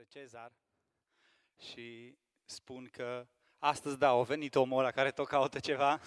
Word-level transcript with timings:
despre 0.00 0.20
Cezar 0.20 0.52
și 1.58 2.14
spun 2.44 2.88
că 2.92 3.26
astăzi, 3.58 3.98
da, 3.98 4.08
a 4.08 4.22
venit 4.22 4.54
omul 4.54 4.78
ăla 4.78 4.90
care 4.90 5.10
tot 5.10 5.26
caută 5.26 5.58
ceva. 5.58 6.00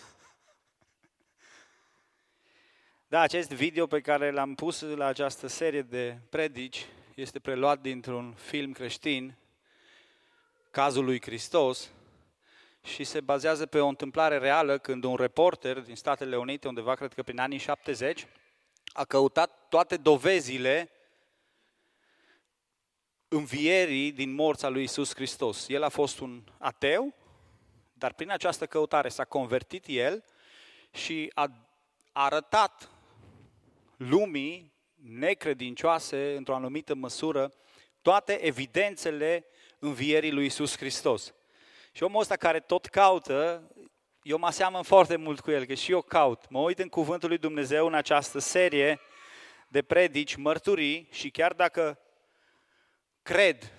Da, 3.08 3.20
acest 3.20 3.50
video 3.50 3.88
pe 3.88 4.02
care 4.02 4.32
l-am 4.32 4.56
pus 4.56 4.82
la 4.82 5.06
această 5.06 5.48
serie 5.48 5.82
de 5.82 6.18
predici 6.30 6.86
este 7.16 7.40
preluat 7.40 7.82
dintr-un 7.82 8.34
film 8.34 8.72
creștin, 8.72 9.36
Cazul 10.72 11.04
lui 11.04 11.22
Hristos, 11.22 11.92
și 12.84 13.04
se 13.04 13.22
bazează 13.22 13.66
pe 13.66 13.80
o 13.80 13.88
întâmplare 13.88 14.38
reală 14.38 14.78
când 14.78 15.04
un 15.04 15.16
reporter 15.16 15.80
din 15.80 15.96
Statele 15.96 16.38
Unite, 16.38 16.68
undeva 16.68 16.96
cred 16.96 17.14
că 17.14 17.24
prin 17.24 17.40
anii 17.40 17.58
70, 17.58 18.28
a 18.94 19.06
căutat 19.06 19.68
toate 19.70 19.98
dovezile 19.98 20.90
învierii 23.34 24.12
din 24.12 24.34
morța 24.34 24.70
lui 24.70 24.84
Isus 24.84 25.16
Hristos. 25.16 25.68
El 25.68 25.84
a 25.84 25.90
fost 25.90 26.20
un 26.20 26.42
ateu, 26.58 27.14
dar 27.94 28.14
prin 28.14 28.32
această 28.32 28.66
căutare 28.66 29.10
s-a 29.10 29.26
convertit 29.26 29.86
el 29.88 30.24
și 30.92 31.32
a 31.34 31.52
arătat 32.12 32.90
lumii 33.98 34.74
necredincioase, 34.96 36.36
într-o 36.36 36.56
anumită 36.56 36.96
măsură, 36.96 37.54
toate 38.02 38.46
evidențele 38.46 39.46
învierii 39.80 40.32
lui 40.32 40.46
Isus 40.46 40.78
Hristos. 40.78 41.34
Și 41.92 42.04
omul 42.04 42.22
ăsta 42.22 42.36
care 42.36 42.60
tot 42.60 42.86
caută, 42.86 43.72
eu 44.22 44.38
mă 44.38 44.46
aseamăn 44.46 44.84
foarte 44.84 45.16
mult 45.16 45.40
cu 45.40 45.52
el, 45.52 45.66
că 45.66 45.74
și 45.74 45.92
eu 45.92 46.02
caut. 46.02 46.50
Mă 46.50 46.60
uit 46.60 46.80
în 46.80 46.90
Cuvântul 46.90 47.30
lui 47.30 47.38
Dumnezeu 47.38 47.88
în 47.88 47.94
această 47.94 48.40
serie 48.40 49.00
de 49.68 49.82
predici, 49.82 50.36
mărturii 50.36 51.08
și 51.12 51.30
chiar 51.30 51.54
dacă 51.54 51.98
cred 53.24 53.72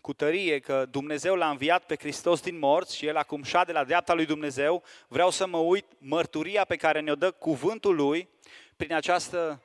cu 0.00 0.12
tărie 0.12 0.58
că 0.58 0.86
Dumnezeu 0.86 1.34
l-a 1.34 1.50
înviat 1.50 1.84
pe 1.84 1.96
Hristos 1.96 2.40
din 2.40 2.58
morți 2.58 2.96
și 2.96 3.06
El 3.06 3.16
acum 3.16 3.42
șade 3.42 3.72
la 3.72 3.84
dreapta 3.84 4.14
lui 4.14 4.26
Dumnezeu, 4.26 4.82
vreau 5.08 5.30
să 5.30 5.46
mă 5.46 5.58
uit 5.58 5.86
mărturia 5.98 6.64
pe 6.64 6.76
care 6.76 7.00
ne-o 7.00 7.14
dă 7.14 7.30
cuvântul 7.30 7.94
Lui 7.94 8.28
prin 8.76 8.94
această 8.94 9.62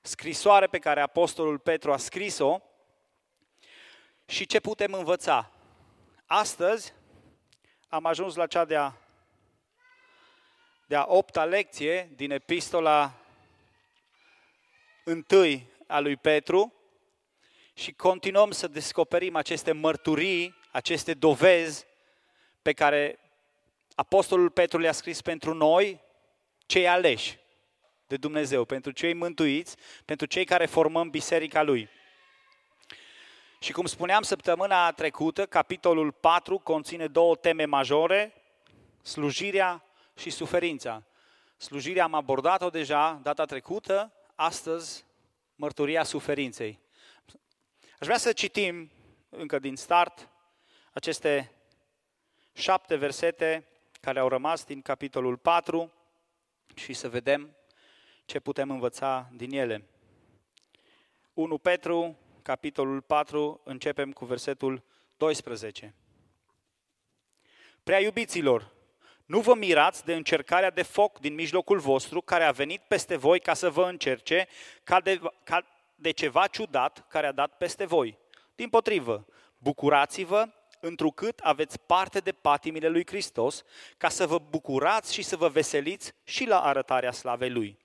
scrisoare 0.00 0.66
pe 0.66 0.78
care 0.78 1.00
Apostolul 1.00 1.58
Petru 1.58 1.92
a 1.92 1.96
scris-o 1.96 2.62
și 4.26 4.46
ce 4.46 4.60
putem 4.60 4.92
învăța. 4.92 5.50
Astăzi 6.26 6.92
am 7.88 8.06
ajuns 8.06 8.34
la 8.34 8.46
cea 8.46 8.64
de-a, 8.64 8.96
de-a 10.86 11.04
opta 11.08 11.44
lecție 11.44 12.10
din 12.16 12.30
epistola 12.30 13.12
întâi 15.04 15.66
a 15.86 15.98
lui 15.98 16.16
Petru, 16.16 16.72
și 17.74 17.92
continuăm 17.92 18.50
să 18.50 18.68
descoperim 18.68 19.36
aceste 19.36 19.72
mărturii, 19.72 20.54
aceste 20.70 21.14
dovezi 21.14 21.84
pe 22.62 22.72
care 22.72 23.18
Apostolul 23.94 24.50
Petru 24.50 24.78
le-a 24.78 24.92
scris 24.92 25.20
pentru 25.20 25.54
noi, 25.54 26.00
cei 26.66 26.88
aleși 26.88 27.38
de 28.06 28.16
Dumnezeu, 28.16 28.64
pentru 28.64 28.90
cei 28.90 29.12
mântuiți, 29.12 29.76
pentru 30.04 30.26
cei 30.26 30.44
care 30.44 30.66
formăm 30.66 31.10
biserica 31.10 31.62
Lui. 31.62 31.88
Și 33.58 33.72
cum 33.72 33.86
spuneam 33.86 34.22
săptămâna 34.22 34.92
trecută, 34.92 35.46
capitolul 35.46 36.12
4 36.12 36.58
conține 36.58 37.06
două 37.06 37.36
teme 37.36 37.64
majore, 37.64 38.34
slujirea 39.02 39.84
și 40.16 40.30
suferința. 40.30 41.02
Slujirea 41.56 42.04
am 42.04 42.14
abordat-o 42.14 42.70
deja 42.70 43.20
data 43.22 43.44
trecută, 43.44 44.12
astăzi 44.34 45.04
mărturia 45.54 46.02
suferinței. 46.02 46.83
Aș 47.98 48.06
vrea 48.06 48.18
să 48.18 48.32
citim 48.32 48.90
încă 49.28 49.58
din 49.58 49.76
start 49.76 50.28
aceste 50.92 51.52
șapte 52.52 52.96
versete 52.96 53.68
care 54.00 54.18
au 54.18 54.28
rămas 54.28 54.64
din 54.64 54.82
capitolul 54.82 55.36
4 55.36 55.92
și 56.74 56.92
să 56.92 57.08
vedem 57.08 57.56
ce 58.24 58.40
putem 58.40 58.70
învăța 58.70 59.30
din 59.32 59.52
ele. 59.52 59.84
1 61.34 61.58
Petru, 61.58 62.18
capitolul 62.42 63.00
4, 63.00 63.60
începem 63.64 64.12
cu 64.12 64.24
versetul 64.24 64.82
12. 65.16 65.94
Prea 67.82 68.00
iubiților, 68.00 68.72
nu 69.24 69.40
vă 69.40 69.54
mirați 69.54 70.04
de 70.04 70.14
încercarea 70.14 70.70
de 70.70 70.82
foc 70.82 71.18
din 71.18 71.34
mijlocul 71.34 71.78
vostru 71.78 72.20
care 72.20 72.44
a 72.44 72.52
venit 72.52 72.80
peste 72.80 73.16
voi 73.16 73.40
ca 73.40 73.54
să 73.54 73.70
vă 73.70 73.88
încerce, 73.88 74.48
ca 74.84 75.00
de, 75.00 75.20
ca, 75.44 75.73
de 75.94 76.10
ceva 76.10 76.46
ciudat 76.46 77.06
care 77.08 77.26
a 77.26 77.32
dat 77.32 77.56
peste 77.56 77.84
voi. 77.84 78.18
Din 78.54 78.68
potrivă, 78.68 79.26
bucurați-vă 79.58 80.48
întrucât 80.80 81.38
aveți 81.38 81.80
parte 81.80 82.18
de 82.18 82.32
patimile 82.32 82.88
lui 82.88 83.06
Hristos, 83.06 83.62
ca 83.96 84.08
să 84.08 84.26
vă 84.26 84.38
bucurați 84.38 85.14
și 85.14 85.22
să 85.22 85.36
vă 85.36 85.48
veseliți 85.48 86.12
și 86.24 86.46
la 86.46 86.60
arătarea 86.62 87.12
slavei 87.12 87.50
Lui. 87.50 87.78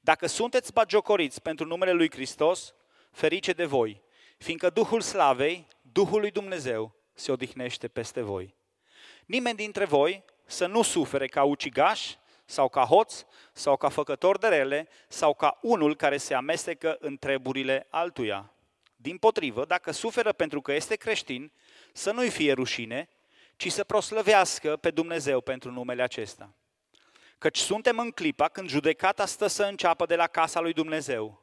Dacă 0.00 0.26
sunteți 0.26 0.72
bagiocoriți 0.72 1.42
pentru 1.42 1.66
numele 1.66 1.92
Lui 1.92 2.10
Hristos, 2.10 2.74
ferice 3.10 3.52
de 3.52 3.64
voi, 3.64 4.02
fiindcă 4.38 4.70
Duhul 4.70 5.00
Slavei, 5.00 5.66
Duhul 5.80 6.20
lui 6.20 6.30
Dumnezeu, 6.30 6.94
se 7.14 7.32
odihnește 7.32 7.88
peste 7.88 8.20
voi. 8.20 8.54
Nimeni 9.26 9.56
dintre 9.56 9.84
voi 9.84 10.24
să 10.46 10.66
nu 10.66 10.82
sufere 10.82 11.26
ca 11.26 11.42
ucigaș 11.42 12.14
sau 12.44 12.68
ca 12.68 12.84
hoț, 12.84 13.24
sau 13.52 13.76
ca 13.76 13.88
făcător 13.88 14.38
de 14.38 14.48
rele, 14.48 14.88
sau 15.08 15.34
ca 15.34 15.58
unul 15.62 15.96
care 15.96 16.16
se 16.16 16.34
amestecă 16.34 16.96
în 17.00 17.16
treburile 17.16 17.86
altuia. 17.90 18.52
Din 18.96 19.16
potrivă, 19.16 19.64
dacă 19.64 19.90
suferă 19.90 20.32
pentru 20.32 20.60
că 20.60 20.72
este 20.72 20.96
creștin, 20.96 21.52
să 21.92 22.12
nu-i 22.12 22.30
fie 22.30 22.52
rușine, 22.52 23.08
ci 23.56 23.72
să 23.72 23.84
proslăvească 23.84 24.76
pe 24.76 24.90
Dumnezeu 24.90 25.40
pentru 25.40 25.70
numele 25.70 26.02
acesta. 26.02 26.54
Căci 27.38 27.58
suntem 27.58 27.98
în 27.98 28.10
clipa 28.10 28.48
când 28.48 28.68
judecata 28.68 29.26
stă 29.26 29.46
să 29.46 29.64
înceapă 29.64 30.06
de 30.06 30.16
la 30.16 30.26
casa 30.26 30.60
lui 30.60 30.72
Dumnezeu. 30.72 31.42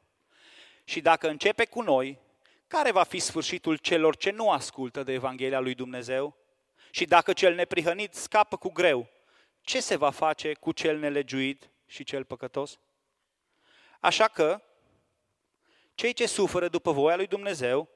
Și 0.84 1.00
dacă 1.00 1.28
începe 1.28 1.64
cu 1.64 1.82
noi, 1.82 2.18
care 2.66 2.90
va 2.90 3.02
fi 3.02 3.18
sfârșitul 3.18 3.76
celor 3.76 4.16
ce 4.16 4.30
nu 4.30 4.50
ascultă 4.50 5.02
de 5.02 5.12
Evanghelia 5.12 5.60
lui 5.60 5.74
Dumnezeu? 5.74 6.36
Și 6.90 7.04
dacă 7.04 7.32
cel 7.32 7.54
neprihănit 7.54 8.14
scapă 8.14 8.56
cu 8.56 8.72
greu, 8.72 9.08
ce 9.62 9.80
se 9.80 9.96
va 9.96 10.10
face 10.10 10.54
cu 10.54 10.72
cel 10.72 10.98
nelegiuit 10.98 11.70
și 11.86 12.04
cel 12.04 12.24
păcătos? 12.24 12.78
Așa 14.00 14.28
că, 14.28 14.62
cei 15.94 16.12
ce 16.12 16.26
suferă 16.26 16.68
după 16.68 16.92
voia 16.92 17.16
lui 17.16 17.26
Dumnezeu, 17.26 17.88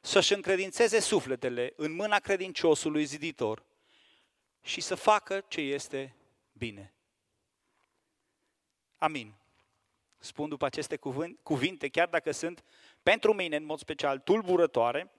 să-și 0.00 0.32
încredințeze 0.32 1.00
sufletele 1.00 1.72
în 1.76 1.92
mâna 1.92 2.18
credinciosului 2.18 3.04
ziditor 3.04 3.64
și 4.60 4.80
să 4.80 4.94
facă 4.94 5.44
ce 5.48 5.60
este 5.60 6.16
bine. 6.52 6.94
Amin. 8.98 9.34
Spun 10.18 10.48
după 10.48 10.64
aceste 10.64 10.96
cuvinte, 11.42 11.88
chiar 11.88 12.08
dacă 12.08 12.30
sunt 12.30 12.64
pentru 13.02 13.32
mine, 13.34 13.56
în 13.56 13.64
mod 13.64 13.78
special, 13.78 14.18
tulburătoare, 14.18 15.10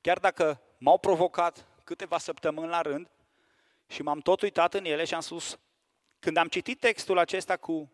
chiar 0.00 0.18
dacă 0.18 0.62
m-au 0.78 0.98
provocat 0.98 1.66
câteva 1.84 2.18
săptămâni 2.18 2.68
la 2.68 2.80
rând, 2.80 3.10
și 3.90 4.02
m-am 4.02 4.20
tot 4.20 4.40
uitat 4.40 4.74
în 4.74 4.84
ele 4.84 5.04
și 5.04 5.14
am 5.14 5.20
spus, 5.20 5.58
când 6.18 6.36
am 6.36 6.48
citit 6.48 6.80
textul 6.80 7.18
acesta 7.18 7.56
cu 7.56 7.92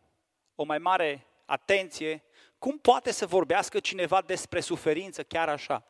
o 0.54 0.64
mai 0.64 0.78
mare 0.78 1.26
atenție, 1.44 2.24
cum 2.58 2.78
poate 2.78 3.12
să 3.12 3.26
vorbească 3.26 3.80
cineva 3.80 4.22
despre 4.22 4.60
suferință 4.60 5.22
chiar 5.22 5.48
așa? 5.48 5.84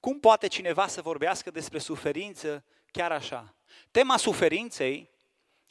Cum 0.00 0.20
poate 0.20 0.46
cineva 0.46 0.86
să 0.86 1.02
vorbească 1.02 1.50
despre 1.50 1.78
suferință 1.78 2.64
chiar 2.90 3.12
așa? 3.12 3.54
Tema 3.90 4.16
suferinței 4.16 5.10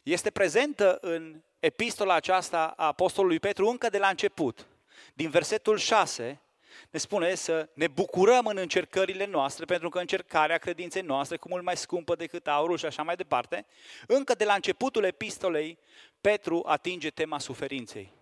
este 0.03 0.29
prezentă 0.29 0.97
în 1.01 1.43
epistola 1.59 2.13
aceasta 2.13 2.73
a 2.77 2.85
Apostolului 2.85 3.39
Petru 3.39 3.67
încă 3.67 3.89
de 3.89 3.97
la 3.97 4.09
început. 4.09 4.67
Din 5.13 5.29
versetul 5.29 5.77
6 5.77 6.41
ne 6.89 6.99
spune 6.99 7.35
să 7.35 7.69
ne 7.73 7.87
bucurăm 7.87 8.45
în 8.45 8.57
încercările 8.57 9.25
noastre, 9.25 9.65
pentru 9.65 9.89
că 9.89 9.99
încercarea 9.99 10.57
credinței 10.57 11.01
noastre, 11.01 11.37
cu 11.37 11.47
mult 11.49 11.63
mai 11.63 11.77
scumpă 11.77 12.15
decât 12.15 12.47
aurul 12.47 12.77
și 12.77 12.85
așa 12.85 13.03
mai 13.03 13.15
departe, 13.15 13.65
încă 14.07 14.33
de 14.33 14.45
la 14.45 14.53
începutul 14.53 15.03
epistolei, 15.03 15.77
Petru 16.21 16.63
atinge 16.67 17.09
tema 17.09 17.39
suferinței. 17.39 18.13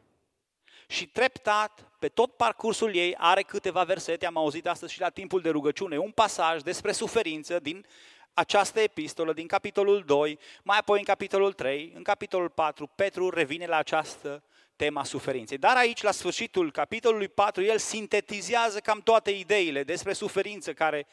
Și 0.88 1.08
treptat, 1.08 1.92
pe 2.00 2.08
tot 2.08 2.34
parcursul 2.34 2.96
ei, 2.96 3.16
are 3.18 3.42
câteva 3.42 3.84
versete, 3.84 4.26
am 4.26 4.38
auzit 4.38 4.68
astăzi 4.68 4.94
și 4.94 5.00
la 5.00 5.10
timpul 5.10 5.42
de 5.42 5.50
rugăciune, 5.50 5.98
un 5.98 6.12
pasaj 6.12 6.62
despre 6.62 6.92
suferință 6.92 7.60
din 7.60 7.86
această 8.34 8.80
epistolă, 8.80 9.34
din 9.34 9.48
capitolul 9.48 10.04
2, 10.06 10.40
mai 10.64 10.78
apoi 10.78 10.98
în 10.98 11.04
capitolul 11.04 11.54
3, 11.54 11.92
în 11.96 12.04
capitolul 12.04 12.50
4, 12.50 12.90
Petru 12.96 13.30
revine 13.30 13.66
la 13.66 13.78
această 13.78 14.44
tema 14.78 15.04
suferinței. 15.04 15.58
Dar 15.58 15.76
aici, 15.76 16.02
la 16.02 16.12
sfârșitul 16.12 16.72
capitolului 16.72 17.28
4, 17.28 17.64
el 17.64 17.78
sintetizează 17.78 18.80
cam 18.80 19.02
toate 19.02 19.32
ideile 19.32 19.84
despre 19.84 20.14
suferință 20.14 20.74
care 20.74 21.08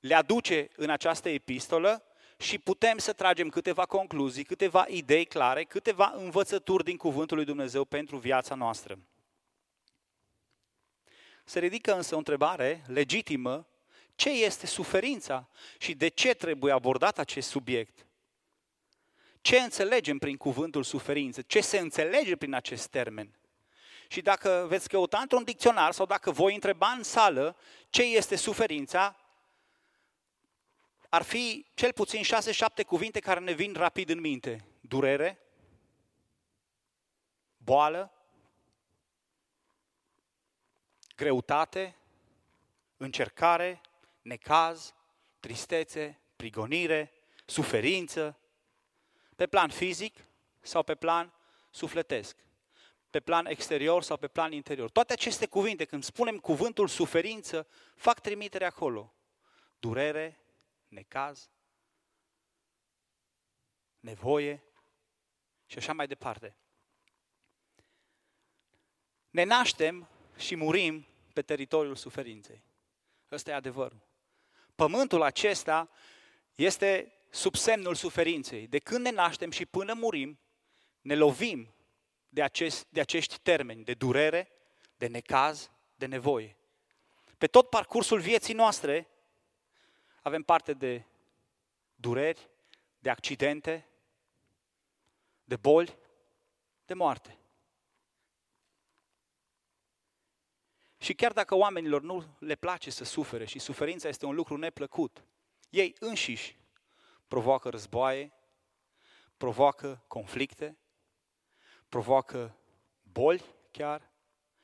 le 0.00 0.14
aduce 0.14 0.68
în 0.76 0.90
această 0.90 1.28
epistolă 1.28 2.04
și 2.38 2.58
putem 2.58 2.98
să 2.98 3.12
tragem 3.12 3.48
câteva 3.48 3.86
concluzii, 3.86 4.44
câteva 4.44 4.86
idei 4.88 5.24
clare, 5.24 5.64
câteva 5.64 6.12
învățături 6.16 6.84
din 6.84 6.96
Cuvântul 6.96 7.36
lui 7.36 7.46
Dumnezeu 7.46 7.84
pentru 7.84 8.16
viața 8.16 8.54
noastră. 8.54 8.98
Se 11.44 11.58
ridică 11.58 11.94
însă 11.94 12.14
o 12.14 12.18
întrebare 12.18 12.84
legitimă, 12.86 13.66
ce 14.14 14.30
este 14.30 14.66
suferința 14.66 15.48
și 15.78 15.94
de 15.94 16.08
ce 16.08 16.34
trebuie 16.34 16.72
abordat 16.72 17.18
acest 17.18 17.48
subiect? 17.48 18.06
Ce 19.40 19.58
înțelegem 19.58 20.18
prin 20.18 20.36
cuvântul 20.36 20.82
suferință? 20.82 21.42
Ce 21.42 21.60
se 21.60 21.78
înțelege 21.78 22.36
prin 22.36 22.54
acest 22.54 22.88
termen? 22.88 23.34
Și 24.08 24.20
dacă 24.20 24.66
veți 24.68 24.88
căuta 24.88 25.18
într-un 25.18 25.44
dicționar 25.44 25.92
sau 25.92 26.06
dacă 26.06 26.30
voi 26.30 26.54
întreba 26.54 26.88
în 26.88 27.02
sală 27.02 27.56
ce 27.90 28.02
este 28.02 28.36
suferința, 28.36 29.16
ar 31.08 31.22
fi 31.22 31.66
cel 31.74 31.92
puțin 31.92 32.22
6-7 32.22 32.84
cuvinte 32.86 33.20
care 33.20 33.40
ne 33.40 33.52
vin 33.52 33.72
rapid 33.72 34.08
în 34.08 34.20
minte. 34.20 34.64
Durere, 34.80 35.38
boală, 37.56 38.12
greutate, 41.16 41.96
încercare, 42.96 43.80
necaz, 44.22 44.94
tristețe, 45.40 46.20
prigonire, 46.36 47.12
suferință, 47.46 48.38
pe 49.40 49.46
plan 49.46 49.70
fizic 49.70 50.24
sau 50.60 50.82
pe 50.82 50.94
plan 50.94 51.32
sufletesc, 51.70 52.36
pe 53.10 53.20
plan 53.20 53.46
exterior 53.46 54.02
sau 54.02 54.16
pe 54.16 54.28
plan 54.28 54.52
interior. 54.52 54.90
Toate 54.90 55.12
aceste 55.12 55.46
cuvinte, 55.46 55.84
când 55.84 56.04
spunem 56.04 56.38
cuvântul 56.38 56.88
suferință, 56.88 57.68
fac 57.96 58.20
trimitere 58.20 58.64
acolo. 58.64 59.14
Durere, 59.78 60.40
necaz, 60.88 61.50
nevoie 64.00 64.62
și 65.66 65.78
așa 65.78 65.92
mai 65.92 66.06
departe. 66.06 66.56
Ne 69.30 69.44
naștem 69.44 70.08
și 70.36 70.56
murim 70.56 71.06
pe 71.32 71.42
teritoriul 71.42 71.96
suferinței. 71.96 72.62
Ăsta 73.30 73.50
e 73.50 73.54
adevărul. 73.54 74.00
Pământul 74.74 75.22
acesta 75.22 75.90
este 76.54 77.14
sub 77.30 77.54
semnul 77.54 77.94
suferinței. 77.94 78.66
De 78.66 78.78
când 78.78 79.04
ne 79.04 79.10
naștem 79.10 79.50
și 79.50 79.66
până 79.66 79.94
murim, 79.94 80.38
ne 81.00 81.14
lovim 81.14 81.74
de, 82.28 82.42
acest, 82.42 82.86
de 82.88 83.00
acești 83.00 83.38
termeni, 83.38 83.84
de 83.84 83.94
durere, 83.94 84.50
de 84.96 85.06
necaz, 85.06 85.70
de 85.94 86.06
nevoie. 86.06 86.56
Pe 87.38 87.46
tot 87.46 87.70
parcursul 87.70 88.20
vieții 88.20 88.54
noastre 88.54 89.08
avem 90.22 90.42
parte 90.42 90.72
de 90.72 91.04
dureri, 91.94 92.50
de 92.98 93.10
accidente, 93.10 93.88
de 95.44 95.56
boli, 95.56 95.98
de 96.84 96.94
moarte. 96.94 97.38
Și 100.98 101.14
chiar 101.14 101.32
dacă 101.32 101.54
oamenilor 101.54 102.02
nu 102.02 102.36
le 102.38 102.54
place 102.54 102.90
să 102.90 103.04
sufere 103.04 103.44
și 103.44 103.58
suferința 103.58 104.08
este 104.08 104.26
un 104.26 104.34
lucru 104.34 104.56
neplăcut, 104.56 105.24
ei 105.70 105.94
înșiși 105.98 106.59
provoacă 107.30 107.68
războaie, 107.68 108.32
provoacă 109.36 110.04
conflicte, 110.06 110.76
provoacă 111.88 112.56
boli 113.12 113.44
chiar 113.70 114.10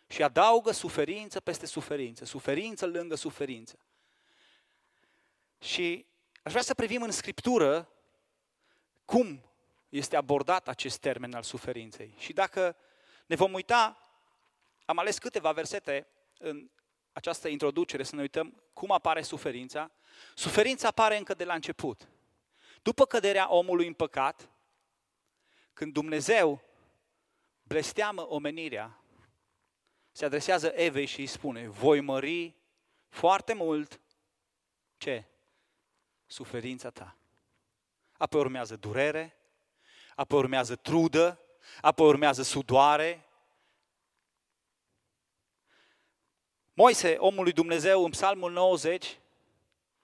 și 0.07 0.23
adaugă 0.23 0.73
suferință 0.73 1.41
peste 1.41 1.67
suferință, 1.67 2.25
suferință 2.25 2.87
lângă 2.87 3.15
suferință. 3.15 3.79
Și 5.59 6.07
aș 6.43 6.51
vrea 6.51 6.63
să 6.63 6.75
privim 6.75 7.03
în 7.03 7.11
Scriptură 7.11 7.89
cum 9.05 9.45
este 9.89 10.17
abordat 10.17 10.69
acest 10.69 10.99
termen 10.99 11.35
al 11.35 11.43
suferinței. 11.43 12.15
Și 12.19 12.33
dacă 12.33 12.77
ne 13.27 13.37
vom 13.37 13.53
uita, 13.53 13.99
am 14.85 14.99
ales 14.99 15.19
câteva 15.19 15.53
versete 15.53 16.07
în 16.39 16.71
această 17.13 17.49
introducere 17.49 18.03
să 18.03 18.15
ne 18.15 18.21
uităm 18.21 18.63
cum 18.73 18.91
apare 18.91 19.23
suferința. 19.23 19.91
Suferința 20.35 20.89
apare 20.89 21.17
încă 21.17 21.35
de 21.35 21.45
la 21.45 21.55
început. 21.55 22.09
După 22.82 23.06
căderea 23.06 23.52
omului 23.52 23.87
în 23.87 23.94
păcat, 23.94 24.50
când 25.73 25.93
Dumnezeu 25.93 26.62
blesteamă 27.62 28.28
omenirea, 28.28 29.00
se 30.12 30.25
adresează 30.25 30.73
Evei 30.75 31.06
și 31.06 31.20
îi 31.20 31.26
spune, 31.26 31.69
voi 31.69 32.00
mări 32.00 32.55
foarte 33.08 33.52
mult 33.52 34.00
ce? 34.96 35.25
Suferința 36.26 36.90
ta. 36.90 37.17
Apoi 38.12 38.40
urmează 38.40 38.76
durere, 38.76 39.37
apoi 40.14 40.38
urmează 40.38 40.76
trudă, 40.76 41.40
apoi 41.81 42.06
urmează 42.06 42.43
sudoare, 42.43 43.26
Moise, 46.79 47.14
omul 47.19 47.43
lui 47.43 47.52
Dumnezeu, 47.52 48.05
în 48.05 48.11
Psalmul 48.11 48.52
90, 48.52 49.19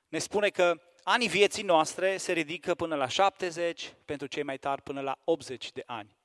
ne 0.09 0.19
spune 0.19 0.49
că 0.49 0.81
anii 1.03 1.29
vieții 1.29 1.63
noastre 1.63 2.17
se 2.17 2.33
ridică 2.33 2.75
până 2.75 2.95
la 2.95 3.09
70, 3.09 3.95
pentru 4.05 4.27
cei 4.27 4.43
mai 4.43 4.59
tari 4.59 4.83
până 4.83 5.01
la 5.01 5.19
80 5.25 5.73
de 5.73 5.83
ani. 5.87 6.17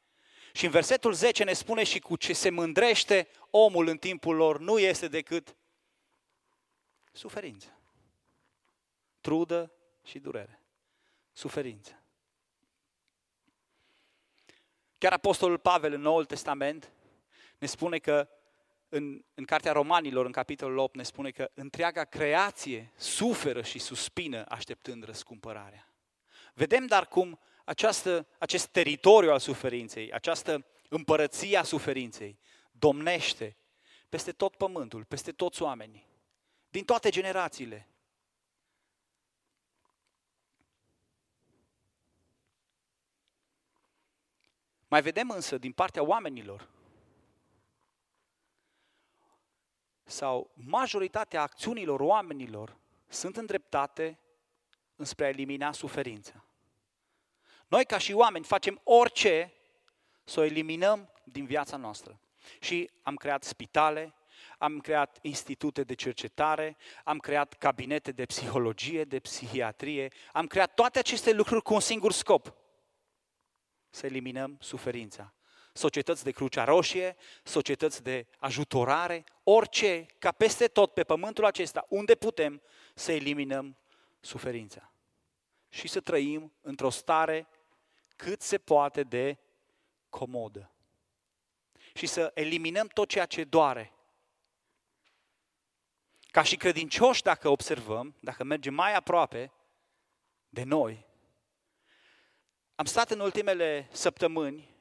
Și 0.53 0.65
în 0.65 0.71
versetul 0.71 1.13
10 1.13 1.43
ne 1.43 1.53
spune 1.53 1.83
și 1.83 1.99
cu 1.99 2.15
ce 2.15 2.33
se 2.33 2.49
mândrește 2.49 3.27
omul 3.49 3.87
în 3.87 3.97
timpul 3.97 4.35
lor 4.35 4.59
nu 4.59 4.79
este 4.79 5.07
decât 5.07 5.55
suferință. 7.11 7.79
Trudă 9.21 9.71
și 10.03 10.19
durere. 10.19 10.61
Suferință. 11.31 12.01
Chiar 14.97 15.13
Apostolul 15.13 15.57
Pavel 15.57 15.93
în 15.93 16.01
Noul 16.01 16.25
Testament 16.25 16.91
ne 17.57 17.67
spune 17.67 17.97
că 17.97 18.29
în, 18.89 19.25
în 19.33 19.45
Cartea 19.45 19.71
Romanilor, 19.71 20.25
în 20.25 20.31
capitolul 20.31 20.77
8, 20.77 20.95
ne 20.95 21.03
spune 21.03 21.31
că 21.31 21.49
întreaga 21.53 22.03
creație 22.03 22.91
suferă 22.95 23.61
și 23.61 23.79
suspină 23.79 24.45
așteptând 24.47 25.03
răscumpărarea. 25.03 25.91
Vedem 26.53 26.85
dar 26.85 27.07
cum 27.07 27.39
această, 27.65 28.27
acest 28.37 28.67
teritoriu 28.67 29.31
al 29.31 29.39
suferinței, 29.39 30.11
această 30.11 30.65
împărăție 30.89 31.57
a 31.57 31.63
suferinței, 31.63 32.39
domnește 32.71 33.57
peste 34.09 34.31
tot 34.31 34.55
pământul, 34.55 35.03
peste 35.03 35.31
toți 35.31 35.61
oamenii, 35.61 36.07
din 36.69 36.83
toate 36.83 37.09
generațiile. 37.09 37.89
Mai 44.87 45.01
vedem 45.01 45.29
însă 45.29 45.57
din 45.57 45.71
partea 45.71 46.03
oamenilor 46.03 46.76
sau 50.07 50.51
majoritatea 50.53 51.41
acțiunilor 51.41 51.99
oamenilor 51.99 52.77
sunt 53.07 53.37
îndreptate 53.37 54.19
înspre 54.95 55.25
a 55.25 55.29
elimina 55.29 55.71
suferința. 55.71 56.43
Noi 57.67 57.85
ca 57.85 57.97
și 57.97 58.13
oameni 58.13 58.45
facem 58.45 58.79
orice 58.83 59.53
să 60.23 60.39
o 60.39 60.43
eliminăm 60.43 61.09
din 61.23 61.45
viața 61.45 61.77
noastră. 61.77 62.19
Și 62.59 62.89
am 63.03 63.15
creat 63.15 63.43
spitale, 63.43 64.13
am 64.57 64.79
creat 64.79 65.17
institute 65.21 65.83
de 65.83 65.93
cercetare, 65.93 66.77
am 67.03 67.17
creat 67.17 67.53
cabinete 67.53 68.11
de 68.11 68.25
psihologie, 68.25 69.03
de 69.03 69.19
psihiatrie, 69.19 70.11
am 70.33 70.47
creat 70.47 70.73
toate 70.73 70.99
aceste 70.99 71.31
lucruri 71.31 71.61
cu 71.61 71.73
un 71.73 71.79
singur 71.79 72.11
scop, 72.11 72.53
să 73.89 74.05
eliminăm 74.05 74.57
suferința 74.59 75.31
societăți 75.77 76.23
de 76.23 76.31
Crucea 76.31 76.63
Roșie, 76.63 77.15
societăți 77.43 78.03
de 78.03 78.27
ajutorare, 78.39 79.23
orice, 79.43 80.05
ca 80.19 80.31
peste 80.31 80.67
tot 80.67 80.93
pe 80.93 81.03
pământul 81.03 81.45
acesta, 81.45 81.85
unde 81.89 82.15
putem 82.15 82.61
să 82.95 83.11
eliminăm 83.11 83.77
suferința. 84.19 84.91
Și 85.69 85.87
să 85.87 85.99
trăim 85.99 86.53
într-o 86.61 86.89
stare 86.89 87.47
cât 88.15 88.41
se 88.41 88.57
poate 88.57 89.03
de 89.03 89.37
comodă. 90.09 90.71
Și 91.93 92.05
să 92.05 92.31
eliminăm 92.33 92.87
tot 92.87 93.07
ceea 93.07 93.25
ce 93.25 93.43
doare. 93.43 93.91
Ca 96.31 96.43
și 96.43 96.55
credincioși, 96.55 97.21
dacă 97.21 97.49
observăm, 97.49 98.15
dacă 98.19 98.43
mergem 98.43 98.73
mai 98.73 98.95
aproape 98.95 99.51
de 100.49 100.63
noi, 100.63 101.05
am 102.75 102.85
stat 102.85 103.11
în 103.11 103.19
ultimele 103.19 103.87
săptămâni 103.91 104.76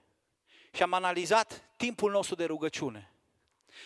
și 0.77 0.83
am 0.83 0.93
analizat 0.93 1.71
timpul 1.77 2.11
nostru 2.11 2.35
de 2.35 2.45
rugăciune. 2.45 3.13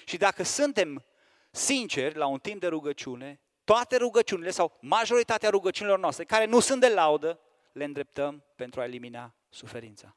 Și 0.05 0.17
dacă 0.17 0.43
suntem 0.43 1.05
sinceri 1.51 2.17
la 2.17 2.27
un 2.27 2.39
timp 2.39 2.61
de 2.61 2.67
rugăciune, 2.67 3.41
toate 3.65 3.97
rugăciunile 3.97 4.51
sau 4.51 4.79
majoritatea 4.81 5.51
rugăciunilor 5.51 5.99
noastre, 5.99 6.25
care 6.25 6.45
nu 6.45 6.61
sunt 6.61 6.81
de 6.81 6.89
laudă, 6.89 7.41
le 7.73 7.85
îndreptăm 7.85 8.45
pentru 8.57 8.81
a 8.81 8.85
elimina 8.85 9.35
suferința. 9.49 10.17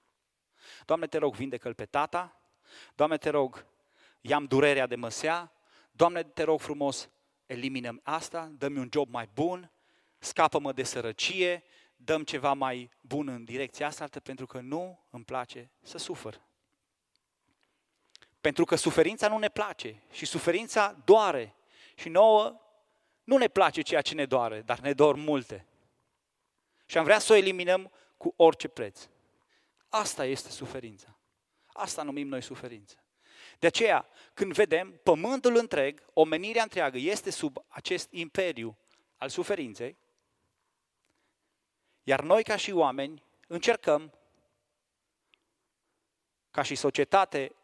Doamne, 0.86 1.08
te 1.08 1.18
rog, 1.18 1.36
vindecă-l 1.36 1.74
pe 1.74 1.86
tata. 1.86 2.42
Doamne, 2.96 3.18
te 3.18 3.30
rog, 3.30 3.66
i-am 4.22 4.46
durerea 4.46 4.88
de 4.88 4.96
măsea. 4.96 5.54
Doamne, 5.92 6.24
te 6.24 6.44
rog 6.44 6.60
frumos, 6.60 7.10
eliminăm 7.46 8.00
asta, 8.04 8.52
dă-mi 8.58 8.78
un 8.78 8.90
job 8.92 9.10
mai 9.10 9.30
bun, 9.34 9.72
scapă-mă 10.18 10.72
de 10.72 10.84
sărăcie, 10.84 11.64
dăm 11.96 12.24
ceva 12.24 12.54
mai 12.54 12.90
bun 13.02 13.28
în 13.28 13.44
direcția 13.44 13.88
asta, 13.88 14.08
pentru 14.24 14.46
că 14.46 14.60
nu 14.60 15.06
îmi 15.10 15.24
place 15.24 15.72
să 15.82 15.98
sufăr. 15.98 16.42
Pentru 18.44 18.66
că 18.66 18.76
suferința 18.76 19.28
nu 19.28 19.38
ne 19.38 19.50
place 19.50 20.02
și 20.12 20.26
suferința 20.26 21.02
doare 21.06 21.56
Și 21.96 22.10
nouă 22.10 22.62
nu 23.24 23.38
ne 23.38 23.48
place 23.48 23.82
ceea 23.82 24.02
ce 24.02 24.14
ne 24.14 24.26
doare, 24.26 24.62
dar 24.62 24.80
ne 24.80 24.94
dor 24.94 25.16
multe. 25.16 25.66
Și 26.86 26.98
am 26.98 27.04
vrea 27.04 27.20
să 27.20 27.34
o 27.34 27.36
eliminăm 27.36 27.92
cu 28.18 28.34
orice 28.36 28.68
preț. 28.68 29.08
Asta 29.90 30.26
este 30.26 30.50
suferința. 30.50 31.18
Asta 31.66 32.04
numim 32.04 32.28
noi 32.28 32.42
suferință. 32.42 33.04
De 33.60 33.68
aceea, 33.68 34.08
când 34.34 34.54
vedem 34.54 35.00
pământul 35.04 35.56
întreg, 35.56 36.06
omenirea 36.14 36.64
întreagă 36.64 36.98
este 36.98 37.30
sub 37.30 37.66
acest 37.68 38.12
imperiu 38.12 38.78
al 39.18 39.30
suferinței, 39.30 39.98
iar 42.04 42.22
noi 42.22 42.44
ca 42.44 42.56
și 42.56 42.72
oameni 42.72 43.24
încercăm 43.48 44.14
ca 46.52 46.62
și 46.62 46.76
societate 46.76 47.56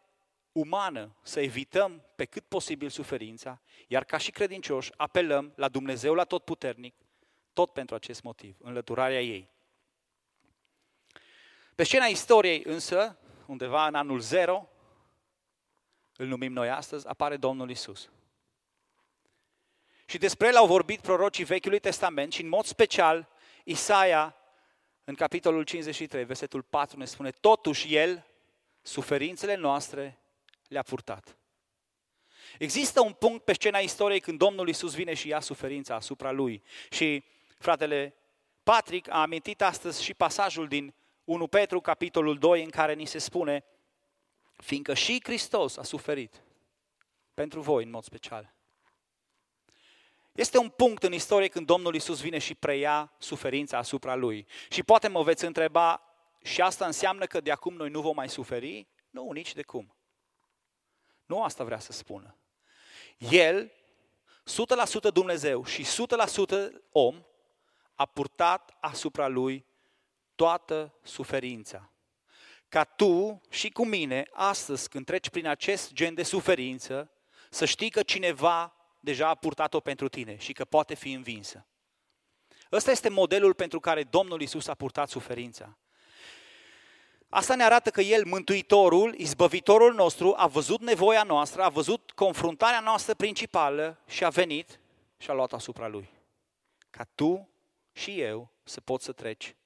umană 0.52 1.16
să 1.22 1.40
evităm 1.40 2.04
pe 2.14 2.24
cât 2.24 2.44
posibil 2.44 2.88
suferința, 2.88 3.60
iar 3.86 4.04
ca 4.04 4.16
și 4.16 4.30
credincioși 4.30 4.92
apelăm 4.96 5.52
la 5.56 5.68
Dumnezeu 5.68 6.14
la 6.14 6.24
tot 6.24 6.44
puternic, 6.44 6.94
tot 7.52 7.70
pentru 7.72 7.94
acest 7.94 8.22
motiv, 8.22 8.56
înlăturarea 8.60 9.22
ei. 9.22 9.50
Pe 11.74 11.82
scena 11.82 12.06
istoriei 12.06 12.62
însă, 12.64 13.18
undeva 13.46 13.86
în 13.86 13.94
anul 13.94 14.20
zero, 14.20 14.68
îl 16.16 16.26
numim 16.26 16.52
noi 16.52 16.70
astăzi, 16.70 17.08
apare 17.08 17.36
Domnul 17.36 17.70
Isus. 17.70 18.10
Și 20.06 20.18
despre 20.18 20.46
el 20.46 20.56
au 20.56 20.66
vorbit 20.66 21.00
prorocii 21.00 21.44
Vechiului 21.44 21.78
Testament 21.78 22.32
și 22.32 22.42
în 22.42 22.48
mod 22.48 22.64
special 22.64 23.28
Isaia, 23.64 24.36
în 25.04 25.14
capitolul 25.14 25.62
53, 25.62 26.24
versetul 26.24 26.62
4, 26.62 26.98
ne 26.98 27.04
spune, 27.04 27.30
totuși 27.30 27.94
el, 27.94 28.26
suferințele 28.82 29.54
noastre, 29.54 30.18
le-a 30.70 30.82
purtat. 30.82 31.38
Există 32.58 33.00
un 33.00 33.12
punct 33.12 33.44
pe 33.44 33.52
scena 33.52 33.78
istoriei 33.78 34.20
când 34.20 34.38
Domnul 34.38 34.68
Isus 34.68 34.94
vine 34.94 35.14
și 35.14 35.28
ia 35.28 35.40
suferința 35.40 35.94
asupra 35.94 36.30
lui. 36.30 36.62
Și 36.90 37.24
fratele 37.58 38.14
Patrick 38.62 39.10
a 39.10 39.20
amintit 39.20 39.62
astăzi 39.62 40.02
și 40.02 40.14
pasajul 40.14 40.68
din 40.68 40.94
1 41.24 41.46
Petru, 41.46 41.80
capitolul 41.80 42.38
2, 42.38 42.62
în 42.62 42.70
care 42.70 42.94
ni 42.94 43.04
se 43.04 43.18
spune, 43.18 43.64
fiindcă 44.56 44.94
și 44.94 45.20
Hristos 45.22 45.76
a 45.76 45.82
suferit 45.82 46.42
pentru 47.34 47.60
voi 47.60 47.84
în 47.84 47.90
mod 47.90 48.04
special. 48.04 48.54
Este 50.32 50.58
un 50.58 50.68
punct 50.68 51.02
în 51.02 51.12
istorie 51.12 51.48
când 51.48 51.66
Domnul 51.66 51.94
Isus 51.94 52.20
vine 52.20 52.38
și 52.38 52.54
preia 52.54 53.12
suferința 53.18 53.78
asupra 53.78 54.14
lui. 54.14 54.46
Și 54.68 54.82
poate 54.82 55.08
mă 55.08 55.22
veți 55.22 55.44
întreba, 55.44 56.02
și 56.42 56.60
asta 56.60 56.86
înseamnă 56.86 57.26
că 57.26 57.40
de 57.40 57.50
acum 57.50 57.74
noi 57.74 57.88
nu 57.88 58.00
vom 58.00 58.14
mai 58.14 58.28
suferi? 58.28 58.86
Nu, 59.10 59.30
nici 59.30 59.54
de 59.54 59.62
cum. 59.62 59.94
Nu 61.30 61.42
asta 61.42 61.64
vrea 61.64 61.78
să 61.78 61.92
spună. 61.92 62.36
El, 63.18 63.72
100% 65.08 65.12
Dumnezeu 65.12 65.64
și 65.64 65.84
100% 65.84 66.68
om, 66.90 67.22
a 67.94 68.06
purtat 68.06 68.76
asupra 68.80 69.26
lui 69.26 69.66
toată 70.34 70.94
suferința. 71.02 71.92
Ca 72.68 72.84
tu 72.84 73.40
și 73.50 73.70
cu 73.70 73.84
mine, 73.86 74.28
astăzi, 74.32 74.88
când 74.88 75.04
treci 75.04 75.28
prin 75.28 75.46
acest 75.46 75.92
gen 75.92 76.14
de 76.14 76.22
suferință, 76.22 77.10
să 77.50 77.64
știi 77.64 77.90
că 77.90 78.02
cineva 78.02 78.74
deja 79.00 79.28
a 79.28 79.34
purtat-o 79.34 79.80
pentru 79.80 80.08
tine 80.08 80.36
și 80.36 80.52
că 80.52 80.64
poate 80.64 80.94
fi 80.94 81.12
învinsă. 81.12 81.66
Ăsta 82.72 82.90
este 82.90 83.08
modelul 83.08 83.54
pentru 83.54 83.80
care 83.80 84.02
Domnul 84.04 84.40
Isus 84.40 84.66
a 84.66 84.74
purtat 84.74 85.08
suferința. 85.08 85.78
Asta 87.32 87.54
ne 87.54 87.62
arată 87.64 87.90
că 87.90 88.00
El, 88.00 88.24
Mântuitorul, 88.24 89.14
Izbăvitorul 89.14 89.94
nostru, 89.94 90.34
a 90.36 90.46
văzut 90.46 90.80
nevoia 90.80 91.22
noastră, 91.22 91.62
a 91.62 91.68
văzut 91.68 92.10
confruntarea 92.10 92.80
noastră 92.80 93.14
principală 93.14 93.98
și 94.06 94.24
a 94.24 94.28
venit 94.28 94.80
și 95.18 95.30
a 95.30 95.32
luat 95.32 95.52
asupra 95.52 95.88
Lui. 95.88 96.10
Ca 96.90 97.04
tu 97.14 97.48
și 97.92 98.20
eu 98.20 98.50
să 98.62 98.80
poți 98.80 99.04
să 99.04 99.12
treci 99.12 99.56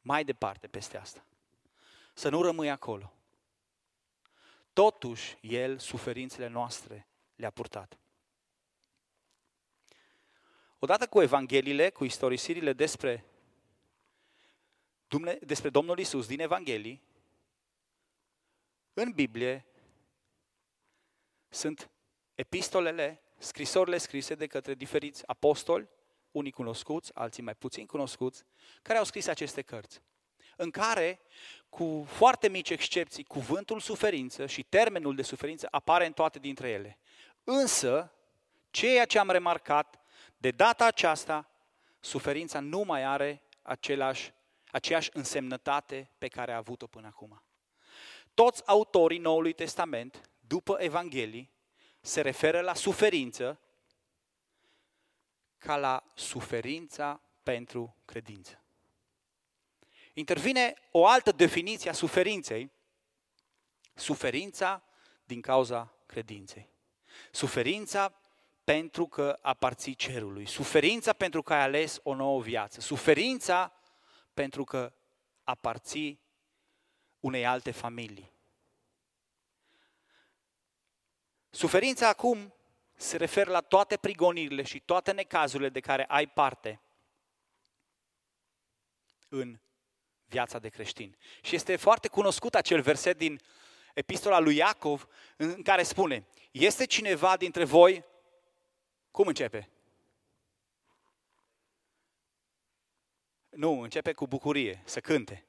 mai 0.00 0.24
departe 0.24 0.66
peste 0.66 0.98
asta. 0.98 1.24
Să 2.14 2.28
nu 2.28 2.42
rămâi 2.42 2.70
acolo. 2.70 3.12
Totuși, 4.72 5.36
El 5.40 5.78
suferințele 5.78 6.48
noastre 6.48 7.08
le-a 7.36 7.50
purtat. 7.50 7.98
Odată 10.78 11.06
cu 11.06 11.22
Evangheliile, 11.22 11.90
cu 11.90 12.04
istorisirile 12.04 12.72
despre 12.72 13.24
despre 15.40 15.68
Domnul 15.68 15.98
Isus 15.98 16.26
din 16.26 16.40
Evanghelii, 16.40 17.02
în 18.92 19.12
Biblie 19.12 19.66
sunt 21.48 21.90
epistolele, 22.34 23.22
scrisorile 23.38 23.98
scrise 23.98 24.34
de 24.34 24.46
către 24.46 24.74
diferiți 24.74 25.22
apostoli, 25.26 25.88
unii 26.30 26.50
cunoscuți, 26.50 27.14
alții 27.14 27.42
mai 27.42 27.54
puțin 27.54 27.86
cunoscuți, 27.86 28.44
care 28.82 28.98
au 28.98 29.04
scris 29.04 29.26
aceste 29.26 29.62
cărți, 29.62 30.00
în 30.56 30.70
care, 30.70 31.20
cu 31.68 32.04
foarte 32.08 32.48
mici 32.48 32.70
excepții, 32.70 33.24
cuvântul 33.24 33.80
suferință 33.80 34.46
și 34.46 34.62
termenul 34.62 35.14
de 35.14 35.22
suferință 35.22 35.68
apare 35.70 36.06
în 36.06 36.12
toate 36.12 36.38
dintre 36.38 36.68
ele. 36.68 36.98
Însă, 37.44 38.12
ceea 38.70 39.04
ce 39.04 39.18
am 39.18 39.30
remarcat, 39.30 40.00
de 40.36 40.50
data 40.50 40.86
aceasta, 40.86 41.50
suferința 42.00 42.60
nu 42.60 42.80
mai 42.80 43.04
are 43.04 43.42
același 43.62 44.32
aceeași 44.74 45.10
însemnătate 45.12 46.10
pe 46.18 46.28
care 46.28 46.52
a 46.52 46.56
avut-o 46.56 46.86
până 46.86 47.06
acum. 47.06 47.42
Toți 48.34 48.66
autorii 48.66 49.18
Noului 49.18 49.52
Testament, 49.52 50.30
după 50.40 50.76
Evanghelii, 50.78 51.50
se 52.00 52.20
referă 52.20 52.60
la 52.60 52.74
suferință 52.74 53.60
ca 55.58 55.76
la 55.76 56.04
suferința 56.14 57.20
pentru 57.42 57.96
credință. 58.04 58.62
Intervine 60.12 60.74
o 60.90 61.06
altă 61.06 61.32
definiție 61.32 61.90
a 61.90 61.92
suferinței, 61.92 62.70
suferința 63.94 64.84
din 65.24 65.40
cauza 65.40 65.94
credinței. 66.06 66.68
Suferința 67.30 68.20
pentru 68.64 69.06
că 69.06 69.38
aparții 69.42 69.94
cerului, 69.94 70.46
suferința 70.46 71.12
pentru 71.12 71.42
că 71.42 71.54
ai 71.54 71.60
ales 71.60 72.00
o 72.02 72.14
nouă 72.14 72.40
viață, 72.40 72.80
suferința 72.80 73.78
pentru 74.34 74.64
că 74.64 74.92
aparții 75.44 76.20
unei 77.20 77.46
alte 77.46 77.70
familii. 77.70 78.32
Suferința 81.50 82.08
acum 82.08 82.54
se 82.94 83.16
referă 83.16 83.50
la 83.50 83.60
toate 83.60 83.96
prigonirile 83.96 84.62
și 84.62 84.80
toate 84.80 85.12
necazurile 85.12 85.68
de 85.68 85.80
care 85.80 86.04
ai 86.08 86.26
parte 86.26 86.80
în 89.28 89.58
viața 90.24 90.58
de 90.58 90.68
creștin. 90.68 91.16
Și 91.42 91.54
este 91.54 91.76
foarte 91.76 92.08
cunoscut 92.08 92.54
acel 92.54 92.80
verset 92.80 93.16
din 93.16 93.40
epistola 93.94 94.38
lui 94.38 94.56
Iacov 94.56 95.08
în 95.36 95.62
care 95.62 95.82
spune, 95.82 96.26
este 96.50 96.86
cineva 96.86 97.36
dintre 97.36 97.64
voi, 97.64 98.04
cum 99.10 99.26
începe? 99.26 99.68
Nu, 103.54 103.80
începe 103.80 104.12
cu 104.12 104.26
bucurie, 104.26 104.82
să 104.84 105.00
cânte. 105.00 105.46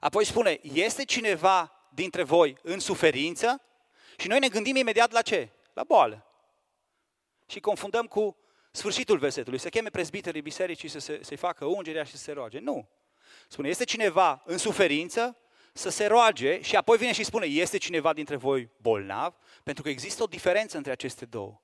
Apoi 0.00 0.24
spune, 0.24 0.58
este 0.62 1.04
cineva 1.04 1.72
dintre 1.94 2.22
voi 2.22 2.56
în 2.62 2.78
suferință? 2.78 3.62
Și 4.16 4.28
noi 4.28 4.38
ne 4.38 4.48
gândim 4.48 4.76
imediat 4.76 5.10
la 5.12 5.22
ce? 5.22 5.48
La 5.72 5.84
boală. 5.84 6.26
Și 7.46 7.60
confundăm 7.60 8.06
cu 8.06 8.36
sfârșitul 8.70 9.18
versetului, 9.18 9.58
să 9.58 9.68
cheme 9.68 9.90
prezbiterii 9.90 10.42
bisericii 10.42 10.88
să 10.88 10.98
se, 10.98 11.18
să-i 11.22 11.36
facă 11.36 11.64
ungerea 11.64 12.04
și 12.04 12.10
să 12.10 12.16
se 12.16 12.32
roage. 12.32 12.58
Nu. 12.58 12.88
Spune, 13.48 13.68
este 13.68 13.84
cineva 13.84 14.42
în 14.44 14.58
suferință, 14.58 15.36
să 15.72 15.88
se 15.88 16.06
roage 16.06 16.60
și 16.60 16.76
apoi 16.76 16.96
vine 16.96 17.12
și 17.12 17.24
spune, 17.24 17.46
este 17.46 17.78
cineva 17.78 18.12
dintre 18.12 18.36
voi 18.36 18.70
bolnav? 18.76 19.34
Pentru 19.62 19.82
că 19.82 19.88
există 19.88 20.22
o 20.22 20.26
diferență 20.26 20.76
între 20.76 20.92
aceste 20.92 21.24
două. 21.24 21.60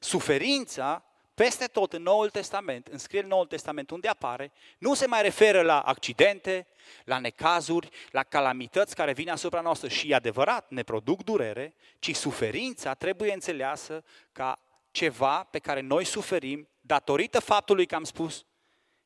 Suferința 0.00 1.04
peste 1.40 1.66
tot 1.66 1.92
în 1.92 2.02
Noul 2.02 2.30
Testament, 2.30 2.86
în 2.86 2.98
scrierea 2.98 3.28
Noul 3.28 3.46
Testament 3.46 3.90
unde 3.90 4.08
apare, 4.08 4.52
nu 4.78 4.94
se 4.94 5.06
mai 5.06 5.22
referă 5.22 5.62
la 5.62 5.80
accidente, 5.80 6.66
la 7.04 7.18
necazuri, 7.18 7.88
la 8.10 8.22
calamități 8.22 8.94
care 8.94 9.12
vin 9.12 9.30
asupra 9.30 9.60
noastră 9.60 9.88
și, 9.88 10.14
adevărat, 10.14 10.70
ne 10.70 10.82
produc 10.82 11.22
durere, 11.22 11.74
ci 11.98 12.14
suferința 12.14 12.94
trebuie 12.94 13.32
înțeleasă 13.32 14.04
ca 14.32 14.58
ceva 14.90 15.42
pe 15.42 15.58
care 15.58 15.80
noi 15.80 16.04
suferim 16.04 16.68
datorită 16.80 17.40
faptului 17.40 17.86
că 17.86 17.94
am 17.94 18.04
spus, 18.04 18.44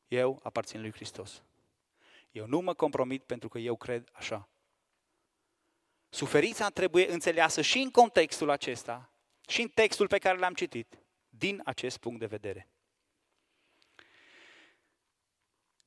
eu 0.09 0.41
aparțin 0.43 0.81
lui 0.81 0.93
Hristos. 0.93 1.43
Eu 2.31 2.47
nu 2.47 2.61
mă 2.61 2.75
compromit 2.75 3.23
pentru 3.23 3.49
că 3.49 3.59
eu 3.59 3.77
cred 3.77 4.09
așa. 4.13 4.49
Suferința 6.09 6.69
trebuie 6.69 7.13
înțeleasă 7.13 7.61
și 7.61 7.79
în 7.79 7.91
contextul 7.91 8.51
acesta, 8.51 9.11
și 9.49 9.61
în 9.61 9.69
textul 9.69 10.07
pe 10.07 10.19
care 10.19 10.39
l-am 10.39 10.55
citit, 10.55 10.99
din 11.45 11.61
acest 11.65 11.97
punct 11.99 12.21
de 12.21 12.27
vedere. 12.27 12.69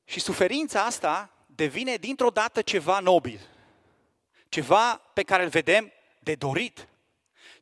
Și 0.04 0.20
suferința 0.20 0.84
asta 0.84 1.30
devine 1.46 1.96
dintr-o 1.96 2.30
dată 2.30 2.62
ceva 2.62 3.00
nobil, 3.00 3.40
ceva 4.48 4.94
pe 5.12 5.22
care 5.22 5.42
îl 5.42 5.48
vedem 5.48 5.92
de 6.18 6.34
dorit, 6.34 6.88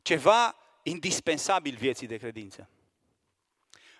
ceva 0.01 0.55
indispensabil 0.83 1.75
vieții 1.75 2.07
de 2.07 2.17
credință. 2.17 2.69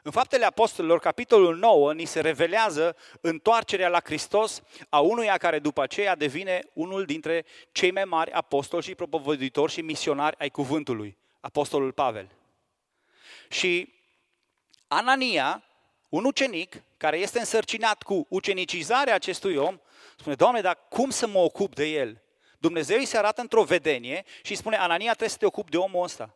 În 0.02 0.12
Faptele 0.12 0.46
Apostolilor, 0.46 1.00
capitolul 1.00 1.58
9, 1.58 1.94
ni 1.94 2.06
se 2.06 2.22
revelează 2.22 2.96
întoarcerea 3.22 3.90
la 3.90 4.02
Hristos 4.04 4.62
a 4.90 5.00
unuia 5.00 5.38
care 5.38 5.60
după 5.60 5.82
aceea 5.82 6.16
devine 6.16 6.64
unul 6.74 7.06
dintre 7.06 7.46
cei 7.72 7.92
mai 7.92 8.06
mari 8.06 8.32
apostoli 8.32 8.84
și 8.84 8.96
propovăditori 8.96 9.72
și 9.72 9.82
misionari 9.82 10.40
ai 10.40 10.50
cuvântului, 10.50 11.18
apostolul 11.40 11.92
Pavel. 11.92 12.38
Și 13.50 13.94
Anania, 14.88 15.64
un 16.10 16.26
ucenic 16.26 16.84
care 16.98 17.18
este 17.18 17.40
însărcinat 17.40 18.04
cu 18.04 18.26
ucenicizarea 18.30 19.14
acestui 19.14 19.56
om, 19.56 19.80
spune, 20.18 20.36
Doamne, 20.36 20.62
dar 20.62 20.80
cum 20.90 21.10
să 21.10 21.28
mă 21.28 21.40
ocup 21.40 21.76
de 21.76 21.86
el? 21.86 22.22
Dumnezeu 22.58 22.98
îi 22.98 23.06
se 23.06 23.18
arată 23.18 23.42
într-o 23.42 23.64
vedenie 23.64 24.26
și 24.44 24.56
spune, 24.56 24.76
Anania, 24.76 25.10
trebuie 25.10 25.30
să 25.30 25.38
te 25.38 25.46
ocupi 25.46 25.72
de 25.72 25.78
omul 25.78 26.04
ăsta. 26.04 26.36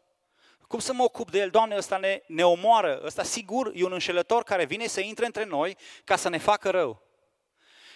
Cum 0.67 0.79
să 0.79 0.93
mă 0.93 1.03
ocup 1.03 1.31
de 1.31 1.39
el? 1.39 1.49
Doamne, 1.49 1.75
ăsta 1.75 1.97
ne, 1.97 2.21
ne 2.27 2.45
omoară. 2.45 3.01
Ăsta 3.03 3.23
sigur 3.23 3.71
e 3.75 3.83
un 3.83 3.91
înșelător 3.91 4.43
care 4.43 4.65
vine 4.65 4.87
să 4.87 4.99
intre 4.99 5.25
între 5.25 5.43
noi 5.43 5.77
ca 6.03 6.15
să 6.15 6.29
ne 6.29 6.37
facă 6.37 6.69
rău. 6.69 7.01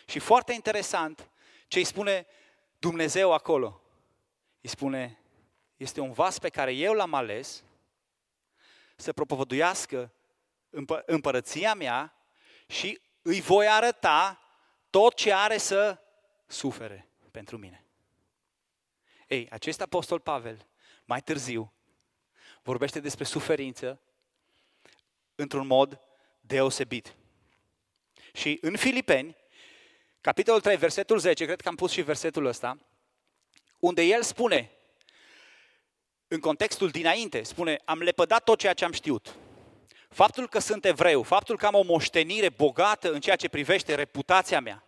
Și 0.05 0.19
foarte 0.19 0.53
interesant 0.53 1.29
ce 1.67 1.77
îi 1.77 1.85
spune 1.85 2.25
Dumnezeu 2.79 3.33
acolo. 3.33 3.81
Îi 4.61 4.69
spune, 4.69 5.19
este 5.77 5.99
un 5.99 6.11
vas 6.11 6.39
pe 6.39 6.49
care 6.49 6.71
eu 6.73 6.93
l-am 6.93 7.13
ales 7.13 7.63
să 8.95 9.13
propovăduiască 9.13 10.13
împă- 10.69 11.03
împărăția 11.05 11.73
mea 11.73 12.13
și 12.67 13.01
îi 13.21 13.41
voi 13.41 13.67
arăta 13.67 14.39
tot 14.89 15.15
ce 15.15 15.33
are 15.33 15.57
să 15.57 15.99
sufere 16.47 17.07
pentru 17.31 17.57
mine. 17.57 17.85
Ei, 19.27 19.47
acest 19.49 19.81
apostol 19.81 20.19
Pavel, 20.19 20.67
mai 21.05 21.21
târziu, 21.21 21.73
vorbește 22.61 22.99
despre 22.99 23.23
suferință 23.23 23.99
într-un 25.35 25.67
mod 25.67 25.99
deosebit. 26.39 27.15
Și 28.33 28.57
în 28.61 28.75
Filipeni, 28.75 29.37
capitolul 30.21 30.61
3, 30.61 30.77
versetul 30.77 31.17
10, 31.17 31.45
cred 31.45 31.61
că 31.61 31.67
am 31.67 31.75
pus 31.75 31.91
și 31.91 32.01
versetul 32.01 32.45
ăsta, 32.45 32.79
unde 33.79 34.01
el 34.01 34.23
spune, 34.23 34.71
în 36.27 36.39
contextul 36.39 36.89
dinainte, 36.89 37.43
spune, 37.43 37.81
am 37.85 37.99
lepădat 37.99 38.43
tot 38.43 38.59
ceea 38.59 38.73
ce 38.73 38.85
am 38.85 38.91
știut. 38.91 39.35
Faptul 40.09 40.49
că 40.49 40.59
sunt 40.59 40.85
evreu, 40.85 41.23
faptul 41.23 41.57
că 41.57 41.65
am 41.65 41.73
o 41.73 41.83
moștenire 41.83 42.49
bogată 42.49 43.11
în 43.11 43.19
ceea 43.19 43.35
ce 43.35 43.49
privește 43.49 43.95
reputația 43.95 44.59
mea, 44.59 44.83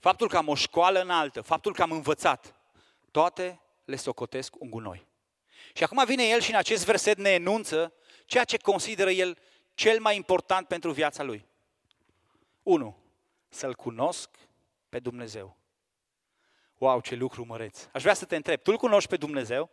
faptul 0.00 0.28
că 0.28 0.36
am 0.36 0.48
o 0.48 0.54
școală 0.54 1.00
înaltă, 1.00 1.40
faptul 1.40 1.72
că 1.74 1.82
am 1.82 1.90
învățat, 1.90 2.54
toate 3.10 3.60
le 3.84 3.96
socotesc 3.96 4.54
un 4.58 4.70
gunoi. 4.70 5.06
Și 5.72 5.82
acum 5.82 6.04
vine 6.06 6.24
el 6.24 6.40
și 6.40 6.50
în 6.50 6.56
acest 6.56 6.84
verset 6.84 7.18
ne 7.18 7.30
enunță 7.30 7.92
ceea 8.26 8.44
ce 8.44 8.56
consideră 8.56 9.10
el 9.10 9.38
cel 9.74 10.00
mai 10.00 10.16
important 10.16 10.66
pentru 10.66 10.90
viața 10.90 11.22
lui. 11.22 11.46
1. 12.62 12.96
Să-L 13.48 13.74
cunosc 13.74 14.30
pe 14.88 14.98
Dumnezeu. 14.98 15.56
Wow, 16.78 17.00
ce 17.00 17.14
lucru 17.14 17.44
măreț! 17.44 17.88
Aș 17.92 18.02
vrea 18.02 18.14
să 18.14 18.24
te 18.24 18.36
întreb, 18.36 18.62
tu 18.62 18.70
îl 18.70 18.76
cunoști 18.76 19.08
pe 19.08 19.16
Dumnezeu? 19.16 19.70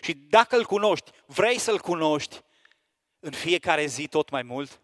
Și 0.00 0.14
dacă 0.14 0.56
îl 0.56 0.64
cunoști, 0.64 1.10
vrei 1.26 1.58
să-l 1.58 1.78
cunoști 1.78 2.42
în 3.18 3.32
fiecare 3.32 3.86
zi 3.86 4.08
tot 4.08 4.30
mai 4.30 4.42
mult? 4.42 4.80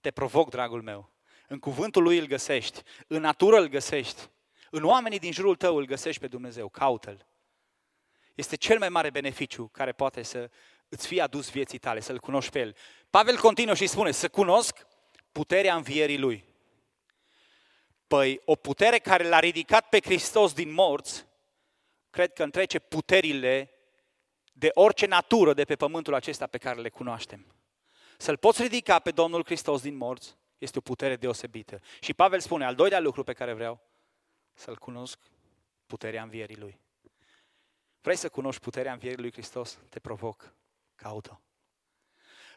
Te 0.00 0.10
provoc, 0.10 0.50
dragul 0.50 0.82
meu. 0.82 1.10
În 1.48 1.58
cuvântul 1.58 2.02
lui 2.02 2.18
îl 2.18 2.26
găsești, 2.26 2.82
în 3.06 3.20
natură 3.20 3.56
îl 3.56 3.66
găsești, 3.66 4.30
în 4.70 4.84
oamenii 4.84 5.18
din 5.18 5.32
jurul 5.32 5.56
tău 5.56 5.76
îl 5.76 5.86
găsești 5.86 6.20
pe 6.20 6.26
Dumnezeu, 6.26 6.68
caută-l. 6.68 7.26
Este 8.34 8.56
cel 8.56 8.78
mai 8.78 8.88
mare 8.88 9.10
beneficiu 9.10 9.68
care 9.68 9.92
poate 9.92 10.22
să 10.22 10.50
îți 10.88 11.06
fie 11.06 11.22
adus 11.22 11.50
vieții 11.50 11.78
tale, 11.78 12.00
să-L 12.00 12.18
cunoști 12.18 12.50
pe 12.50 12.58
El. 12.58 12.76
Pavel 13.10 13.36
continuă 13.38 13.74
și 13.74 13.86
spune, 13.86 14.10
să 14.10 14.28
cunosc 14.28 14.86
puterea 15.32 15.74
învierii 15.74 16.18
Lui. 16.18 16.44
Păi 18.06 18.40
o 18.44 18.54
putere 18.54 18.98
care 18.98 19.28
l-a 19.28 19.40
ridicat 19.40 19.88
pe 19.88 20.00
Hristos 20.00 20.52
din 20.52 20.72
morți, 20.72 21.26
cred 22.10 22.32
că 22.32 22.42
întrece 22.42 22.78
puterile 22.78 23.70
de 24.58 24.70
orice 24.74 25.06
natură 25.06 25.54
de 25.54 25.64
pe 25.64 25.76
pământul 25.76 26.14
acesta 26.14 26.46
pe 26.46 26.58
care 26.58 26.80
le 26.80 26.88
cunoaștem. 26.88 27.46
Să-L 28.18 28.36
poți 28.36 28.62
ridica 28.62 28.98
pe 28.98 29.10
Domnul 29.10 29.44
Hristos 29.44 29.82
din 29.82 29.96
morți 29.96 30.36
este 30.58 30.78
o 30.78 30.80
putere 30.80 31.16
deosebită. 31.16 31.80
Și 32.00 32.14
Pavel 32.14 32.40
spune, 32.40 32.64
al 32.64 32.74
doilea 32.74 33.00
lucru 33.00 33.24
pe 33.24 33.32
care 33.32 33.52
vreau 33.52 33.80
să-L 34.54 34.76
cunosc, 34.76 35.18
puterea 35.86 36.22
învierii 36.22 36.56
Lui. 36.56 36.80
Vrei 38.00 38.16
să 38.16 38.28
cunoști 38.28 38.60
puterea 38.60 38.92
învierii 38.92 39.20
lui 39.20 39.32
Hristos? 39.32 39.78
Te 39.88 40.00
provoc. 40.00 40.54
Caută. 40.94 41.40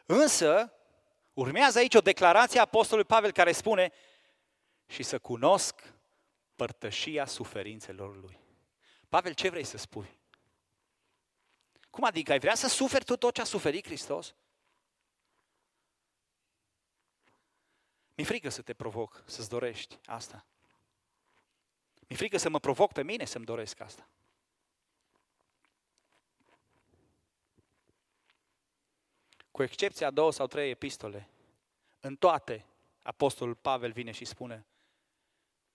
Însă, 0.06 0.72
urmează 1.32 1.78
aici 1.78 1.94
o 1.94 2.00
declarație 2.00 2.58
a 2.58 2.62
Apostolului 2.62 3.08
Pavel 3.08 3.32
care 3.32 3.52
spune 3.52 3.92
și 4.86 5.02
să 5.02 5.18
cunosc 5.18 5.94
părtășia 6.56 7.26
suferințelor 7.26 8.16
lui. 8.16 8.38
Pavel, 9.08 9.32
ce 9.32 9.48
vrei 9.48 9.64
să 9.64 9.76
spui? 9.76 10.19
Cum 11.90 12.04
adică? 12.04 12.32
Ai 12.32 12.38
vrea 12.38 12.54
să 12.54 12.68
suferi 12.68 13.04
tu 13.04 13.16
tot 13.16 13.34
ce 13.34 13.40
a 13.40 13.44
suferit 13.44 13.84
Hristos? 13.84 14.34
Mi-e 18.14 18.26
frică 18.26 18.48
să 18.48 18.62
te 18.62 18.74
provoc, 18.74 19.22
să-ți 19.26 19.48
dorești 19.48 19.98
asta. 20.04 20.46
Mi-e 22.06 22.16
frică 22.16 22.38
să 22.38 22.48
mă 22.48 22.58
provoc 22.58 22.92
pe 22.92 23.02
mine 23.02 23.24
să-mi 23.24 23.44
doresc 23.44 23.80
asta. 23.80 24.08
cu 29.60 29.66
excepția 29.66 30.06
a 30.06 30.10
două 30.10 30.32
sau 30.32 30.46
trei 30.46 30.70
epistole, 30.70 31.28
în 32.00 32.16
toate, 32.16 32.66
Apostolul 33.02 33.54
Pavel 33.54 33.92
vine 33.92 34.10
și 34.10 34.24
spune, 34.24 34.66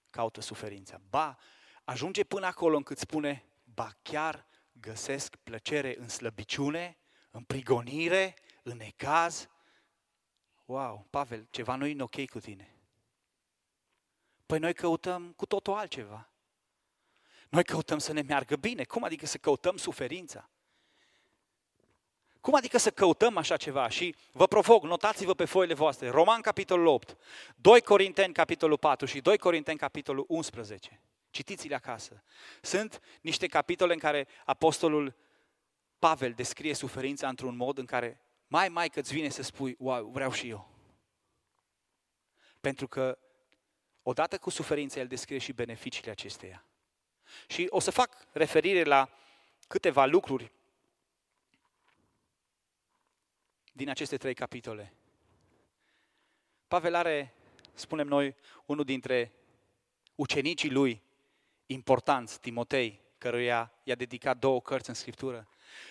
caută 0.10 0.42
suferința. 0.42 1.02
Ba, 1.10 1.38
ajunge 1.84 2.24
până 2.24 2.46
acolo 2.46 2.76
încât 2.76 2.98
spune, 2.98 3.46
ba 3.64 3.90
chiar 4.02 4.46
găsesc 4.80 5.36
plăcere 5.36 5.96
în 5.98 6.08
slăbiciune, 6.08 6.98
în 7.32 7.44
prigonire, 7.44 8.34
în 8.64 8.80
ecaz. 8.80 9.48
Wow, 10.66 11.08
Pavel, 11.10 11.48
ceva 11.50 11.76
nu 11.76 11.86
e 11.86 11.96
ok 12.00 12.30
cu 12.30 12.40
tine. 12.40 12.76
Păi 14.46 14.60
noi 14.60 14.74
căutăm 14.74 15.34
cu 15.36 15.46
totul 15.46 15.74
altceva. 15.74 16.30
Noi 17.50 17.64
căutăm 17.64 17.98
să 17.98 18.14
ne 18.14 18.22
meargă 18.22 18.56
bine. 18.56 18.84
Cum 18.84 19.04
adică 19.04 19.26
să 19.26 19.38
căutăm 19.38 19.78
suferința? 19.78 20.50
Cum 22.42 22.56
adică 22.56 22.78
să 22.78 22.92
căutăm 22.92 23.38
așa 23.38 23.58
ceva? 23.58 23.90
Și 23.90 24.16
vă 24.32 24.48
provoc, 24.48 24.84
notați-vă 24.84 25.34
pe 25.34 25.46
foile 25.46 25.74
voastre, 25.74 26.10
Roman 26.10 26.42
capitolul 26.42 26.86
8, 26.86 27.18
2 27.56 27.82
Corinteni 27.82 28.34
capitolul 28.34 28.78
4 28.78 29.06
și 29.06 29.22
2 29.22 29.38
Corinteni 29.38 29.78
capitolul 29.78 30.26
11. 30.28 31.02
Citiți-le 31.36 31.76
acasă. 31.76 32.24
Sunt 32.62 33.02
niște 33.22 33.48
capitole 33.48 33.94
în 33.94 34.00
care 34.00 34.28
apostolul 34.46 35.16
Pavel 36.00 36.34
descrie 36.34 36.74
suferința 36.74 37.28
într-un 37.28 37.56
mod 37.56 37.78
în 37.78 37.86
care 37.86 38.22
mai 38.48 38.70
mai 38.70 38.90
că 38.90 39.00
îți 39.00 39.14
vine 39.14 39.30
să 39.30 39.42
spui, 39.42 39.76
wow, 39.80 40.10
vreau 40.10 40.32
și 40.32 40.50
eu. 40.50 40.70
Pentru 42.62 42.88
că 42.88 43.18
odată 44.04 44.38
cu 44.38 44.50
suferința 44.50 45.00
el 45.00 45.08
descrie 45.08 45.38
și 45.38 45.54
beneficiile 45.54 46.12
acesteia. 46.12 46.66
Și 47.48 47.68
o 47.70 47.80
să 47.80 47.92
fac 47.92 48.28
referire 48.32 48.84
la 48.84 49.10
câteva 49.68 50.06
lucruri 50.06 50.52
din 53.72 53.90
aceste 53.90 54.18
trei 54.18 54.34
capitole. 54.34 54.94
Pavel 56.68 56.96
are, 56.96 57.34
spunem 57.74 58.08
noi, 58.08 58.36
unul 58.66 58.84
dintre 58.84 59.32
ucenicii 60.16 60.72
lui 60.72 61.04
importanți, 61.66 62.40
Timotei, 62.40 63.02
căruia 63.18 63.72
i-a 63.84 63.96
dedicat 63.96 64.38
două 64.38 64.62
cărți 64.62 64.90
în 64.90 64.96
Scriptură. 64.96 65.48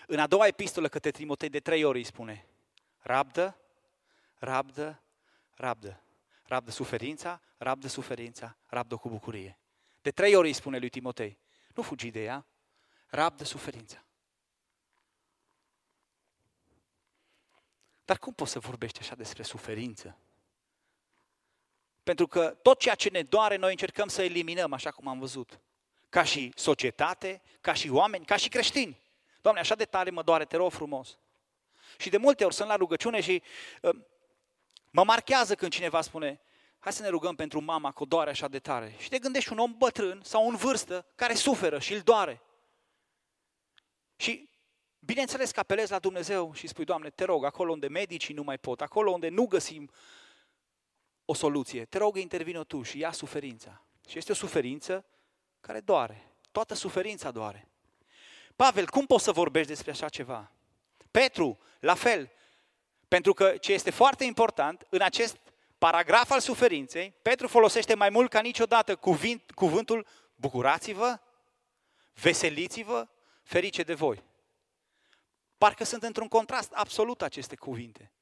În 0.07 0.19
a 0.19 0.27
doua 0.27 0.47
epistolă 0.47 0.89
către 0.89 1.11
Timotei 1.11 1.49
de 1.49 1.61
trei 1.61 1.85
ori 1.85 1.99
îi 1.99 2.05
spune, 2.05 2.47
rabdă, 2.99 3.57
rabdă, 4.39 5.03
rabdă. 5.55 5.99
Rabdă 6.47 6.71
suferința, 6.71 7.41
rabdă 7.57 7.89
suferința, 7.89 8.57
rabdă 8.67 8.97
cu 8.97 9.09
bucurie. 9.09 9.59
De 10.03 10.11
trei 10.11 10.35
ori 10.35 10.47
îi 10.47 10.53
spune 10.53 10.79
lui 10.79 10.89
Timotei, 10.89 11.39
nu 11.75 11.83
fugi 11.83 12.11
de 12.11 12.23
ea, 12.23 12.47
rabdă 13.07 13.45
suferința. 13.45 14.05
Dar 18.05 18.19
cum 18.19 18.33
poți 18.33 18.51
să 18.51 18.59
vorbești 18.59 18.99
așa 18.99 19.15
despre 19.15 19.43
suferință? 19.43 20.19
Pentru 22.03 22.27
că 22.27 22.49
tot 22.63 22.79
ceea 22.79 22.95
ce 22.95 23.09
ne 23.09 23.23
doare, 23.23 23.57
noi 23.57 23.71
încercăm 23.71 24.09
să 24.09 24.23
eliminăm, 24.23 24.73
așa 24.73 24.91
cum 24.91 25.09
am 25.09 25.19
văzut. 25.19 25.61
Ca 26.15 26.23
și 26.23 26.53
societate, 26.57 27.43
ca 27.61 27.73
și 27.73 27.89
oameni, 27.91 28.25
ca 28.25 28.37
și 28.37 28.49
creștini. 28.49 29.01
Doamne, 29.43 29.61
așa 29.61 29.75
de 29.75 29.85
tare 29.85 30.11
mă 30.11 30.23
doare, 30.23 30.45
te 30.45 30.57
rog 30.57 30.73
frumos. 30.73 31.19
Și 31.99 32.09
de 32.09 32.17
multe 32.17 32.45
ori 32.45 32.55
sunt 32.55 32.69
la 32.69 32.77
rugăciune 32.77 33.21
și 33.21 33.43
uh, 33.83 33.97
mă 34.91 35.05
marchează 35.05 35.55
când 35.55 35.73
cineva 35.73 36.01
spune, 36.01 36.41
hai 36.79 36.93
să 36.93 37.03
ne 37.03 37.09
rugăm 37.09 37.35
pentru 37.35 37.61
mama 37.61 37.93
că 37.93 38.03
o 38.03 38.07
doare 38.07 38.31
așa 38.31 38.49
de 38.49 38.59
tare. 38.59 38.95
Și 38.99 39.09
te 39.09 39.19
gândești 39.19 39.53
un 39.53 39.59
om 39.59 39.75
bătrân 39.79 40.21
sau 40.25 40.47
un 40.47 40.57
vârstă 40.57 41.07
care 41.15 41.35
suferă 41.35 41.79
și 41.79 41.93
îl 41.93 42.01
doare. 42.01 42.43
Și 44.17 44.49
Bineînțeles 44.99 45.51
că 45.51 45.61
apelezi 45.61 45.91
la 45.91 45.99
Dumnezeu 45.99 46.53
și 46.53 46.67
spui, 46.67 46.85
Doamne, 46.85 47.11
te 47.11 47.25
rog, 47.25 47.45
acolo 47.45 47.73
unde 47.73 47.89
medicii 47.89 48.35
nu 48.35 48.43
mai 48.43 48.59
pot, 48.59 48.81
acolo 48.81 49.11
unde 49.11 49.29
nu 49.29 49.47
găsim 49.47 49.91
o 51.25 51.35
soluție, 51.35 51.85
te 51.85 51.99
rog, 51.99 52.17
intervină 52.17 52.65
Tu 52.65 52.83
și 52.83 52.99
ia 52.99 53.13
suferința. 53.13 53.83
Și 54.09 54.19
este 54.19 54.33
o 54.33 54.35
suferință 54.35 55.05
care 55.67 55.81
doare. 55.81 56.33
Toată 56.51 56.75
suferința 56.75 57.31
doare. 57.31 57.69
Pavel, 58.57 58.89
cum 58.89 59.07
poți 59.07 59.25
să 59.25 59.33
vorbești 59.33 59.69
despre 59.69 59.91
așa 59.91 60.09
ceva? 60.09 60.53
Petru, 61.11 61.59
la 61.81 61.95
fel. 61.95 62.31
Pentru 63.09 63.33
că 63.33 63.57
ce 63.57 63.73
este 63.73 63.91
foarte 63.91 64.25
important, 64.25 64.87
în 64.91 65.01
acest 65.01 65.37
paragraf 65.79 66.31
al 66.31 66.41
suferinței, 66.41 67.15
Petru 67.23 67.49
folosește 67.49 67.95
mai 67.95 68.09
mult 68.11 68.31
ca 68.31 68.41
niciodată 68.41 68.97
cuvint, 68.97 69.51
cuvântul 69.51 70.07
bucurați-vă, 70.35 71.21
veseliți-vă, 72.13 73.09
ferice 73.43 73.83
de 73.83 73.95
voi. 73.95 74.23
Parcă 75.59 75.85
sunt 75.85 76.03
într-un 76.03 76.29
contrast 76.29 76.73
absolut 76.73 77.23
aceste 77.23 77.57
cuvinte. 77.57 78.13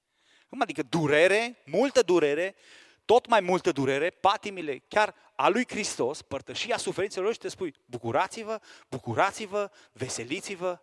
Adică 0.59 0.83
durere, 0.83 1.63
multă 1.65 2.03
durere, 2.03 2.55
tot 3.05 3.27
mai 3.27 3.41
multă 3.41 3.73
durere, 3.73 4.11
patimile 4.11 4.79
chiar 4.79 5.15
a 5.35 5.49
lui 5.49 5.69
Hristos, 5.69 6.23
părtășia 6.23 6.77
suferințelor 6.77 7.33
și 7.33 7.39
te 7.39 7.49
spui, 7.49 7.75
bucurați-vă, 7.85 8.61
bucurați-vă, 8.89 9.71
veseliți-vă, 9.93 10.81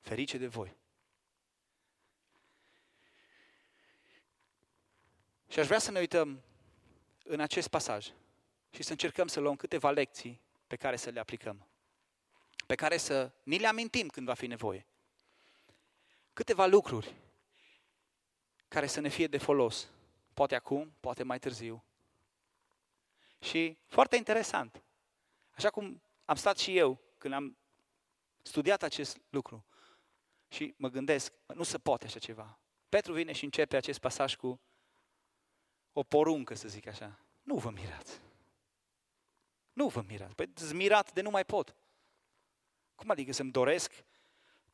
ferice 0.00 0.38
de 0.38 0.46
voi. 0.46 0.76
Și 5.48 5.58
aș 5.58 5.66
vrea 5.66 5.78
să 5.78 5.90
ne 5.90 5.98
uităm 5.98 6.42
în 7.24 7.40
acest 7.40 7.68
pasaj 7.68 8.12
și 8.70 8.82
să 8.82 8.90
încercăm 8.90 9.26
să 9.26 9.40
luăm 9.40 9.56
câteva 9.56 9.90
lecții 9.90 10.40
pe 10.66 10.76
care 10.76 10.96
să 10.96 11.10
le 11.10 11.20
aplicăm, 11.20 11.66
pe 12.66 12.74
care 12.74 12.96
să 12.96 13.30
ni 13.42 13.58
le 13.58 13.66
amintim 13.66 14.08
când 14.08 14.26
va 14.26 14.34
fi 14.34 14.46
nevoie. 14.46 14.86
Câteva 16.32 16.66
lucruri 16.66 17.14
care 18.68 18.86
să 18.86 19.00
ne 19.00 19.08
fie 19.08 19.26
de 19.26 19.38
folos, 19.38 19.88
poate 20.38 20.54
acum, 20.54 20.92
poate 21.00 21.22
mai 21.22 21.38
târziu. 21.38 21.84
Și 23.40 23.78
foarte 23.86 24.16
interesant, 24.16 24.82
așa 25.50 25.70
cum 25.70 26.02
am 26.24 26.36
stat 26.36 26.58
și 26.58 26.76
eu 26.76 27.00
când 27.18 27.34
am 27.34 27.56
studiat 28.42 28.82
acest 28.82 29.20
lucru 29.30 29.64
și 30.48 30.74
mă 30.76 30.88
gândesc, 30.88 31.32
nu 31.54 31.62
se 31.62 31.78
poate 31.78 32.04
așa 32.04 32.18
ceva. 32.18 32.58
Petru 32.88 33.12
vine 33.12 33.32
și 33.32 33.44
începe 33.44 33.76
acest 33.76 33.98
pasaj 33.98 34.34
cu 34.36 34.60
o 35.92 36.02
poruncă, 36.02 36.54
să 36.54 36.68
zic 36.68 36.86
așa. 36.86 37.18
Nu 37.42 37.56
vă 37.56 37.70
mirați. 37.70 38.20
Nu 39.72 39.88
vă 39.88 40.04
mirați. 40.08 40.34
Păi 40.34 40.50
sunt 40.54 40.72
mirat 40.72 41.12
de 41.12 41.20
nu 41.20 41.30
mai 41.30 41.44
pot. 41.44 41.74
Cum 42.94 43.10
adică 43.10 43.32
să-mi 43.32 43.50
doresc 43.50 44.04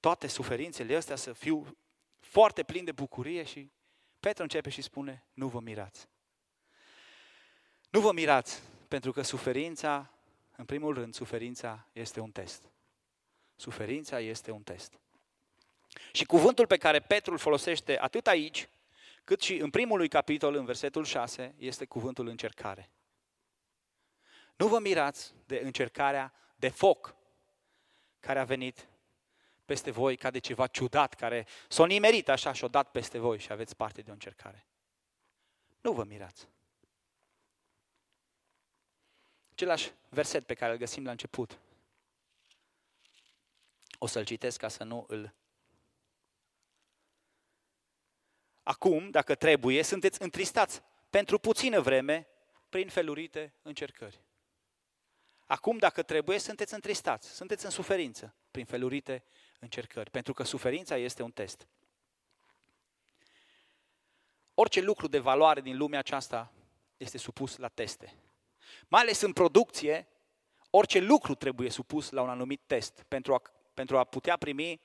toate 0.00 0.26
suferințele 0.26 0.96
astea 0.96 1.16
să 1.16 1.32
fiu 1.32 1.76
foarte 2.20 2.62
plin 2.62 2.84
de 2.84 2.92
bucurie 2.92 3.44
și 3.44 3.70
Petru 4.24 4.42
începe 4.42 4.70
și 4.70 4.82
spune, 4.82 5.24
nu 5.32 5.48
vă 5.48 5.60
mirați. 5.60 6.08
Nu 7.90 8.00
vă 8.00 8.12
mirați, 8.12 8.62
pentru 8.88 9.12
că 9.12 9.22
suferința, 9.22 10.10
în 10.56 10.64
primul 10.64 10.94
rând, 10.94 11.14
suferința 11.14 11.88
este 11.92 12.20
un 12.20 12.30
test. 12.30 12.70
Suferința 13.56 14.20
este 14.20 14.50
un 14.50 14.62
test. 14.62 15.00
Și 16.12 16.24
cuvântul 16.24 16.66
pe 16.66 16.76
care 16.76 17.00
Petru 17.00 17.32
îl 17.32 17.38
folosește 17.38 17.98
atât 17.98 18.26
aici, 18.26 18.68
cât 19.24 19.40
și 19.40 19.56
în 19.56 19.70
primul 19.70 19.98
lui 19.98 20.08
capitol, 20.08 20.54
în 20.54 20.64
versetul 20.64 21.04
6, 21.04 21.54
este 21.58 21.84
cuvântul 21.84 22.26
încercare. 22.26 22.90
Nu 24.56 24.68
vă 24.68 24.78
mirați 24.78 25.34
de 25.46 25.60
încercarea 25.64 26.32
de 26.56 26.68
foc 26.68 27.16
care 28.20 28.38
a 28.38 28.44
venit 28.44 28.88
peste 29.64 29.90
voi 29.90 30.16
ca 30.16 30.30
de 30.30 30.38
ceva 30.38 30.66
ciudat, 30.66 31.14
care 31.14 31.46
s-a 31.68 31.86
nimerit 31.86 32.28
așa 32.28 32.52
și-o 32.52 32.68
dat 32.68 32.90
peste 32.90 33.18
voi 33.18 33.38
și 33.38 33.52
aveți 33.52 33.76
parte 33.76 34.02
de 34.02 34.10
o 34.10 34.12
încercare. 34.12 34.66
Nu 35.80 35.92
vă 35.92 36.04
mirați. 36.04 36.48
Același 39.52 39.92
verset 40.08 40.46
pe 40.46 40.54
care 40.54 40.72
îl 40.72 40.78
găsim 40.78 41.04
la 41.04 41.10
început. 41.10 41.58
O 43.98 44.06
să-l 44.06 44.24
citesc 44.24 44.58
ca 44.58 44.68
să 44.68 44.84
nu 44.84 45.04
îl 45.08 45.34
Acum, 48.64 49.10
dacă 49.10 49.34
trebuie, 49.34 49.82
sunteți 49.82 50.22
întristați 50.22 50.82
pentru 51.10 51.38
puțină 51.38 51.80
vreme 51.80 52.28
prin 52.68 52.88
felurite 52.88 53.54
încercări. 53.62 54.20
Acum, 55.46 55.78
dacă 55.78 56.02
trebuie, 56.02 56.38
sunteți 56.38 56.74
întristați, 56.74 57.28
sunteți 57.28 57.64
în 57.64 57.70
suferință 57.70 58.34
prin 58.50 58.64
felurite 58.64 59.24
încercări, 59.60 60.10
pentru 60.10 60.32
că 60.32 60.42
suferința 60.42 60.96
este 60.96 61.22
un 61.22 61.30
test. 61.30 61.66
Orice 64.54 64.80
lucru 64.80 65.06
de 65.06 65.18
valoare 65.18 65.60
din 65.60 65.76
lumea 65.76 65.98
aceasta 65.98 66.52
este 66.96 67.18
supus 67.18 67.56
la 67.56 67.68
teste. 67.68 68.14
Mai 68.88 69.00
ales 69.00 69.20
în 69.20 69.32
producție, 69.32 70.08
orice 70.70 70.98
lucru 70.98 71.34
trebuie 71.34 71.70
supus 71.70 72.10
la 72.10 72.22
un 72.22 72.28
anumit 72.28 72.60
test 72.66 73.04
pentru 73.08 73.34
a, 73.34 73.42
pentru 73.74 73.98
a 73.98 74.04
putea 74.04 74.36
primi 74.36 74.80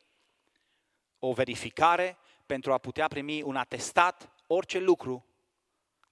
o 1.19 1.33
verificare, 1.33 2.17
pentru 2.45 2.73
a 2.73 2.77
putea 2.77 3.07
primi 3.07 3.41
un 3.41 3.55
atestat, 3.55 4.31
orice 4.47 4.79
lucru 4.79 5.25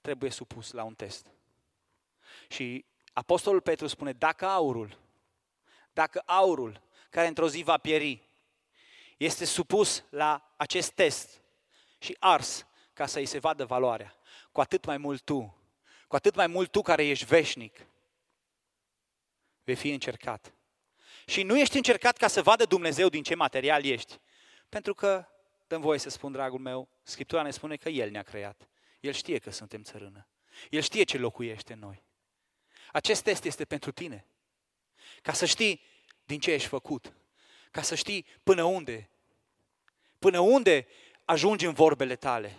trebuie 0.02 0.30
supus 0.30 0.72
la 0.72 0.84
un 0.84 0.93
test. 0.93 1.32
Și 2.48 2.86
Apostolul 3.13 3.62
Petru 3.62 3.88
spune, 3.88 4.12
dacă 4.12 4.46
aurul, 4.46 4.98
dacă 5.93 6.24
aurul, 6.26 6.82
care 7.10 7.28
într-o 7.28 7.50
zi 7.50 7.63
va 7.63 7.78
pieri, 7.78 8.27
este 9.17 9.45
supus 9.45 10.03
la 10.10 10.53
acest 10.58 10.91
test 10.91 11.41
și 11.99 12.15
ars 12.19 12.65
ca 12.93 13.06
să 13.06 13.19
îi 13.19 13.25
se 13.25 13.39
vadă 13.39 13.65
valoarea, 13.65 14.15
cu 14.51 14.62
atât 14.62 14.86
mai 14.86 14.97
mult 14.97 15.21
tu, 15.21 15.58
cu 16.08 16.15
atât 16.15 16.36
mai 16.36 16.47
mult 16.47 16.71
tu 16.71 16.82
care 16.82 17.06
ești 17.06 17.25
veșnic, 17.25 17.88
vei 19.63 19.75
fi 19.75 19.89
încercat. 19.91 20.53
Și 21.25 21.43
nu 21.43 21.60
ești 21.60 21.75
încercat 21.75 22.17
ca 22.17 22.27
să 22.27 22.41
vadă 22.41 22.65
Dumnezeu 22.65 23.10
din 23.10 23.23
ce 23.23 23.36
material 23.36 23.86
ești, 23.86 24.19
pentru 24.69 24.93
că 24.93 25.27
dăm 25.67 25.82
voie 25.82 25.99
să 25.99 26.10
spun, 26.10 26.32
dragul 26.32 26.60
meu, 26.60 26.89
Scriptura 27.03 27.41
ne 27.41 27.51
spune 27.51 27.75
că 27.75 27.89
El 27.89 28.10
ne-a 28.10 28.23
creat. 28.23 28.69
El 28.99 29.13
știe 29.13 29.39
că 29.39 29.51
suntem 29.51 29.84
țărână. 29.84 30.27
El 30.69 30.82
știe 30.82 31.03
ce 31.03 31.17
locuiește 31.17 31.73
în 31.73 31.80
noi. 31.80 32.03
Acest 32.91 33.23
test 33.23 33.43
este 33.43 33.65
pentru 33.65 33.91
tine. 33.91 34.27
Ca 35.21 35.34
să 35.34 35.45
știi 35.45 35.82
din 36.23 36.39
ce 36.39 36.51
ești 36.51 36.67
făcut. 36.67 37.13
Ca 37.78 37.84
să 37.84 37.96
știi 37.96 38.26
până 38.44 38.63
unde. 38.63 39.10
Până 40.20 40.40
unde 40.40 40.88
ajungi 41.26 41.66
în 41.66 41.74
vorbele 41.74 42.16
tale. 42.16 42.56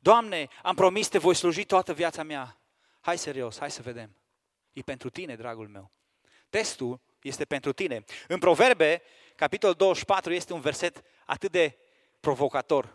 Doamne, 0.00 0.48
am 0.62 0.74
promis 0.74 1.08
te 1.08 1.18
voi 1.18 1.34
sluji 1.34 1.64
toată 1.64 1.92
viața 1.92 2.22
mea. 2.22 2.60
Hai 3.00 3.18
serios, 3.18 3.58
hai 3.58 3.70
să 3.70 3.82
vedem. 3.82 4.16
E 4.72 4.82
pentru 4.82 5.10
tine, 5.10 5.36
dragul 5.36 5.68
meu. 5.68 5.92
Testul 6.48 7.00
este 7.22 7.44
pentru 7.44 7.72
tine. 7.72 8.04
În 8.28 8.38
Proverbe, 8.38 9.02
capitolul 9.36 9.74
24, 9.74 10.32
este 10.32 10.52
un 10.52 10.60
verset 10.60 11.02
atât 11.26 11.50
de 11.50 11.78
provocator. 12.20 12.94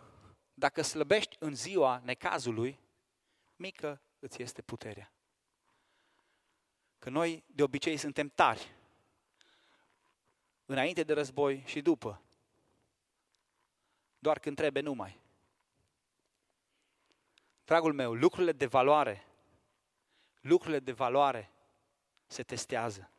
Dacă 0.54 0.82
slăbești 0.82 1.36
în 1.40 1.56
ziua 1.56 2.02
necazului, 2.04 2.80
mică 3.56 4.02
îți 4.20 4.42
este 4.42 4.62
puterea. 4.62 5.13
Că 7.00 7.10
noi 7.10 7.44
de 7.48 7.63
obicei 7.63 7.98
suntem 7.98 8.30
tari. 8.30 8.76
Înainte 10.69 11.03
de 11.03 11.13
război 11.13 11.63
și 11.65 11.82
după. 11.82 12.21
Doar 14.19 14.39
când 14.39 14.56
trebuie 14.56 14.84
numai. 14.84 15.19
Dragul 17.65 17.93
meu, 17.93 18.13
lucrurile 18.13 18.51
de 18.51 18.65
valoare, 18.65 19.25
lucrurile 20.41 20.80
de 20.80 20.91
valoare 20.91 21.51
se 22.25 22.43
testează. 22.43 23.10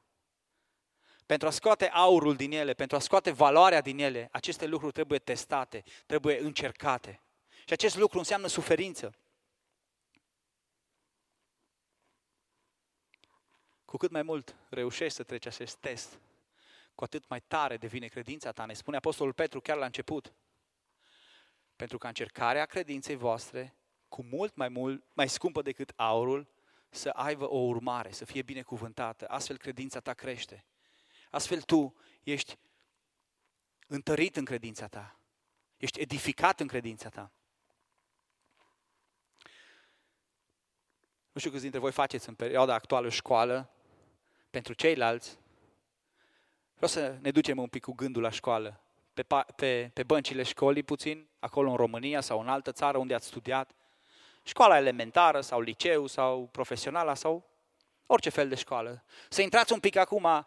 Pentru 1.26 1.48
a 1.48 1.50
scoate 1.50 1.88
aurul 1.88 2.36
din 2.36 2.52
ele, 2.52 2.74
pentru 2.74 2.96
a 2.96 3.00
scoate 3.00 3.30
valoarea 3.30 3.80
din 3.80 3.98
ele, 3.98 4.28
aceste 4.32 4.66
lucruri 4.66 4.92
trebuie 4.92 5.18
testate, 5.18 5.84
trebuie 6.06 6.38
încercate. 6.38 7.20
Și 7.48 7.72
acest 7.72 7.96
lucru 7.96 8.18
înseamnă 8.18 8.46
suferință. 8.46 9.14
Cu 13.84 13.96
cât 13.96 14.10
mai 14.10 14.22
mult 14.22 14.56
reușești 14.68 15.16
să 15.16 15.22
treci 15.22 15.46
acest 15.46 15.76
test, 15.76 16.18
cu 16.98 17.04
atât 17.04 17.28
mai 17.28 17.40
tare 17.40 17.76
devine 17.76 18.06
credința 18.06 18.52
ta. 18.52 18.64
Ne 18.64 18.72
spune 18.72 18.96
Apostolul 18.96 19.32
Petru 19.32 19.60
chiar 19.60 19.76
la 19.76 19.84
început. 19.84 20.34
Pentru 21.76 21.98
că 21.98 22.06
încercarea 22.06 22.66
credinței 22.66 23.16
voastre, 23.16 23.76
cu 24.08 24.22
mult 24.22 24.54
mai 24.54 24.68
mult, 24.68 25.04
mai 25.12 25.28
scumpă 25.28 25.62
decât 25.62 25.92
aurul, 25.96 26.48
să 26.88 27.08
aibă 27.08 27.50
o 27.50 27.58
urmare, 27.58 28.12
să 28.12 28.24
fie 28.24 28.42
binecuvântată. 28.42 29.28
Astfel 29.28 29.56
credința 29.56 30.00
ta 30.00 30.14
crește. 30.14 30.64
Astfel 31.30 31.62
tu 31.62 31.96
ești 32.22 32.58
întărit 33.86 34.36
în 34.36 34.44
credința 34.44 34.86
ta. 34.86 35.20
Ești 35.76 36.00
edificat 36.00 36.60
în 36.60 36.66
credința 36.66 37.08
ta. 37.08 37.32
Nu 41.32 41.40
știu 41.40 41.50
câți 41.50 41.62
dintre 41.62 41.80
voi 41.80 41.92
faceți 41.92 42.28
în 42.28 42.34
perioada 42.34 42.74
actuală 42.74 43.08
școală. 43.08 43.70
Pentru 44.50 44.72
ceilalți, 44.72 45.38
vreau 46.78 46.90
să 46.90 47.16
ne 47.20 47.30
ducem 47.30 47.58
un 47.58 47.68
pic 47.68 47.82
cu 47.82 47.92
gândul 47.92 48.22
la 48.22 48.30
școală. 48.30 48.80
pe, 49.14 49.26
pe, 49.56 49.90
pe 49.94 50.02
băncile 50.02 50.42
școlii 50.42 50.82
puțin, 50.82 51.28
acolo 51.38 51.70
în 51.70 51.76
România 51.76 52.20
sau 52.20 52.40
în 52.40 52.48
altă 52.48 52.72
țară 52.72 52.98
unde 52.98 53.14
ați 53.14 53.26
studiat, 53.26 53.70
școala 54.42 54.76
elementară 54.76 55.40
sau 55.40 55.60
liceu 55.60 56.06
sau 56.06 56.48
profesională 56.52 57.14
sau 57.14 57.44
orice 58.06 58.30
fel 58.30 58.48
de 58.48 58.54
școală. 58.54 59.04
Să 59.28 59.42
intrați 59.42 59.72
un 59.72 59.80
pic 59.80 59.96
acum, 59.96 60.46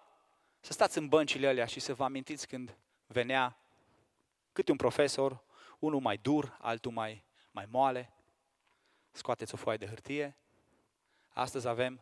să 0.59 0.73
stați 0.73 0.97
în 0.97 1.07
băncile 1.07 1.47
alea 1.47 1.65
și 1.65 1.79
să 1.79 1.93
vă 1.93 2.03
amintiți 2.03 2.47
când 2.47 2.77
venea 3.07 3.57
câte 4.53 4.71
un 4.71 4.77
profesor, 4.77 5.43
unul 5.79 5.99
mai 5.99 6.17
dur, 6.17 6.57
altul 6.61 6.91
mai, 6.91 7.23
mai 7.51 7.67
moale, 7.69 8.13
scoateți 9.11 9.53
o 9.53 9.57
foaie 9.57 9.77
de 9.77 9.87
hârtie. 9.87 10.37
Astăzi 11.29 11.67
avem 11.67 12.01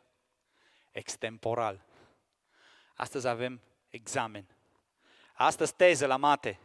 extemporal. 0.91 1.85
Astăzi 2.95 3.27
avem 3.27 3.61
examen. 3.89 4.55
Astăzi 5.33 5.75
teză 5.75 6.05
la 6.05 6.17
mate. 6.17 6.59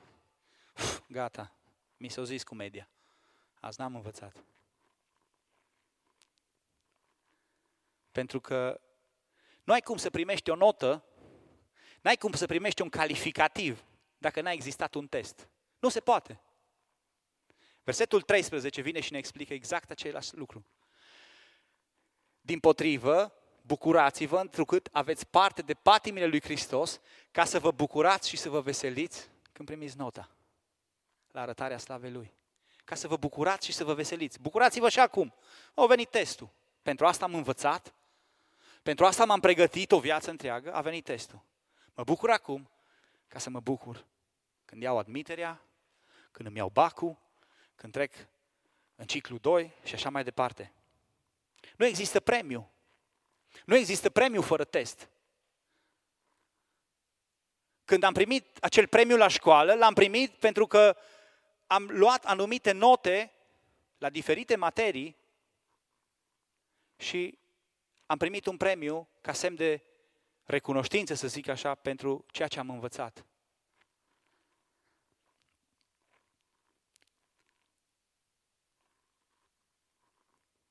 Uf, 0.76 1.00
gata, 1.08 1.52
mi 1.96 2.08
s-a 2.08 2.22
zis 2.22 2.42
cu 2.42 2.54
media. 2.54 2.88
Azi 3.60 3.80
n-am 3.80 3.94
învățat. 3.94 4.44
Pentru 8.12 8.40
că 8.40 8.80
nu 9.64 9.72
ai 9.72 9.80
cum 9.80 9.96
să 9.96 10.10
primești 10.10 10.50
o 10.50 10.54
notă, 10.54 11.04
n-ai 12.00 12.16
cum 12.16 12.32
să 12.32 12.46
primești 12.46 12.82
un 12.82 12.88
calificativ 12.88 13.84
dacă 14.18 14.40
n-a 14.40 14.50
existat 14.50 14.94
un 14.94 15.06
test. 15.06 15.48
Nu 15.78 15.88
se 15.88 16.00
poate. 16.00 16.40
Versetul 17.84 18.22
13 18.22 18.80
vine 18.80 19.00
și 19.00 19.12
ne 19.12 19.18
explică 19.18 19.52
exact 19.52 19.90
același 19.90 20.37
lucru. 20.37 20.66
Din 22.40 22.60
potrivă, 22.60 23.34
bucurați-vă 23.66 24.40
întrucât 24.40 24.88
aveți 24.92 25.27
parte 25.27 25.62
de 25.62 25.74
patimile 25.74 26.27
lui 26.27 26.42
Hristos 26.42 27.00
ca 27.31 27.44
să 27.44 27.59
vă 27.59 27.70
bucurați 27.70 28.29
și 28.29 28.37
să 28.37 28.48
vă 28.48 28.61
veseliți 28.61 29.29
când 29.53 29.68
primiți 29.68 29.96
nota 29.96 30.31
la 31.35 31.40
arătarea 31.40 31.79
slavei 31.79 32.11
Lui. 32.11 32.33
Ca 32.85 32.94
să 32.94 33.09
vă 33.09 33.16
bucurați 33.16 33.66
și 33.66 33.72
să 33.72 33.85
vă 33.85 33.94
veseliți. 33.94 34.40
Bucurați-vă 34.40 34.88
și 34.88 35.00
acum. 35.00 35.35
A 35.74 35.87
venit 35.87 36.11
testul. 36.11 36.48
Pentru 36.83 37.07
asta 37.07 37.24
am 37.24 37.35
învățat, 37.35 37.94
pentru 38.83 39.05
asta 39.05 39.24
m-am 39.24 39.40
pregătit 39.40 39.92
o 39.92 40.00
viață 40.00 40.31
întreagă, 40.31 40.74
a 40.74 40.81
venit 40.81 41.05
testul. 41.05 41.40
Mă 41.94 42.05
bucur 42.05 42.31
acum 42.31 42.70
ca 43.29 43.38
să 43.38 43.50
mă 43.50 43.61
bucur 43.61 44.05
când 44.64 44.83
iau 44.83 44.98
admiterea, 44.98 45.61
când 46.31 46.48
îmi 46.48 46.57
iau 46.57 46.68
bacul, 46.68 47.16
când 47.74 47.92
trec 47.92 48.12
în 48.94 49.07
ciclu 49.07 49.38
2 49.38 49.72
și 49.83 49.94
așa 49.94 50.11
mai 50.11 50.24
departe. 50.24 50.72
Nu 51.77 51.87
există 51.87 52.20
premiu. 52.20 52.73
Nu 53.64 53.76
există 53.76 54.10
premiu 54.10 54.42
fără 54.42 54.64
test. 54.64 55.08
Când 57.84 58.02
am 58.02 58.12
primit 58.12 58.58
acel 58.60 58.86
premiu 58.86 59.16
la 59.16 59.28
școală, 59.28 59.74
l-am 59.74 59.94
primit 59.94 60.30
pentru 60.30 60.66
că 60.66 60.96
am 61.66 61.88
luat 61.90 62.24
anumite 62.24 62.72
note 62.72 63.32
la 63.98 64.10
diferite 64.10 64.56
materii 64.56 65.16
și 66.96 67.38
am 68.06 68.18
primit 68.18 68.46
un 68.46 68.56
premiu 68.56 69.08
ca 69.20 69.32
semn 69.32 69.56
de 69.56 69.82
recunoștință, 70.44 71.14
să 71.14 71.28
zic 71.28 71.48
așa, 71.48 71.74
pentru 71.74 72.24
ceea 72.30 72.48
ce 72.48 72.58
am 72.58 72.70
învățat. 72.70 73.24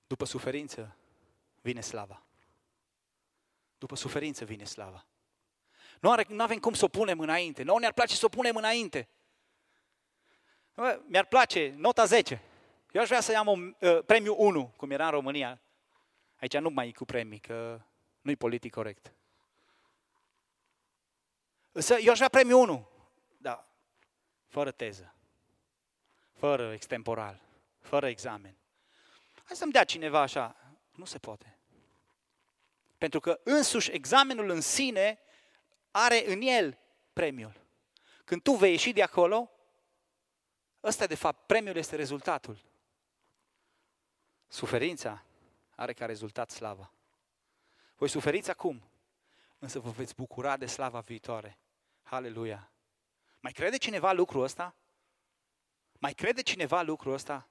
După 0.08 0.26
suferință 0.26 0.96
vine 1.62 1.82
slava. 1.82 2.24
După 3.84 3.96
suferință 3.96 4.46
vine 4.46 4.63
slava. 4.63 5.06
Nu, 6.00 6.12
are, 6.12 6.26
nu 6.28 6.43
avem 6.43 6.60
cum 6.60 6.74
să 6.74 6.86
o 6.86 6.88
punem 6.88 7.19
înainte. 7.19 7.63
Nu 7.63 7.78
ne-ar 7.78 7.93
place 7.93 8.15
să 8.15 8.26
o 8.26 8.30
punem 8.30 8.56
înainte. 8.56 9.10
Mi-ar 11.06 11.26
place 11.26 11.74
nota 11.78 12.06
10. 12.06 12.41
Eu 12.91 13.02
aș 13.02 13.08
vrea 13.08 13.19
să 13.19 13.32
iau 13.32 13.54
un 13.54 13.76
uh, 13.80 14.04
premiu 14.06 14.36
1, 14.38 14.74
cum 14.78 14.91
era 14.91 15.06
în 15.06 15.12
România. 15.12 15.62
Aici 16.39 16.58
nu 16.58 16.69
mai 16.69 16.88
e 16.88 16.91
cu 16.91 17.06
premii, 17.06 17.39
că 17.39 17.82
nu-i 18.22 18.36
politic 18.36 18.74
corect. 18.74 19.13
Însă 21.72 21.98
eu 21.98 22.12
aș 22.12 22.17
vrea 22.17 22.30
premiu 22.30 22.60
1. 22.60 22.88
Da, 23.38 23.65
fără 24.48 24.72
teză, 24.72 25.15
fără 26.34 26.74
extemporal, 26.74 27.41
fără 27.80 28.08
examen. 28.08 28.58
Hai 29.43 29.56
să-mi 29.56 29.72
dea 29.72 29.84
cineva 29.84 30.19
așa. 30.19 30.56
Nu 30.91 31.06
se 31.06 31.17
poate. 31.17 31.53
Pentru 33.04 33.22
că 33.22 33.39
însuși 33.44 33.92
examenul 33.92 34.50
în 34.50 34.62
sine 34.62 35.20
are 35.92 36.32
în 36.32 36.42
el 36.42 36.78
premiul. 37.13 37.66
Când 38.26 38.42
tu 38.42 38.52
vei 38.52 38.72
ieși 38.72 38.92
de 38.92 39.04
acolo, 39.04 39.52
ăsta 40.84 41.06
de 41.06 41.16
fapt, 41.16 41.46
premiul 41.46 41.76
este 41.76 41.96
rezultatul. 41.96 42.66
Suferința 44.48 45.26
are 45.76 45.94
ca 45.94 46.06
rezultat 46.06 46.52
slava. 46.52 46.94
Voi 47.96 48.10
suferiți 48.10 48.50
acum, 48.50 48.84
însă 49.60 49.80
vă 49.80 49.89
veți 49.89 50.16
bucura 50.16 50.58
de 50.58 50.66
slava 50.66 51.00
viitoare. 51.00 51.58
Haleluia! 52.04 52.72
Mai 53.39 53.52
crede 53.52 53.78
cineva 53.78 54.12
lucrul 54.12 54.44
ăsta? 54.44 54.76
Mai 56.00 56.13
crede 56.13 56.42
cineva 56.42 56.82
lucrul 56.82 57.13
ăsta? 57.13 57.50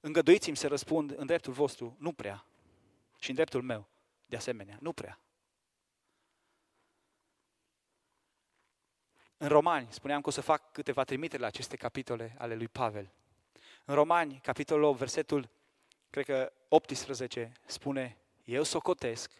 Îngăduiți-mi 0.00 0.56
să 0.56 0.68
răspund 0.68 1.18
în 1.18 1.26
dreptul 1.26 1.52
vostru, 1.52 1.96
nu 1.98 2.12
prea. 2.12 2.46
Și 3.18 3.28
în 3.28 3.34
dreptul 3.34 3.62
meu, 3.62 3.92
de 4.34 4.40
asemenea, 4.40 4.76
nu 4.80 4.92
prea. 4.92 5.20
În 9.36 9.48
Romani, 9.48 9.88
spuneam 9.90 10.20
că 10.20 10.28
o 10.28 10.32
să 10.32 10.40
fac 10.40 10.72
câteva 10.72 11.04
trimiteri 11.04 11.40
la 11.40 11.46
aceste 11.46 11.76
capitole 11.76 12.34
ale 12.38 12.54
lui 12.54 12.68
Pavel. 12.68 13.12
În 13.84 13.94
Romani, 13.94 14.40
capitolul 14.42 14.84
8, 14.84 14.98
versetul, 14.98 15.50
cred 16.10 16.24
că 16.24 16.52
18, 16.68 17.52
spune, 17.66 18.18
eu 18.44 18.62
socotesc 18.62 19.30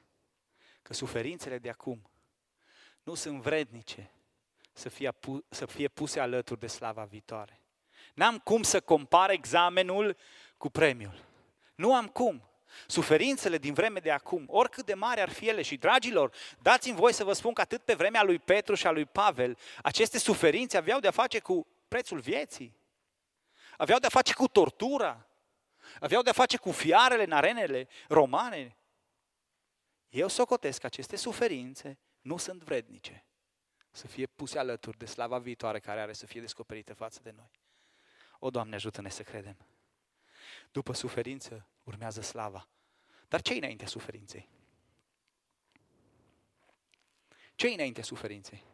că 0.82 0.92
suferințele 0.92 1.58
de 1.58 1.70
acum 1.70 2.10
nu 3.02 3.14
sunt 3.14 3.40
vrednice 3.40 4.10
să 4.72 4.88
fie, 4.88 5.10
să 5.48 5.66
fie 5.66 5.88
puse 5.88 6.20
alături 6.20 6.60
de 6.60 6.66
slava 6.66 7.04
viitoare. 7.04 7.60
N-am 8.14 8.38
cum 8.38 8.62
să 8.62 8.80
compar 8.80 9.30
examenul 9.30 10.16
cu 10.56 10.70
premiul. 10.70 11.24
Nu 11.74 11.94
am 11.94 12.08
cum. 12.08 12.48
Suferințele 12.86 13.58
din 13.58 13.74
vreme 13.74 13.98
de 13.98 14.10
acum, 14.10 14.44
oricât 14.48 14.84
de 14.84 14.94
mari 14.94 15.20
ar 15.20 15.30
fi 15.30 15.48
ele 15.48 15.62
și 15.62 15.76
dragilor, 15.76 16.34
dați-mi 16.62 16.96
voi 16.96 17.12
să 17.12 17.24
vă 17.24 17.32
spun 17.32 17.52
că 17.52 17.60
atât 17.60 17.82
pe 17.82 17.94
vremea 17.94 18.22
lui 18.22 18.38
Petru 18.38 18.74
și 18.74 18.86
a 18.86 18.90
lui 18.90 19.04
Pavel, 19.04 19.58
aceste 19.82 20.18
suferințe 20.18 20.76
aveau 20.76 21.00
de-a 21.00 21.10
face 21.10 21.38
cu 21.38 21.66
prețul 21.88 22.18
vieții, 22.20 22.76
aveau 23.76 23.98
de-a 23.98 24.08
face 24.08 24.32
cu 24.32 24.48
tortura, 24.48 25.26
aveau 26.00 26.22
de-a 26.22 26.32
face 26.32 26.56
cu 26.56 26.70
fiarele 26.70 27.24
în 27.24 27.32
arenele 27.32 27.88
romane. 28.08 28.76
Eu 30.08 30.28
socotesc 30.28 30.80
că 30.80 30.86
aceste 30.86 31.16
suferințe 31.16 31.98
nu 32.20 32.36
sunt 32.36 32.62
vrednice 32.62 33.24
să 33.96 34.06
fie 34.06 34.26
puse 34.26 34.58
alături 34.58 34.98
de 34.98 35.06
slava 35.06 35.38
viitoare 35.38 35.80
care 35.80 36.00
are 36.00 36.12
să 36.12 36.26
fie 36.26 36.40
descoperită 36.40 36.94
față 36.94 37.20
de 37.22 37.30
noi. 37.36 37.50
O, 38.38 38.50
Doamne, 38.50 38.74
ajută-ne 38.74 39.08
să 39.08 39.22
credem. 39.22 39.56
După 40.72 40.92
suferință 40.92 41.66
urmează 41.84 42.20
slava. 42.20 42.68
Dar 43.28 43.42
ce 43.42 43.54
înaintea 43.54 43.86
suferinței? 43.86 44.48
ce 47.54 47.68
înaintea 47.68 48.02
suferinței? 48.02 48.64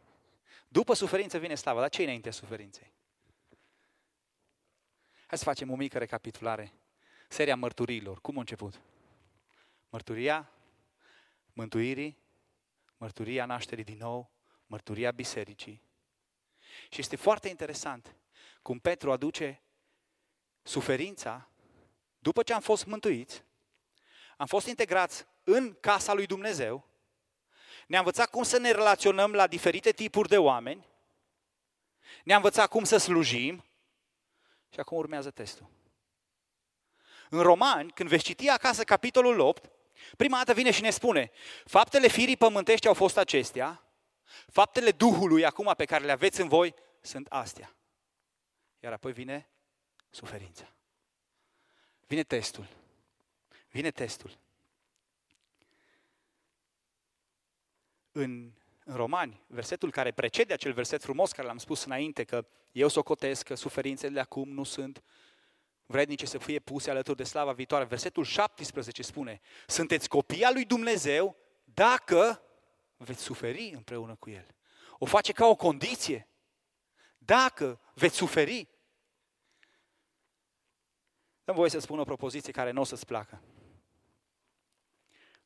După 0.67 0.93
suferință 0.93 1.37
vine 1.37 1.55
slava, 1.55 1.79
dar 1.79 1.89
ce 1.89 2.03
înaintea 2.03 2.31
suferinței? 2.31 2.93
Hai 5.27 5.37
să 5.37 5.43
facem 5.43 5.71
o 5.71 5.75
mică 5.75 5.97
recapitulare. 5.97 6.73
Seria 7.29 7.55
mărturilor. 7.55 8.21
Cum 8.21 8.37
a 8.37 8.39
început? 8.39 8.81
Mărturia 9.89 10.51
mântuirii, 11.53 12.17
mărturia 12.97 13.45
nașterii 13.45 13.83
din 13.83 13.97
nou, 13.97 14.31
mărturia 14.65 15.11
bisericii. 15.11 15.83
Și 16.89 16.99
este 16.99 17.15
foarte 17.15 17.49
interesant 17.49 18.15
cum 18.61 18.79
Petru 18.79 19.11
aduce 19.11 19.61
suferința 20.61 21.50
după 22.21 22.43
ce 22.43 22.53
am 22.53 22.61
fost 22.61 22.85
mântuiți, 22.85 23.43
am 24.37 24.45
fost 24.45 24.67
integrați 24.67 25.25
în 25.43 25.77
casa 25.79 26.13
lui 26.13 26.25
Dumnezeu, 26.25 26.87
ne-a 27.87 27.99
învățat 27.99 28.29
cum 28.29 28.43
să 28.43 28.57
ne 28.57 28.71
relaționăm 28.71 29.33
la 29.33 29.47
diferite 29.47 29.91
tipuri 29.91 30.29
de 30.29 30.37
oameni, 30.37 30.85
ne-a 32.23 32.35
învățat 32.35 32.69
cum 32.69 32.83
să 32.83 32.97
slujim 32.97 33.63
și 34.69 34.79
acum 34.79 34.97
urmează 34.97 35.31
testul. 35.31 35.69
În 37.29 37.41
Romani, 37.41 37.91
când 37.91 38.09
veți 38.09 38.23
citi 38.23 38.49
acasă 38.49 38.83
capitolul 38.83 39.39
8, 39.39 39.69
prima 40.17 40.37
dată 40.37 40.53
vine 40.53 40.71
și 40.71 40.81
ne 40.81 40.89
spune, 40.89 41.31
faptele 41.65 42.07
firii 42.07 42.37
pământești 42.37 42.87
au 42.87 42.93
fost 42.93 43.17
acestea, 43.17 43.83
faptele 44.47 44.91
Duhului 44.91 45.45
acum 45.45 45.73
pe 45.77 45.85
care 45.85 46.05
le 46.05 46.11
aveți 46.11 46.41
în 46.41 46.47
voi 46.47 46.73
sunt 47.01 47.27
astea. 47.27 47.75
Iar 48.79 48.93
apoi 48.93 49.13
vine 49.13 49.49
suferința. 50.09 50.73
Vine 52.11 52.23
testul. 52.23 52.67
Vine 53.69 53.91
testul. 53.91 54.37
În 58.11 58.51
în 58.83 58.95
Romani, 58.95 59.43
versetul 59.47 59.91
care 59.91 60.11
precede 60.11 60.53
acel 60.53 60.73
verset 60.73 61.01
frumos 61.03 61.31
care 61.31 61.47
l-am 61.47 61.57
spus 61.57 61.83
înainte, 61.83 62.23
că 62.23 62.45
eu 62.71 62.87
socotesc 62.87 63.45
că 63.45 63.55
suferințele 63.55 64.13
de 64.13 64.19
acum 64.19 64.49
nu 64.49 64.63
sunt 64.63 65.03
vrednice 65.85 66.25
să 66.25 66.37
fie 66.37 66.59
puse 66.59 66.89
alături 66.89 67.17
de 67.17 67.23
slava 67.23 67.51
viitoare. 67.51 67.85
Versetul 67.85 68.23
17 68.23 69.01
spune, 69.01 69.41
sunteți 69.67 70.09
copii 70.09 70.43
al 70.43 70.53
lui 70.53 70.65
Dumnezeu 70.65 71.35
dacă 71.63 72.41
veți 72.97 73.21
suferi 73.21 73.71
împreună 73.75 74.15
cu 74.15 74.29
El. 74.29 74.55
O 74.97 75.05
face 75.05 75.31
ca 75.31 75.45
o 75.45 75.55
condiție. 75.55 76.27
Dacă 77.17 77.79
veți 77.93 78.15
suferi. 78.15 78.70
Dăm 81.51 81.59
voie 81.59 81.71
să 81.71 81.79
spun 81.79 81.99
o 81.99 82.03
propoziție 82.03 82.51
care 82.51 82.71
nu 82.71 82.81
o 82.81 82.83
să-ți 82.83 83.05
placă. 83.05 83.41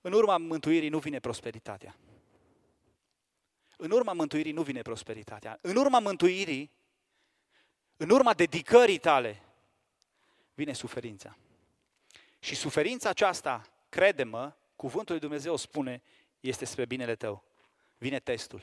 În 0.01 0.11
urma 0.11 0.37
mântuirii 0.37 0.89
nu 0.89 0.99
vine 0.99 1.19
prosperitatea. 1.19 1.95
În 3.77 3.91
urma 3.91 4.13
mântuirii 4.13 4.51
nu 4.51 4.61
vine 4.61 4.81
prosperitatea. 4.81 5.57
În 5.61 5.75
urma 5.75 5.99
mântuirii, 5.99 6.71
în 7.97 8.09
urma 8.09 8.33
dedicării 8.33 8.97
tale, 8.97 9.43
vine 10.53 10.73
suferința. 10.73 11.37
Și 12.39 12.55
suferința 12.55 13.09
aceasta, 13.09 13.61
crede-mă, 13.89 14.53
cuvântul 14.75 15.11
lui 15.11 15.21
Dumnezeu 15.21 15.55
spune, 15.55 16.03
este 16.39 16.65
spre 16.65 16.85
binele 16.85 17.15
tău. 17.15 17.43
Vine 17.97 18.19
testul. 18.19 18.61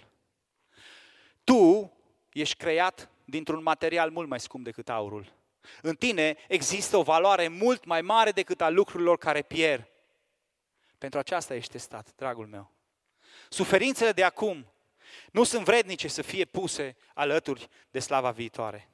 Tu 1.45 1.93
ești 2.33 2.57
creat 2.57 3.11
dintr-un 3.25 3.63
material 3.63 4.11
mult 4.11 4.29
mai 4.29 4.41
scump 4.41 4.65
decât 4.65 4.89
aurul. 4.89 5.41
În 5.83 5.95
tine 5.95 6.37
există 6.49 6.97
o 6.97 7.03
valoare 7.03 7.49
mult 7.49 7.85
mai 7.85 8.01
mare 8.01 8.31
decât 8.31 8.61
a 8.61 8.69
lucrurilor 8.69 9.19
care 9.19 9.43
pierd. 9.43 9.89
Pentru 10.99 11.19
aceasta 11.19 11.55
ești 11.55 11.73
testat, 11.73 12.13
dragul 12.17 12.47
meu. 12.47 12.71
Suferințele 13.49 14.13
de 14.13 14.25
acum 14.25 14.67
nu 15.33 15.45
sunt 15.45 15.65
vrednice 15.65 16.09
să 16.09 16.23
fie 16.23 16.45
puse 16.45 16.97
alături 17.15 17.69
de 17.91 17.99
slava 17.99 18.31
viitoare. 18.31 18.89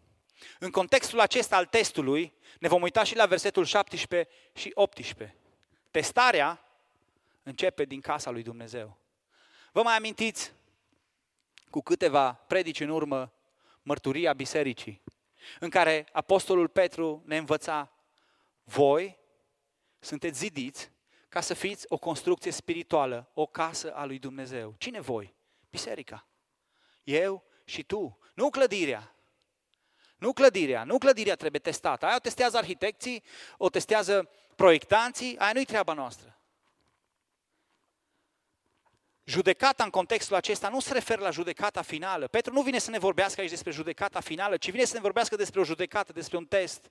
În 0.59 0.70
contextul 0.70 1.20
acesta 1.20 1.57
al 1.57 1.66
testului, 1.66 2.33
ne 2.59 2.68
vom 2.68 2.83
uita 2.83 3.04
și 3.04 3.16
la 3.16 3.26
versetul 3.26 3.64
17 3.64 4.35
și 4.54 4.70
18. 4.74 5.37
Testarea 5.90 6.62
începe 7.42 7.85
din 7.85 8.00
casa 8.00 8.31
lui 8.31 8.42
Dumnezeu. 8.42 8.98
Vă 9.72 9.83
mai 9.83 9.96
amintiți 9.96 10.52
cu 11.70 11.81
câteva 11.81 12.33
predici 12.33 12.81
în 12.81 12.88
urmă 12.88 13.33
mărturia 13.83 14.33
bisericii, 14.33 15.02
în 15.61 15.70
care 15.70 16.08
Apostolul 16.12 16.68
Petru 16.68 17.22
ne 17.26 17.37
învăța, 17.37 17.92
voi 18.64 19.18
sunteți 19.98 20.38
zidiți 20.38 20.90
ca 21.28 21.40
să 21.40 21.54
fiți 21.54 21.84
o 21.88 21.98
construcție 21.98 22.50
spirituală, 22.50 23.30
o 23.34 23.46
casă 23.46 23.94
a 23.94 24.04
lui 24.04 24.18
Dumnezeu. 24.18 24.74
Cine 24.78 25.00
voi? 25.00 25.34
Biserica. 25.70 26.26
Eu 27.04 27.44
și 27.64 27.82
tu. 27.82 28.18
Nu 28.34 28.50
clădirea. 28.50 29.14
Nu 30.16 30.32
clădirea. 30.32 30.84
Nu 30.84 30.98
clădirea 30.98 31.37
trebuie 31.37 31.61
testată. 31.61 32.06
Aia 32.06 32.14
o 32.16 32.18
testează 32.18 32.56
arhitecții, 32.56 33.22
o 33.56 33.68
testează 33.68 34.30
proiectanții, 34.56 35.38
aia 35.38 35.52
nu-i 35.52 35.64
treaba 35.64 35.92
noastră. 35.92 36.38
Judecata 39.28 39.84
în 39.84 39.90
contextul 39.90 40.36
acesta 40.36 40.68
nu 40.68 40.80
se 40.80 40.92
referă 40.92 41.20
la 41.20 41.30
judecata 41.30 41.82
finală. 41.82 42.26
Petru 42.26 42.52
nu 42.52 42.62
vine 42.62 42.78
să 42.78 42.90
ne 42.90 42.98
vorbească 42.98 43.40
aici 43.40 43.50
despre 43.50 43.70
judecata 43.70 44.20
finală, 44.20 44.56
ci 44.56 44.70
vine 44.70 44.84
să 44.84 44.94
ne 44.94 45.00
vorbească 45.00 45.36
despre 45.36 45.60
o 45.60 45.64
judecată, 45.64 46.12
despre 46.12 46.36
un 46.36 46.44
test. 46.44 46.90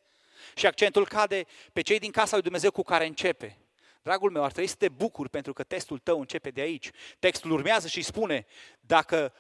Și 0.56 0.65
accentul 0.65 1.08
cade 1.08 1.45
pe 1.73 1.82
cei 1.82 2.00
din 2.00 2.12
casa 2.12 2.34
lui 2.34 2.41
Dumnezeu 2.41 2.71
cu 2.71 2.84
care 2.84 3.06
începe. 3.06 3.58
Dragul 4.02 4.32
meu, 4.32 4.43
ar 4.43 4.52
trebui 4.52 4.69
să 4.69 4.76
te 4.76 4.89
bucuri 4.89 5.30
pentru 5.30 5.54
că 5.54 5.63
testul 5.63 6.00
tău 6.00 6.19
începe 6.19 6.50
de 6.50 6.62
aici. 6.62 6.89
Textul 7.19 7.52
urmează 7.52 7.88
și 7.88 8.02
spune, 8.02 8.45
dacă 8.80 9.34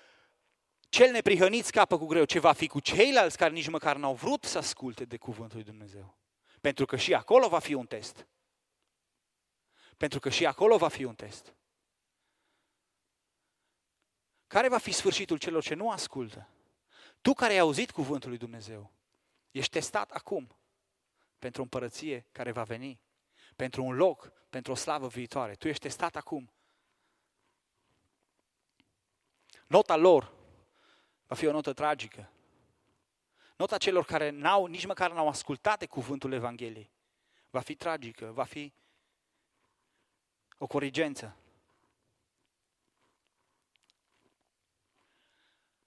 cel 0.89 1.11
neprihănit 1.11 1.65
scapă 1.65 1.97
cu 1.97 2.05
greu, 2.05 2.25
ce 2.25 2.39
va 2.39 2.53
fi 2.53 2.67
cu 2.67 2.79
ceilalți 2.79 3.37
care 3.37 3.53
nici 3.53 3.69
măcar 3.69 3.95
n-au 3.95 4.13
vrut 4.13 4.43
să 4.43 4.57
asculte 4.57 5.05
de 5.05 5.17
cuvântul 5.17 5.57
lui 5.57 5.65
Dumnezeu? 5.65 6.17
Pentru 6.61 6.85
că 6.85 6.95
și 6.95 7.13
acolo 7.13 7.47
va 7.47 7.59
fi 7.59 7.73
un 7.73 7.85
test. 7.85 8.27
Pentru 9.97 10.19
că 10.19 10.29
și 10.29 10.45
acolo 10.45 10.77
va 10.77 10.87
fi 10.87 11.03
un 11.03 11.15
test. 11.15 11.55
Care 14.47 14.69
va 14.69 14.77
fi 14.77 14.91
sfârșitul 14.91 15.37
celor 15.37 15.63
ce 15.63 15.73
nu 15.73 15.91
ascultă? 15.91 16.49
Tu 17.21 17.33
care 17.33 17.53
ai 17.53 17.59
auzit 17.59 17.91
cuvântul 17.91 18.29
lui 18.29 18.37
Dumnezeu, 18.37 18.91
ești 19.51 19.71
testat 19.71 20.11
acum 20.11 20.55
pentru 21.39 21.61
o 21.61 21.63
împărăție 21.63 22.25
care 22.31 22.51
va 22.51 22.63
veni, 22.63 22.99
pentru 23.55 23.83
un 23.83 23.95
loc, 23.95 24.31
pentru 24.49 24.71
o 24.71 24.75
slavă 24.75 25.07
viitoare. 25.07 25.55
Tu 25.55 25.67
ești 25.67 25.81
testat 25.81 26.15
acum. 26.15 26.51
Nota 29.67 29.95
lor 29.95 30.33
va 31.27 31.35
fi 31.35 31.45
o 31.45 31.51
notă 31.51 31.73
tragică. 31.73 32.31
Nota 33.55 33.77
celor 33.77 34.05
care 34.05 34.29
n-au, 34.29 34.65
nici 34.65 34.85
măcar 34.85 35.11
n-au 35.11 35.27
ascultat 35.27 35.79
de 35.79 35.85
cuvântul 35.85 36.31
Evangheliei 36.31 36.91
va 37.49 37.59
fi 37.59 37.75
tragică, 37.75 38.31
va 38.31 38.43
fi 38.43 38.73
o 40.57 40.67
corigență. 40.67 41.35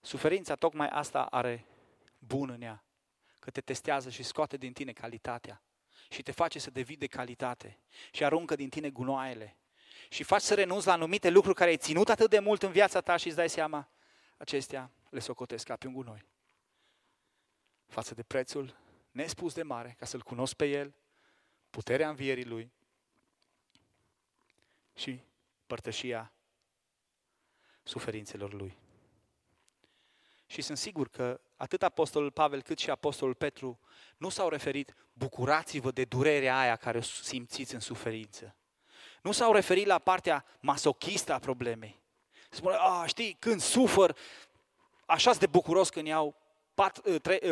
Suferința 0.00 0.54
tocmai 0.54 0.88
asta 0.88 1.22
are 1.22 1.64
bun 2.18 2.50
în 2.50 2.62
ea, 2.62 2.84
că 3.38 3.50
te 3.50 3.60
testează 3.60 4.10
și 4.10 4.22
scoate 4.22 4.56
din 4.56 4.72
tine 4.72 4.92
calitatea 4.92 5.62
și 6.08 6.22
te 6.22 6.32
face 6.32 6.58
să 6.58 6.70
devii 6.70 6.96
de 6.96 7.06
calitate 7.06 7.78
și 8.12 8.24
aruncă 8.24 8.56
din 8.56 8.68
tine 8.68 8.90
gunoaiele 8.90 9.56
și 10.08 10.22
faci 10.22 10.42
să 10.42 10.54
renunți 10.54 10.86
la 10.86 10.92
anumite 10.92 11.30
lucruri 11.30 11.56
care 11.56 11.70
ai 11.70 11.76
ținut 11.76 12.08
atât 12.08 12.30
de 12.30 12.38
mult 12.38 12.62
în 12.62 12.70
viața 12.70 13.00
ta 13.00 13.16
și 13.16 13.26
îți 13.26 13.36
dai 13.36 13.48
seama, 13.48 13.88
acestea 14.36 14.90
le 15.10 15.20
socotesc 15.20 15.66
ca 15.66 15.76
pe 15.76 15.86
un 15.86 15.92
gunoi. 15.92 16.24
Față 17.86 18.14
de 18.14 18.22
prețul 18.22 18.76
nespus 19.10 19.54
de 19.54 19.62
mare, 19.62 19.94
ca 19.98 20.06
să-L 20.06 20.22
cunosc 20.22 20.54
pe 20.54 20.66
El, 20.66 20.94
puterea 21.70 22.08
învierii 22.08 22.44
Lui 22.44 22.72
și 24.94 25.20
părtășia 25.66 26.32
suferințelor 27.82 28.52
Lui. 28.52 28.76
Și 30.50 30.62
sunt 30.62 30.78
sigur 30.78 31.08
că 31.08 31.40
atât 31.56 31.82
Apostolul 31.82 32.30
Pavel 32.30 32.62
cât 32.62 32.78
și 32.78 32.90
Apostolul 32.90 33.34
Petru 33.34 33.80
nu 34.16 34.28
s-au 34.28 34.48
referit 34.48 34.94
bucurați-vă 35.12 35.90
de 35.90 36.04
durerea 36.04 36.58
aia 36.58 36.76
care 36.76 36.98
o 36.98 37.00
simțiți 37.00 37.74
în 37.74 37.80
suferință. 37.80 38.56
Nu 39.22 39.32
s-au 39.32 39.52
referit 39.52 39.86
la 39.86 39.98
partea 39.98 40.44
masochistă 40.60 41.32
a 41.32 41.38
problemei. 41.38 42.00
Spune, 42.48 42.74
a, 42.78 43.06
știi, 43.06 43.36
când 43.38 43.60
sufăr, 43.60 44.16
așa 45.06 45.32
de 45.32 45.46
bucuros 45.46 45.88
când 45.88 46.06
iau 46.06 46.36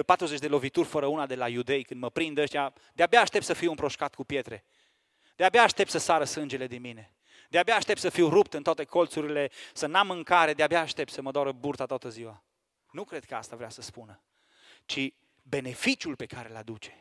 40 0.07 0.39
de 0.39 0.49
lovituri 0.49 0.89
fără 0.89 1.07
una 1.07 1.27
de 1.27 1.35
la 1.35 1.49
iudei, 1.49 1.85
când 1.85 2.01
mă 2.01 2.11
prind 2.11 2.39
ăștia, 2.39 2.73
de-abia 2.93 3.21
aștept 3.21 3.45
să 3.45 3.53
fiu 3.53 3.71
împroșcat 3.71 4.15
cu 4.15 4.25
pietre. 4.25 4.65
De-abia 5.37 5.63
aștept 5.63 5.91
să 5.91 5.99
sară 5.99 6.25
sângele 6.25 6.67
de 6.67 6.79
mine. 6.79 7.13
De-abia 7.49 7.77
aștept 7.77 8.01
să 8.01 8.09
fiu 8.09 8.29
rupt 8.29 8.55
în 8.55 8.63
toate 8.63 8.85
colțurile, 8.85 9.51
să 9.73 9.87
n-am 9.87 10.07
mâncare, 10.07 10.55
de-abia 10.55 10.81
aștept 10.81 11.13
să 11.13 11.23
mă 11.23 11.31
doară 11.31 11.53
burta 11.53 11.87
toată 11.87 12.09
ziua. 12.09 12.43
Nu 12.99 13.05
cred 13.05 13.25
că 13.25 13.35
asta 13.35 13.57
vrea 13.57 13.69
să 13.69 13.83
spună, 13.83 14.21
ci 14.85 15.13
beneficiul 15.43 16.17
pe 16.17 16.27
care 16.27 16.49
îl 16.49 16.57
aduce. 16.57 16.97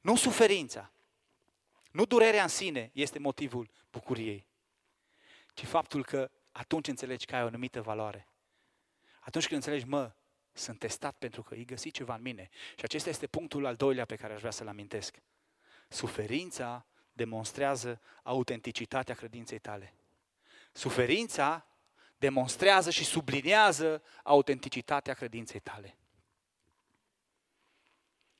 Nu 0.00 0.16
suferința, 0.16 0.92
nu 1.90 2.04
durerea 2.04 2.42
în 2.42 2.48
sine 2.48 2.90
este 2.92 3.18
motivul 3.18 3.70
bucuriei, 3.90 4.46
ci 5.54 5.64
faptul 5.64 6.04
că 6.04 6.30
atunci 6.52 6.88
înțelegi 6.88 7.26
că 7.26 7.36
ai 7.36 7.42
o 7.42 7.46
anumită 7.46 7.82
valoare. 7.82 8.28
Atunci 9.20 9.46
când 9.46 9.56
înțelegi, 9.56 9.86
mă, 9.86 10.12
sunt 10.52 10.78
testat 10.78 11.14
pentru 11.14 11.42
că 11.42 11.54
îi 11.54 11.64
găsi 11.64 11.90
ceva 11.90 12.14
în 12.14 12.22
mine. 12.22 12.48
Și 12.76 12.84
acesta 12.84 13.08
este 13.08 13.26
punctul 13.26 13.66
al 13.66 13.76
doilea 13.76 14.04
pe 14.04 14.16
care 14.16 14.32
aș 14.32 14.38
vrea 14.38 14.50
să-l 14.50 14.68
amintesc. 14.68 15.16
Suferința 15.88 16.86
demonstrează 17.12 18.00
autenticitatea 18.22 19.14
credinței 19.14 19.58
tale. 19.58 19.94
Suferința 20.72 21.69
demonstrează 22.20 22.90
și 22.90 23.04
sublinează 23.04 24.02
autenticitatea 24.22 25.14
credinței 25.14 25.60
tale. 25.60 25.96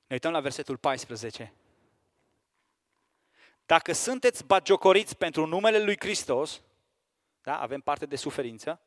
Ne 0.07 0.15
uităm 0.15 0.33
la 0.33 0.41
versetul 0.41 0.77
14. 0.77 1.53
Dacă 3.67 3.93
sunteți 3.93 4.45
bagiocoriți 4.45 5.17
pentru 5.17 5.47
numele 5.47 5.83
lui 5.83 5.97
Hristos, 5.99 6.63
da, 7.43 7.61
avem 7.61 7.81
parte 7.81 8.07
de 8.07 8.17
suferință, 8.17 8.81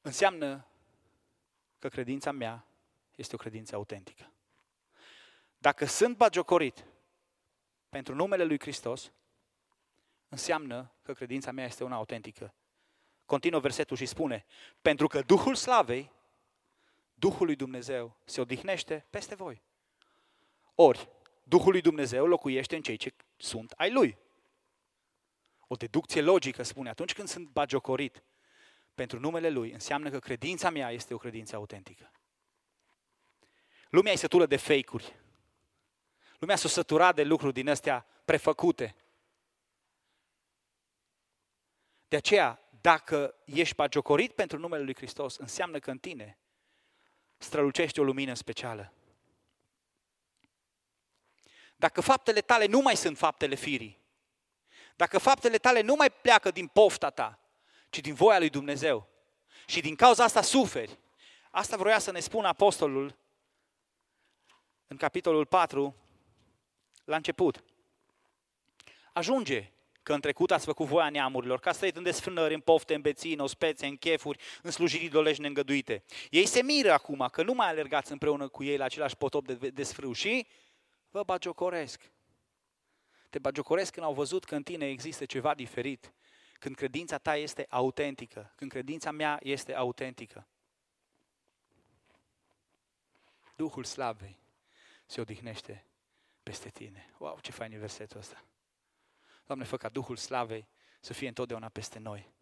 înseamnă 0.00 0.66
că 1.78 1.88
credința 1.88 2.30
mea 2.30 2.66
este 3.14 3.34
o 3.34 3.38
credință 3.38 3.74
autentică. 3.74 4.32
Dacă 5.58 5.84
sunt 5.84 6.16
bagiocorit 6.16 6.84
pentru 7.88 8.14
numele 8.14 8.44
lui 8.44 8.60
Hristos, 8.60 9.12
înseamnă 10.28 10.92
că 11.02 11.12
credința 11.12 11.50
mea 11.50 11.64
este 11.64 11.84
una 11.84 11.96
autentică. 11.96 12.54
Continuă 13.24 13.60
versetul 13.60 13.96
și 13.96 14.06
spune, 14.06 14.46
pentru 14.82 15.06
că 15.06 15.22
Duhul 15.22 15.54
Slavei, 15.54 16.10
Duhul 17.14 17.46
lui 17.46 17.56
Dumnezeu, 17.56 18.16
se 18.24 18.40
odihnește 18.40 19.06
peste 19.10 19.34
voi. 19.34 19.62
Ori, 20.74 21.08
Duhul 21.42 21.70
lui 21.70 21.80
Dumnezeu 21.80 22.26
locuiește 22.26 22.76
în 22.76 22.82
cei 22.82 22.96
ce 22.96 23.14
sunt 23.36 23.70
ai 23.70 23.92
Lui. 23.92 24.16
o 25.66 25.74
deducție 25.74 26.20
logică 26.20 26.62
spune, 26.62 26.88
atunci 26.88 27.14
când 27.14 27.28
sunt 27.28 27.48
bagiocorit 27.48 28.22
pentru 28.94 29.18
numele 29.18 29.50
Lui, 29.50 29.70
înseamnă 29.70 30.10
că 30.10 30.18
credința 30.18 30.70
mea 30.70 30.90
este 30.90 31.14
o 31.14 31.16
credință 31.16 31.56
autentică. 31.56 32.12
Lumea 33.88 34.12
e 34.12 34.16
sătură 34.16 34.46
de 34.46 34.56
fake-uri. 34.56 35.16
Lumea 36.38 36.56
s-a 36.56 36.68
săturat 36.68 37.14
de 37.14 37.22
lucruri 37.22 37.52
din 37.52 37.68
astea 37.68 38.06
prefăcute. 38.24 38.94
De 42.12 42.18
aceea, 42.18 42.60
dacă 42.80 43.34
ești 43.44 43.74
bagiocorit 43.74 44.32
pentru 44.32 44.58
numele 44.58 44.82
Lui 44.82 44.94
Hristos, 44.94 45.36
înseamnă 45.36 45.78
că 45.78 45.90
în 45.90 45.98
tine 45.98 46.38
strălucește 47.36 48.00
o 48.00 48.04
lumină 48.04 48.34
specială. 48.34 48.92
Dacă 51.76 52.00
faptele 52.00 52.40
tale 52.40 52.66
nu 52.66 52.80
mai 52.80 52.96
sunt 52.96 53.18
faptele 53.18 53.54
firii, 53.54 53.98
dacă 54.96 55.18
faptele 55.18 55.58
tale 55.58 55.80
nu 55.80 55.94
mai 55.94 56.10
pleacă 56.10 56.50
din 56.50 56.66
pofta 56.66 57.10
ta, 57.10 57.38
ci 57.90 58.00
din 58.00 58.14
voia 58.14 58.38
lui 58.38 58.50
Dumnezeu, 58.50 59.08
și 59.66 59.80
din 59.80 59.94
cauza 59.94 60.24
asta 60.24 60.42
suferi, 60.42 60.98
asta 61.50 61.76
vroia 61.76 61.98
să 61.98 62.10
ne 62.10 62.20
spună 62.20 62.48
apostolul 62.48 63.16
în 64.86 64.96
capitolul 64.96 65.46
4, 65.46 65.96
la 67.04 67.16
început. 67.16 67.64
Ajunge 69.12 69.72
că 70.02 70.14
în 70.14 70.20
trecut 70.20 70.50
ați 70.50 70.64
făcut 70.64 70.86
voia 70.86 71.10
neamurilor, 71.10 71.60
că 71.60 71.68
ați 71.68 71.78
trăit 71.78 71.96
în 71.96 72.02
desfrânări, 72.02 72.54
în 72.54 72.60
pofte, 72.60 72.94
în 72.94 73.00
beții, 73.00 73.32
în 73.32 73.38
ospețe, 73.38 73.86
în 73.86 73.96
chefuri, 73.96 74.38
în 74.62 74.70
slujiri 74.70 75.08
dolești 75.08 75.40
neîngăduite. 75.40 76.02
Ei 76.30 76.46
se 76.46 76.62
miră 76.62 76.92
acum 76.92 77.28
că 77.32 77.42
nu 77.42 77.52
mai 77.52 77.68
alergați 77.68 78.12
împreună 78.12 78.48
cu 78.48 78.62
ei 78.62 78.76
la 78.76 78.84
același 78.84 79.16
potop 79.16 79.46
de 79.46 79.68
desfrâu 79.68 80.12
și 80.12 80.46
vă 81.10 81.22
bagiocoresc. 81.22 82.10
Te 83.30 83.38
bagiocoresc 83.38 83.92
când 83.92 84.06
au 84.06 84.14
văzut 84.14 84.44
că 84.44 84.54
în 84.54 84.62
tine 84.62 84.88
există 84.88 85.24
ceva 85.24 85.54
diferit, 85.54 86.12
când 86.58 86.76
credința 86.76 87.18
ta 87.18 87.36
este 87.36 87.66
autentică, 87.68 88.52
când 88.56 88.70
credința 88.70 89.10
mea 89.10 89.38
este 89.42 89.74
autentică. 89.74 90.46
Duhul 93.56 93.84
slavei 93.84 94.38
se 95.06 95.20
odihnește 95.20 95.86
peste 96.42 96.68
tine. 96.68 97.14
Wow, 97.18 97.38
ce 97.40 97.50
fain 97.52 97.72
e 97.72 97.76
versetul 97.76 98.18
ăsta. 98.18 98.44
Doamne, 99.46 99.64
fă 99.64 99.76
ca 99.76 99.88
Duhul 99.88 100.16
Slavei 100.16 100.68
să 101.00 101.12
fie 101.12 101.28
întotdeauna 101.28 101.68
peste 101.68 101.98
noi, 101.98 102.32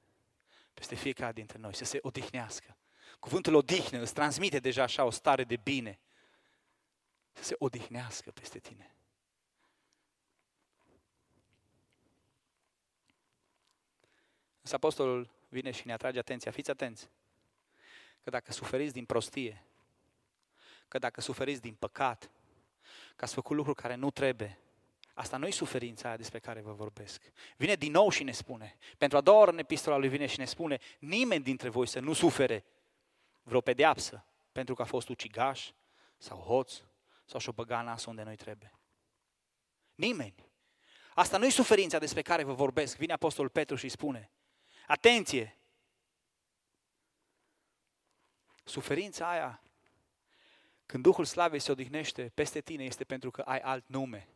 peste 0.75 0.95
fiecare 0.95 1.33
dintre 1.33 1.59
noi, 1.59 1.75
să 1.75 1.85
se 1.85 1.99
odihnească. 2.03 2.77
Cuvântul 3.19 3.55
odihnă 3.55 3.99
îți 3.99 4.15
transmite 4.15 4.59
deja 4.59 4.83
așa 4.83 5.05
o 5.05 5.11
stare 5.11 5.45
de 5.45 5.57
bine, 5.57 6.01
să 7.33 7.43
se 7.43 7.55
odihnească 7.59 8.31
peste 8.31 8.59
tine. 8.59 8.95
Însă 14.61 14.75
apostolul 14.75 15.31
vine 15.49 15.71
și 15.71 15.87
ne 15.87 15.93
atrage 15.93 16.19
atenția, 16.19 16.51
fiți 16.51 16.71
atenți, 16.71 17.11
că 18.23 18.31
dacă 18.31 18.53
suferiți 18.53 18.93
din 18.93 19.05
prostie, 19.05 19.65
că 20.89 20.99
dacă 20.99 21.21
suferiți 21.21 21.61
din 21.61 21.75
păcat, 21.75 22.31
că 23.17 23.25
ați 23.25 23.35
făcut 23.35 23.57
lucruri 23.57 23.81
care 23.83 23.95
nu 23.95 24.11
trebuie, 24.11 24.59
Asta 25.21 25.37
nu 25.37 25.47
e 25.47 25.51
suferința 25.51 26.09
aia 26.09 26.17
despre 26.17 26.39
care 26.39 26.61
vă 26.61 26.73
vorbesc. 26.73 27.23
Vine 27.57 27.75
din 27.75 27.93
nou 27.93 28.11
și 28.11 28.23
ne 28.23 28.33
spune, 28.33 28.77
pentru 28.99 29.19
a 29.19 29.21
doua 29.21 29.39
oară 29.39 29.51
în 29.51 29.59
epistola 29.59 29.97
lui 29.97 30.09
vine 30.09 30.27
și 30.27 30.39
ne 30.39 30.45
spune, 30.45 30.79
nimeni 30.99 31.45
dintre 31.45 31.69
voi 31.69 31.87
să 31.87 32.01
nu 32.01 32.13
sufere 32.13 32.65
vreo 33.43 33.61
pedeapsă 33.61 34.25
pentru 34.53 34.75
că 34.75 34.83
a 34.83 34.85
fost 34.85 35.09
ucigaș 35.09 35.71
sau 36.19 36.39
hoț 36.39 36.81
sau 37.25 37.41
și-o 37.41 37.53
băga 37.53 37.83
nas 37.83 38.05
unde 38.05 38.23
noi 38.23 38.37
trebuie. 38.37 38.79
Nimeni. 39.95 40.35
Asta 41.15 41.39
nu 41.39 41.47
e 41.47 41.51
suferința 41.51 41.99
despre 41.99 42.23
care 42.23 42.43
vă 42.43 42.53
vorbesc. 42.53 42.97
Vine 42.97 43.13
Apostolul 43.13 43.51
Petru 43.51 43.77
și 43.77 43.89
spune, 43.89 44.31
atenție! 44.87 45.59
Suferința 48.65 49.31
aia, 49.31 49.63
când 50.87 51.03
Duhul 51.03 51.25
Slavei 51.25 51.59
se 51.59 51.71
odihnește 51.71 52.31
peste 52.35 52.61
tine, 52.61 52.85
este 52.85 53.05
pentru 53.05 53.31
că 53.31 53.41
ai 53.41 53.59
alt 53.59 53.85
nume 53.87 54.29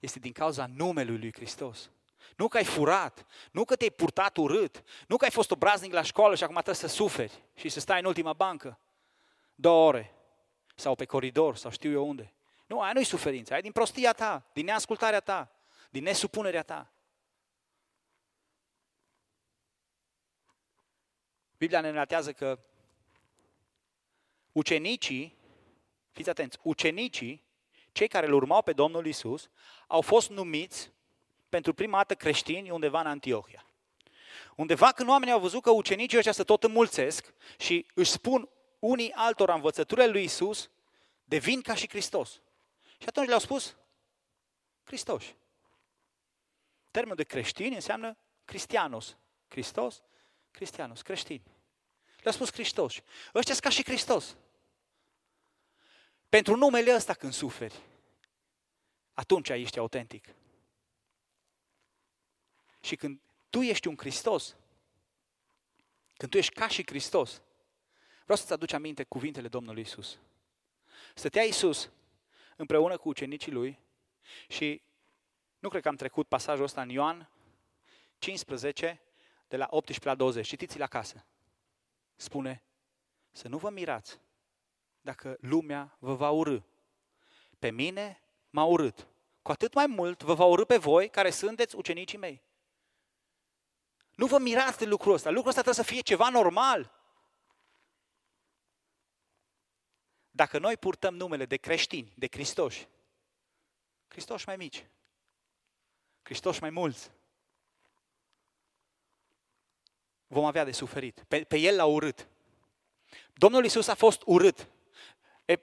este 0.00 0.18
din 0.18 0.32
cauza 0.32 0.66
numelui 0.66 1.18
lui 1.18 1.32
Hristos. 1.32 1.90
Nu 2.36 2.48
că 2.48 2.56
ai 2.56 2.64
furat, 2.64 3.26
nu 3.50 3.64
că 3.64 3.76
te-ai 3.76 3.90
purtat 3.90 4.36
urât, 4.36 4.82
nu 5.06 5.16
că 5.16 5.24
ai 5.24 5.30
fost 5.30 5.50
obraznic 5.50 5.92
la 5.92 6.02
școală 6.02 6.34
și 6.34 6.42
acum 6.42 6.54
trebuie 6.54 6.74
să 6.74 6.86
suferi 6.86 7.42
și 7.54 7.68
să 7.68 7.80
stai 7.80 7.98
în 7.98 8.04
ultima 8.04 8.32
bancă 8.32 8.78
două 9.54 9.86
ore 9.86 10.14
sau 10.74 10.94
pe 10.94 11.04
coridor 11.04 11.56
sau 11.56 11.70
știu 11.70 11.90
eu 11.90 12.08
unde. 12.08 12.32
Nu, 12.66 12.80
aia 12.80 12.92
nu-i 12.92 13.04
suferință, 13.04 13.52
aia 13.52 13.62
din 13.62 13.72
prostia 13.72 14.12
ta, 14.12 14.50
din 14.52 14.64
neascultarea 14.64 15.20
ta, 15.20 15.50
din 15.90 16.02
nesupunerea 16.02 16.62
ta. 16.62 16.92
Biblia 21.58 21.80
ne 21.80 21.90
relatează 21.90 22.32
că 22.32 22.58
ucenicii, 24.52 25.36
fiți 26.12 26.28
atenți, 26.28 26.58
ucenicii 26.62 27.45
cei 27.96 28.08
care 28.08 28.26
îl 28.26 28.32
urmau 28.32 28.62
pe 28.62 28.72
Domnul 28.72 29.06
Isus, 29.06 29.48
au 29.86 30.00
fost 30.00 30.30
numiți 30.30 30.92
pentru 31.48 31.74
prima 31.74 31.96
dată 31.96 32.14
creștini 32.14 32.70
undeva 32.70 33.00
în 33.00 33.06
Antiohia. 33.06 33.66
Undeva 34.56 34.92
când 34.92 35.08
oamenii 35.08 35.34
au 35.34 35.40
văzut 35.40 35.62
că 35.62 35.70
ucenicii 35.70 36.16
ăștia 36.16 36.32
se 36.32 36.44
tot 36.44 36.64
înmulțesc 36.64 37.34
și 37.58 37.86
își 37.94 38.10
spun 38.10 38.48
unii 38.78 39.12
altora 39.12 39.54
învățăturile 39.54 40.06
lui 40.06 40.24
Isus, 40.24 40.70
devin 41.24 41.60
ca 41.60 41.74
și 41.74 41.88
Hristos. 41.88 42.40
Și 42.98 43.06
atunci 43.06 43.26
le-au 43.26 43.38
spus 43.38 43.76
Hristoși. 44.84 45.36
Termenul 46.90 47.16
de 47.16 47.24
creștini 47.24 47.74
înseamnă 47.74 48.16
Cristianos. 48.44 49.16
Hristos, 49.48 50.02
Cristianos, 50.50 51.02
creștini. 51.02 51.42
Le-au 52.16 52.34
spus 52.34 52.52
Hristoși. 52.52 53.02
Ăștia 53.34 53.54
sunt 53.54 53.64
ca 53.64 53.68
și 53.70 53.84
Hristos. 53.84 54.36
Pentru 56.28 56.56
numele 56.56 56.94
ăsta 56.94 57.14
când 57.14 57.32
suferi, 57.32 57.82
atunci 59.14 59.48
ești 59.48 59.78
autentic. 59.78 60.34
Și 62.80 62.96
când 62.96 63.20
tu 63.50 63.62
ești 63.62 63.86
un 63.86 63.96
Hristos, 63.96 64.56
când 66.16 66.30
tu 66.30 66.38
ești 66.38 66.54
ca 66.54 66.68
și 66.68 66.86
Hristos, 66.86 67.42
vreau 68.22 68.38
să-ți 68.38 68.52
aduci 68.52 68.72
aminte 68.72 69.04
cuvintele 69.04 69.48
Domnului 69.48 69.82
Isus. 69.82 70.18
Stătea 71.14 71.42
Isus 71.42 71.90
împreună 72.56 72.96
cu 72.96 73.08
ucenicii 73.08 73.52
lui 73.52 73.78
și 74.48 74.82
nu 75.58 75.68
cred 75.68 75.82
că 75.82 75.88
am 75.88 75.96
trecut 75.96 76.28
pasajul 76.28 76.64
ăsta 76.64 76.82
în 76.82 76.88
Ioan 76.88 77.30
15, 78.18 79.00
de 79.48 79.56
la 79.56 79.66
18 79.70 80.08
la 80.08 80.14
20. 80.14 80.46
Citiți-l 80.46 80.82
acasă. 80.82 81.26
Spune, 82.16 82.62
să 83.32 83.48
nu 83.48 83.58
vă 83.58 83.70
mirați 83.70 84.20
dacă 85.06 85.36
lumea 85.40 85.96
vă 85.98 86.14
va 86.14 86.30
urâ. 86.30 86.58
Pe 87.58 87.70
mine 87.70 88.20
m-a 88.50 88.64
urât. 88.64 89.06
Cu 89.42 89.50
atât 89.50 89.74
mai 89.74 89.86
mult 89.86 90.22
vă 90.22 90.34
va 90.34 90.44
urâ 90.44 90.64
pe 90.64 90.76
voi 90.76 91.08
care 91.08 91.30
sunteți 91.30 91.76
ucenicii 91.76 92.18
mei. 92.18 92.42
Nu 94.14 94.26
vă 94.26 94.38
mirați 94.38 94.78
de 94.78 94.84
lucrul 94.84 95.12
ăsta. 95.12 95.30
Lucrul 95.30 95.48
ăsta 95.48 95.62
trebuie 95.62 95.84
să 95.84 95.92
fie 95.92 96.00
ceva 96.00 96.28
normal. 96.28 96.92
Dacă 100.30 100.58
noi 100.58 100.76
purtăm 100.76 101.14
numele 101.14 101.44
de 101.44 101.56
creștini, 101.56 102.12
de 102.16 102.26
Cristoși, 102.26 102.88
Cristoși 104.08 104.46
mai 104.46 104.56
mici, 104.56 104.86
Cristoși 106.22 106.60
mai 106.60 106.70
mulți, 106.70 107.10
vom 110.26 110.44
avea 110.44 110.64
de 110.64 110.72
suferit. 110.72 111.24
Pe, 111.28 111.44
pe 111.44 111.56
El 111.56 111.76
l-a 111.76 111.84
urât. 111.84 112.28
Domnul 113.34 113.64
Isus 113.64 113.88
a 113.88 113.94
fost 113.94 114.22
urât. 114.24 114.68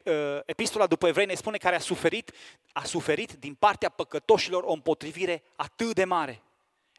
Ă, 0.05 0.43
epistola 0.45 0.87
după 0.87 1.07
evrei 1.07 1.25
ne 1.25 1.33
spune 1.33 1.57
care 1.57 1.75
a 1.75 1.79
suferit, 1.79 2.31
a 2.71 2.83
suferit 2.83 3.33
din 3.33 3.55
partea 3.55 3.89
păcătoșilor 3.89 4.63
o 4.63 4.71
împotrivire 4.71 5.43
atât 5.55 5.93
de 5.93 6.03
mare. 6.03 6.41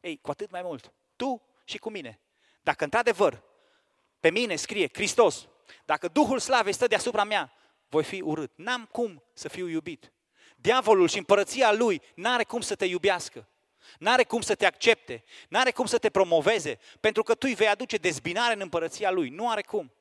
Ei, 0.00 0.18
cu 0.22 0.30
atât 0.30 0.50
mai 0.50 0.62
mult. 0.62 0.92
Tu 1.16 1.42
și 1.64 1.78
cu 1.78 1.90
mine. 1.90 2.20
Dacă 2.62 2.84
într-adevăr 2.84 3.42
pe 4.20 4.30
mine 4.30 4.56
scrie 4.56 4.88
Hristos, 4.92 5.48
dacă 5.84 6.08
Duhul 6.08 6.38
Slavei 6.38 6.72
stă 6.72 6.86
deasupra 6.86 7.24
mea, 7.24 7.52
voi 7.88 8.04
fi 8.04 8.20
urât. 8.20 8.52
N-am 8.54 8.88
cum 8.92 9.22
să 9.32 9.48
fiu 9.48 9.68
iubit. 9.68 10.12
Diavolul 10.56 11.08
și 11.08 11.18
împărăția 11.18 11.72
lui 11.72 12.02
n-are 12.14 12.44
cum 12.44 12.60
să 12.60 12.74
te 12.74 12.84
iubească. 12.84 13.48
N-are 13.98 14.24
cum 14.24 14.40
să 14.40 14.54
te 14.54 14.66
accepte, 14.66 15.24
n-are 15.48 15.70
cum 15.70 15.86
să 15.86 15.98
te 15.98 16.10
promoveze, 16.10 16.78
pentru 17.00 17.22
că 17.22 17.34
tu 17.34 17.46
îi 17.48 17.54
vei 17.54 17.68
aduce 17.68 17.96
dezbinare 17.96 18.54
în 18.54 18.60
împărăția 18.60 19.10
lui. 19.10 19.28
Nu 19.28 19.50
are 19.50 19.62
cum. 19.62 19.92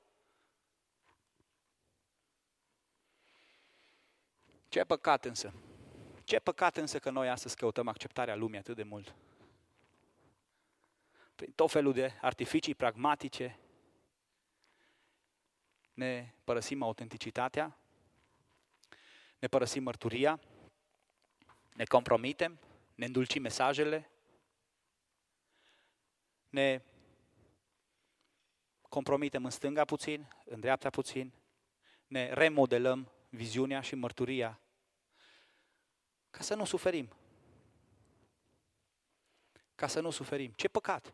Ce 4.73 4.83
păcat 4.83 5.25
însă? 5.25 5.53
Ce 6.23 6.39
păcat 6.39 6.77
însă 6.77 6.99
că 6.99 7.09
noi 7.09 7.29
astăzi 7.29 7.55
căutăm 7.55 7.87
acceptarea 7.87 8.35
lumii 8.35 8.59
atât 8.59 8.75
de 8.75 8.83
mult? 8.83 9.15
Prin 11.35 11.51
tot 11.51 11.71
felul 11.71 11.93
de 11.93 12.13
artificii 12.21 12.75
pragmatice 12.75 13.59
ne 15.93 16.33
părăsim 16.43 16.81
autenticitatea, 16.81 17.77
ne 19.39 19.47
părăsim 19.47 19.83
mărturia, 19.83 20.39
ne 21.73 21.83
compromitem, 21.83 22.59
ne 22.95 23.05
îndulcim 23.05 23.41
mesajele, 23.41 24.09
ne 26.49 26.81
compromitem 28.81 29.45
în 29.45 29.51
stânga 29.51 29.85
puțin, 29.85 30.27
în 30.45 30.59
dreapta 30.59 30.89
puțin, 30.89 31.33
ne 32.07 32.33
remodelăm 32.33 33.11
viziunea 33.29 33.81
și 33.81 33.95
mărturia 33.95 34.57
ca 36.33 36.43
să 36.43 36.55
nu 36.55 36.65
suferim. 36.65 37.09
Ca 39.75 39.87
să 39.87 39.99
nu 39.99 40.09
suferim. 40.09 40.53
Ce 40.55 40.67
păcat! 40.67 41.13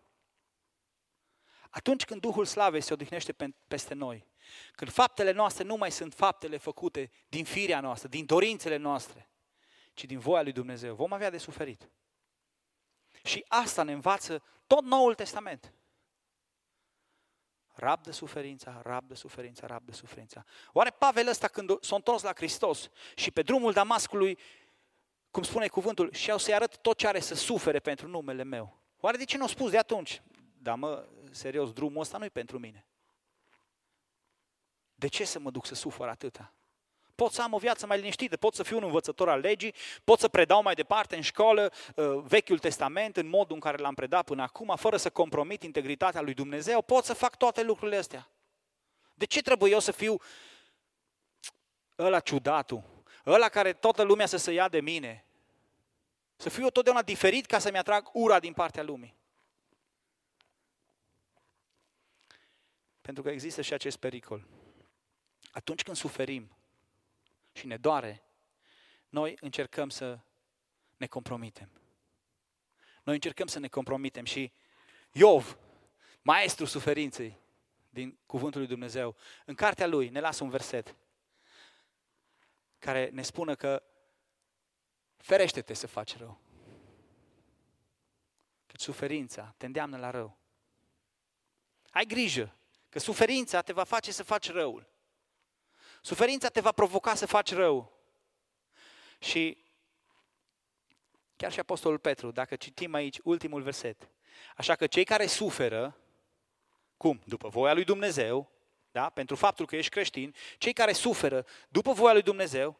Atunci 1.69 2.05
când 2.05 2.21
Duhul 2.21 2.45
Slavei 2.45 2.81
se 2.81 2.93
odihnește 2.93 3.35
peste 3.67 3.93
noi, 3.93 4.27
când 4.71 4.91
faptele 4.91 5.31
noastre 5.31 5.63
nu 5.63 5.75
mai 5.75 5.91
sunt 5.91 6.13
faptele 6.13 6.57
făcute 6.57 7.11
din 7.27 7.45
firea 7.45 7.79
noastră, 7.79 8.07
din 8.07 8.25
dorințele 8.25 8.75
noastre, 8.75 9.29
ci 9.93 10.05
din 10.05 10.19
voia 10.19 10.41
lui 10.41 10.51
Dumnezeu, 10.51 10.95
vom 10.95 11.13
avea 11.13 11.29
de 11.29 11.37
suferit. 11.37 11.89
Și 13.23 13.45
asta 13.47 13.83
ne 13.83 13.91
învață 13.91 14.43
tot 14.67 14.83
Noul 14.83 15.15
Testament. 15.15 15.73
Rabdă 17.73 18.11
suferința, 18.11 18.81
rabdă 18.83 19.15
suferința, 19.15 19.67
rabdă 19.67 19.91
suferința. 19.91 20.43
Oare 20.71 20.89
Pavel 20.89 21.27
ăsta 21.27 21.47
când 21.47 21.83
s-a 21.83 21.95
întors 21.95 22.21
la 22.21 22.33
Hristos 22.35 22.89
și 23.15 23.31
pe 23.31 23.41
drumul 23.41 23.71
Damascului, 23.71 24.39
cum 25.31 25.43
spune 25.43 25.67
cuvântul, 25.67 26.13
și 26.13 26.31
au 26.31 26.37
să-i 26.37 26.53
arăt 26.53 26.77
tot 26.77 26.97
ce 26.97 27.07
are 27.07 27.19
să 27.19 27.35
sufere 27.35 27.79
pentru 27.79 28.07
numele 28.07 28.43
meu. 28.43 28.79
Oare 28.99 29.17
de 29.17 29.23
ce 29.23 29.37
nu 29.37 29.43
a 29.43 29.47
spus 29.47 29.71
de 29.71 29.77
atunci? 29.77 30.21
Da, 30.61 30.75
mă, 30.75 31.07
serios, 31.31 31.71
drumul 31.71 32.01
ăsta 32.01 32.17
nu 32.17 32.25
e 32.25 32.29
pentru 32.29 32.59
mine. 32.59 32.85
De 34.95 35.07
ce 35.07 35.23
să 35.25 35.39
mă 35.39 35.51
duc 35.51 35.65
să 35.65 35.75
sufăr 35.75 36.07
atâta? 36.07 36.53
Pot 37.15 37.31
să 37.31 37.41
am 37.41 37.53
o 37.53 37.57
viață 37.57 37.85
mai 37.85 37.97
liniștită, 37.97 38.37
pot 38.37 38.55
să 38.55 38.63
fiu 38.63 38.77
un 38.77 38.83
învățător 38.83 39.29
al 39.29 39.39
legii, 39.39 39.73
pot 40.03 40.19
să 40.19 40.27
predau 40.27 40.61
mai 40.61 40.73
departe 40.73 41.15
în 41.15 41.21
școală 41.21 41.71
uh, 41.95 42.05
Vechiul 42.23 42.59
Testament 42.59 43.17
în 43.17 43.27
modul 43.27 43.55
în 43.55 43.59
care 43.59 43.77
l-am 43.77 43.93
predat 43.93 44.25
până 44.25 44.41
acum, 44.41 44.75
fără 44.75 44.97
să 44.97 45.09
compromit 45.09 45.63
integritatea 45.63 46.21
lui 46.21 46.33
Dumnezeu, 46.33 46.81
pot 46.81 47.03
să 47.03 47.13
fac 47.13 47.37
toate 47.37 47.63
lucrurile 47.63 47.97
astea. 47.97 48.29
De 49.13 49.25
ce 49.25 49.41
trebuie 49.41 49.71
eu 49.71 49.79
să 49.79 49.91
fiu 49.91 50.17
ăla 51.97 52.19
ciudatul, 52.19 52.83
ăla 53.33 53.49
care 53.49 53.73
toată 53.73 54.01
lumea 54.01 54.25
să 54.25 54.37
se 54.37 54.51
ia 54.51 54.67
de 54.67 54.81
mine? 54.81 55.25
Să 56.35 56.49
fiu 56.49 56.63
eu 56.63 56.69
totdeauna 56.69 57.01
diferit 57.01 57.45
ca 57.45 57.59
să-mi 57.59 57.77
atrag 57.77 58.09
ura 58.13 58.39
din 58.39 58.53
partea 58.53 58.83
lumii. 58.83 59.15
Pentru 63.01 63.23
că 63.23 63.29
există 63.29 63.61
și 63.61 63.73
acest 63.73 63.97
pericol. 63.97 64.47
Atunci 65.51 65.83
când 65.83 65.97
suferim 65.97 66.51
și 67.51 67.67
ne 67.67 67.77
doare, 67.77 68.23
noi 69.09 69.37
încercăm 69.41 69.89
să 69.89 70.19
ne 70.97 71.07
compromitem. 71.07 71.69
Noi 73.03 73.13
încercăm 73.13 73.47
să 73.47 73.59
ne 73.59 73.67
compromitem 73.67 74.25
și 74.25 74.51
Iov, 75.11 75.57
maestru 76.21 76.65
suferinței 76.65 77.37
din 77.89 78.17
Cuvântul 78.25 78.59
lui 78.59 78.69
Dumnezeu, 78.69 79.15
în 79.45 79.55
cartea 79.55 79.87
lui 79.87 80.09
ne 80.09 80.19
lasă 80.19 80.43
un 80.43 80.49
verset 80.49 80.95
care 82.79 83.09
ne 83.13 83.21
spune 83.21 83.55
că 83.55 83.83
ferește-te 85.17 85.73
să 85.73 85.87
faci 85.87 86.17
rău. 86.17 86.41
Că 88.65 88.75
suferința 88.77 89.53
te 89.57 89.65
îndeamnă 89.65 89.97
la 89.97 90.09
rău. 90.09 90.37
Ai 91.89 92.05
grijă 92.05 92.59
Că 92.89 92.99
suferința 92.99 93.61
te 93.61 93.73
va 93.73 93.83
face 93.83 94.11
să 94.11 94.23
faci 94.23 94.51
răul. 94.51 94.87
Suferința 96.01 96.49
te 96.49 96.59
va 96.59 96.71
provoca 96.71 97.15
să 97.15 97.25
faci 97.25 97.53
rău. 97.53 97.97
Și 99.19 99.65
chiar 101.35 101.51
și 101.51 101.59
Apostolul 101.59 101.99
Petru, 101.99 102.31
dacă 102.31 102.55
citim 102.55 102.93
aici 102.93 103.19
ultimul 103.23 103.61
verset, 103.61 104.09
așa 104.55 104.75
că 104.75 104.87
cei 104.87 105.03
care 105.03 105.25
suferă, 105.25 105.97
cum? 106.97 107.21
După 107.25 107.49
voia 107.49 107.73
lui 107.73 107.83
Dumnezeu, 107.83 108.51
da? 108.91 109.09
pentru 109.09 109.35
faptul 109.35 109.65
că 109.65 109.75
ești 109.75 109.91
creștin, 109.91 110.35
cei 110.57 110.73
care 110.73 110.91
suferă 110.91 111.45
după 111.69 111.91
voia 111.91 112.13
lui 112.13 112.21
Dumnezeu, 112.21 112.79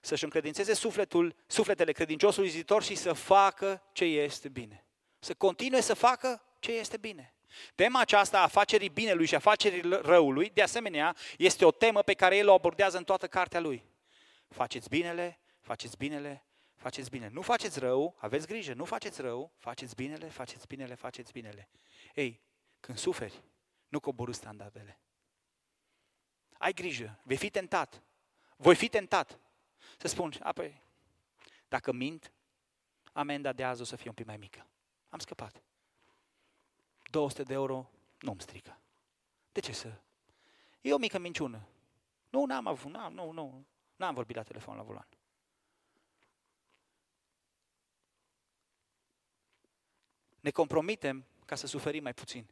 să-și 0.00 0.24
încredințeze 0.24 0.74
sufletul, 0.74 1.34
sufletele 1.46 1.92
credinciosului 1.92 2.48
zitor 2.48 2.82
și 2.82 2.94
să 2.94 3.12
facă 3.12 3.82
ce 3.92 4.04
este 4.04 4.48
bine. 4.48 4.86
Să 5.18 5.34
continue 5.34 5.80
să 5.80 5.94
facă 5.94 6.42
ce 6.58 6.72
este 6.72 6.96
bine. 6.96 7.34
Tema 7.74 8.00
aceasta 8.00 8.38
a 8.38 8.42
afacerii 8.42 8.88
binelui 8.88 9.26
și 9.26 9.34
afacerii 9.34 9.80
răului, 10.02 10.50
de 10.50 10.62
asemenea, 10.62 11.16
este 11.38 11.64
o 11.64 11.70
temă 11.70 12.02
pe 12.02 12.14
care 12.14 12.36
el 12.36 12.48
o 12.48 12.52
abordează 12.52 12.96
în 12.96 13.04
toată 13.04 13.26
cartea 13.26 13.60
lui. 13.60 13.84
Faceți 14.48 14.88
binele, 14.88 15.40
faceți 15.60 15.96
binele, 15.96 16.46
faceți 16.76 17.10
bine. 17.10 17.28
Nu 17.32 17.42
faceți 17.42 17.78
rău, 17.78 18.16
aveți 18.18 18.46
grijă, 18.46 18.72
nu 18.72 18.84
faceți 18.84 19.20
rău, 19.20 19.52
faceți 19.58 19.94
binele, 19.94 20.26
faceți 20.26 20.66
binele, 20.66 20.94
faceți 20.94 21.32
binele. 21.32 21.68
Ei, 22.14 22.42
când 22.80 22.98
suferi, 22.98 23.42
nu 23.88 24.00
coborâ 24.00 24.32
standardele. 24.32 25.00
Ai 26.58 26.72
grijă, 26.72 27.18
vei 27.22 27.36
fi 27.36 27.50
tentat. 27.50 28.02
Voi 28.56 28.74
fi 28.74 28.88
tentat. 28.88 29.38
Să 29.96 30.08
spun, 30.08 30.32
apoi, 30.42 30.82
dacă 31.68 31.92
mint, 31.92 32.32
amenda 33.12 33.52
de 33.52 33.64
azi 33.64 33.80
o 33.80 33.84
să 33.84 33.96
fie 33.96 34.08
un 34.08 34.14
pic 34.14 34.26
mai 34.26 34.36
mică. 34.36 34.66
Am 35.08 35.18
scăpat. 35.18 35.62
200 37.10 37.42
de 37.42 37.52
euro 37.52 37.90
nu-mi 38.20 38.40
strică. 38.40 38.78
De 39.52 39.60
ce 39.60 39.72
să? 39.72 40.00
E 40.80 40.92
o 40.92 40.98
mică 40.98 41.18
minciună. 41.18 41.66
Nu, 42.30 42.44
n-am 42.44 42.66
avut, 42.66 42.92
n-am, 42.92 43.12
nu, 43.12 43.30
nu, 43.30 43.64
n-am 43.96 44.14
vorbit 44.14 44.36
la 44.36 44.42
telefon 44.42 44.76
la 44.76 44.82
volan. 44.82 45.08
Ne 50.40 50.50
compromitem 50.50 51.24
ca 51.44 51.54
să 51.54 51.66
suferim 51.66 52.02
mai 52.02 52.14
puțin. 52.14 52.46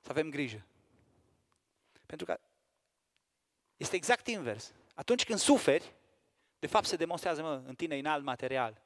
Să 0.00 0.10
avem 0.10 0.30
grijă. 0.30 0.66
Pentru 2.14 2.34
că 2.34 2.40
este 3.76 3.96
exact 3.96 4.26
invers. 4.26 4.72
Atunci 4.94 5.24
când 5.24 5.38
suferi, 5.38 5.94
de 6.58 6.66
fapt 6.66 6.86
se 6.86 6.96
demonstrează, 6.96 7.42
mă, 7.42 7.62
în 7.66 7.74
tine 7.74 7.96
e 7.96 7.98
în 7.98 8.06
alt 8.06 8.24
material. 8.24 8.82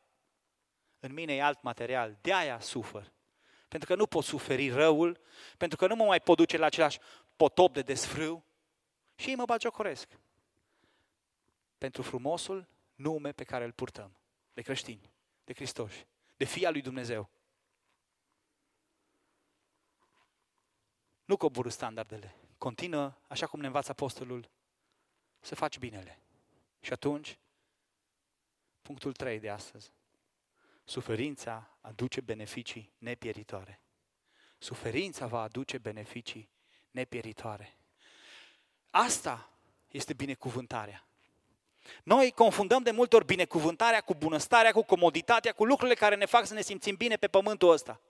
În 1.00 1.12
mine 1.12 1.34
e 1.34 1.42
alt 1.42 1.62
material. 1.62 2.18
De 2.20 2.34
aia 2.34 2.60
sufăr 2.60 3.12
pentru 3.68 3.88
că 3.88 3.94
nu 3.94 4.06
pot 4.06 4.24
suferi 4.24 4.70
răul, 4.70 5.20
pentru 5.56 5.76
că 5.78 5.86
nu 5.86 5.94
mă 5.94 6.04
mai 6.04 6.20
pot 6.20 6.36
duce 6.36 6.56
la 6.56 6.66
același 6.66 6.98
potop 7.36 7.72
de 7.72 7.82
desfrâu 7.82 8.44
și 9.14 9.28
ei 9.28 9.34
mă 9.34 9.44
bagiocoresc. 9.44 10.18
Pentru 11.78 12.02
frumosul 12.02 12.68
nume 12.94 13.32
pe 13.32 13.44
care 13.44 13.64
îl 13.64 13.72
purtăm, 13.72 14.16
de 14.52 14.62
creștini, 14.62 15.12
de 15.44 15.54
Hristoși, 15.54 16.06
de 16.36 16.44
Fia 16.44 16.70
lui 16.70 16.80
Dumnezeu. 16.80 17.30
Nu 21.24 21.36
coborâ 21.36 21.68
standardele. 21.68 22.47
Continuă, 22.58 23.12
așa 23.26 23.46
cum 23.46 23.60
ne 23.60 23.66
învață 23.66 23.90
apostolul, 23.90 24.50
să 25.40 25.54
faci 25.54 25.78
binele. 25.78 26.22
Și 26.80 26.92
atunci, 26.92 27.38
punctul 28.82 29.12
3 29.12 29.38
de 29.38 29.48
astăzi, 29.48 29.92
Suferința 30.88 31.78
aduce 31.80 32.20
beneficii 32.20 32.92
nepieritoare. 32.98 33.80
Suferința 34.58 35.26
va 35.26 35.42
aduce 35.42 35.78
beneficii 35.78 36.50
nepieritoare. 36.90 37.76
Asta 38.90 39.50
este 39.88 40.12
binecuvântarea. 40.12 41.06
Noi 42.02 42.30
confundăm 42.30 42.82
de 42.82 42.90
multe 42.90 43.16
ori 43.16 43.24
binecuvântarea 43.24 44.00
cu 44.00 44.14
bunăstarea, 44.14 44.72
cu 44.72 44.82
comoditatea, 44.82 45.52
cu 45.52 45.64
lucrurile 45.64 45.96
care 45.96 46.14
ne 46.14 46.24
fac 46.24 46.46
să 46.46 46.54
ne 46.54 46.62
simțim 46.62 46.94
bine 46.96 47.16
pe 47.16 47.28
pământul 47.28 47.70
ăsta. 47.70 48.00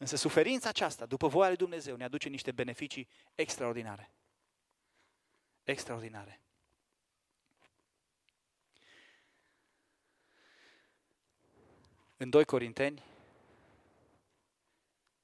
Însă 0.00 0.16
suferința 0.16 0.68
aceasta, 0.68 1.06
după 1.06 1.28
voia 1.28 1.48
lui 1.48 1.56
Dumnezeu, 1.56 1.96
ne 1.96 2.04
aduce 2.04 2.28
niște 2.28 2.52
beneficii 2.52 3.08
extraordinare. 3.34 4.10
Extraordinare. 5.64 6.40
În 12.16 12.30
2 12.30 12.44
Corinteni, 12.44 13.02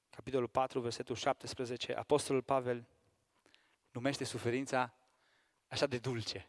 capitolul 0.09 0.47
4, 0.47 0.79
versetul 0.79 1.15
17, 1.15 1.93
Apostolul 1.93 2.41
Pavel 2.41 2.87
numește 3.91 4.23
suferința 4.23 4.93
așa 5.67 5.85
de 5.85 5.97
dulce. 5.97 6.47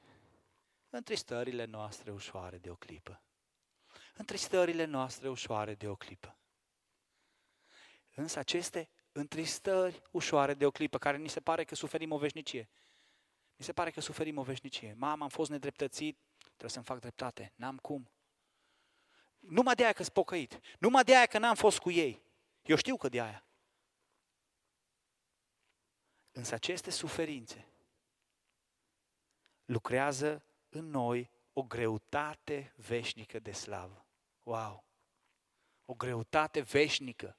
Întristările 0.90 1.64
noastre 1.64 2.10
ușoare 2.10 2.58
de 2.58 2.70
o 2.70 2.76
clipă. 2.76 3.22
Întristările 4.16 4.84
noastre 4.84 5.28
ușoare 5.28 5.74
de 5.74 5.88
o 5.88 5.96
clipă. 5.96 6.38
Însă 8.18 8.38
aceste 8.38 8.88
întristări 9.12 10.02
ușoare 10.10 10.54
de 10.54 10.66
o 10.66 10.70
clipă, 10.70 10.98
care 10.98 11.16
ni 11.16 11.28
se 11.28 11.40
pare 11.40 11.64
că 11.64 11.74
suferim 11.74 12.12
o 12.12 12.18
veșnicie. 12.18 12.68
Mi 13.56 13.64
se 13.64 13.72
pare 13.72 13.90
că 13.90 14.00
suferim 14.00 14.38
o 14.38 14.42
veșnicie. 14.42 14.94
Mama, 14.96 15.22
am 15.22 15.28
fost 15.28 15.50
nedreptățit, 15.50 16.18
trebuie 16.38 16.70
să-mi 16.70 16.84
fac 16.84 17.00
dreptate. 17.00 17.52
N-am 17.54 17.76
cum. 17.76 18.10
Numai 19.38 19.74
de 19.74 19.82
aia 19.82 19.92
că-s 19.92 20.08
pocăit. 20.08 20.60
Numai 20.78 21.04
de 21.04 21.16
aia 21.16 21.26
că 21.26 21.38
n-am 21.38 21.54
fost 21.54 21.78
cu 21.78 21.90
ei. 21.90 22.22
Eu 22.62 22.76
știu 22.76 22.96
că 22.96 23.08
de 23.08 23.20
aia. 23.20 23.46
Însă 26.32 26.54
aceste 26.54 26.90
suferințe 26.90 27.66
lucrează 29.64 30.44
în 30.68 30.90
noi 30.90 31.30
o 31.52 31.62
greutate 31.62 32.72
veșnică 32.76 33.38
de 33.38 33.52
slavă. 33.52 34.06
Wow! 34.42 34.86
o 35.90 35.94
greutate 35.94 36.60
veșnică. 36.60 37.38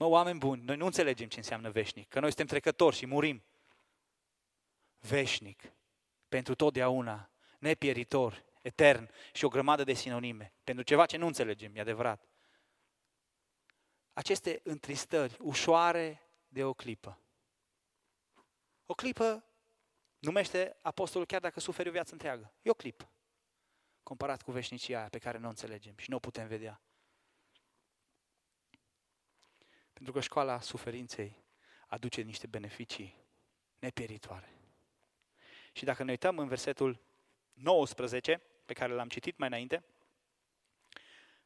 Mă, 0.00 0.06
oameni 0.06 0.38
buni, 0.38 0.62
noi 0.62 0.76
nu 0.76 0.84
înțelegem 0.84 1.28
ce 1.28 1.36
înseamnă 1.36 1.70
veșnic, 1.70 2.08
că 2.08 2.20
noi 2.20 2.28
suntem 2.28 2.46
trecători 2.46 2.96
și 2.96 3.06
murim. 3.06 3.44
Veșnic, 4.98 5.72
pentru 6.28 6.54
totdeauna, 6.54 7.30
nepieritor, 7.58 8.44
etern 8.62 9.10
și 9.32 9.44
o 9.44 9.48
grămadă 9.48 9.84
de 9.84 9.92
sinonime. 9.92 10.52
Pentru 10.64 10.84
ceva 10.84 11.06
ce 11.06 11.16
nu 11.16 11.26
înțelegem, 11.26 11.76
e 11.76 11.80
adevărat. 11.80 12.28
Aceste 14.12 14.60
întristări 14.64 15.36
ușoare 15.40 16.22
de 16.48 16.64
o 16.64 16.74
clipă. 16.74 17.18
O 18.86 18.94
clipă 18.94 19.44
numește 20.18 20.76
apostolul 20.82 21.26
chiar 21.26 21.40
dacă 21.40 21.60
suferi 21.60 21.88
o 21.88 21.92
viață 21.92 22.12
întreagă. 22.12 22.52
E 22.62 22.70
o 22.70 22.74
clipă. 22.74 23.12
Comparat 24.02 24.42
cu 24.42 24.52
veșnicia 24.52 24.98
aia 24.98 25.08
pe 25.08 25.18
care 25.18 25.38
nu 25.38 25.46
o 25.46 25.48
înțelegem 25.48 25.94
și 25.96 26.10
nu 26.10 26.16
o 26.16 26.20
putem 26.20 26.46
vedea. 26.46 26.80
Pentru 30.00 30.18
că 30.18 30.24
școala 30.24 30.60
suferinței 30.60 31.44
aduce 31.86 32.20
niște 32.20 32.46
beneficii 32.46 33.24
nepieritoare. 33.78 34.54
Și 35.72 35.84
dacă 35.84 36.02
ne 36.02 36.10
uităm 36.10 36.38
în 36.38 36.48
versetul 36.48 37.00
19, 37.52 38.42
pe 38.64 38.72
care 38.72 38.92
l-am 38.92 39.08
citit 39.08 39.38
mai 39.38 39.48
înainte, 39.48 39.84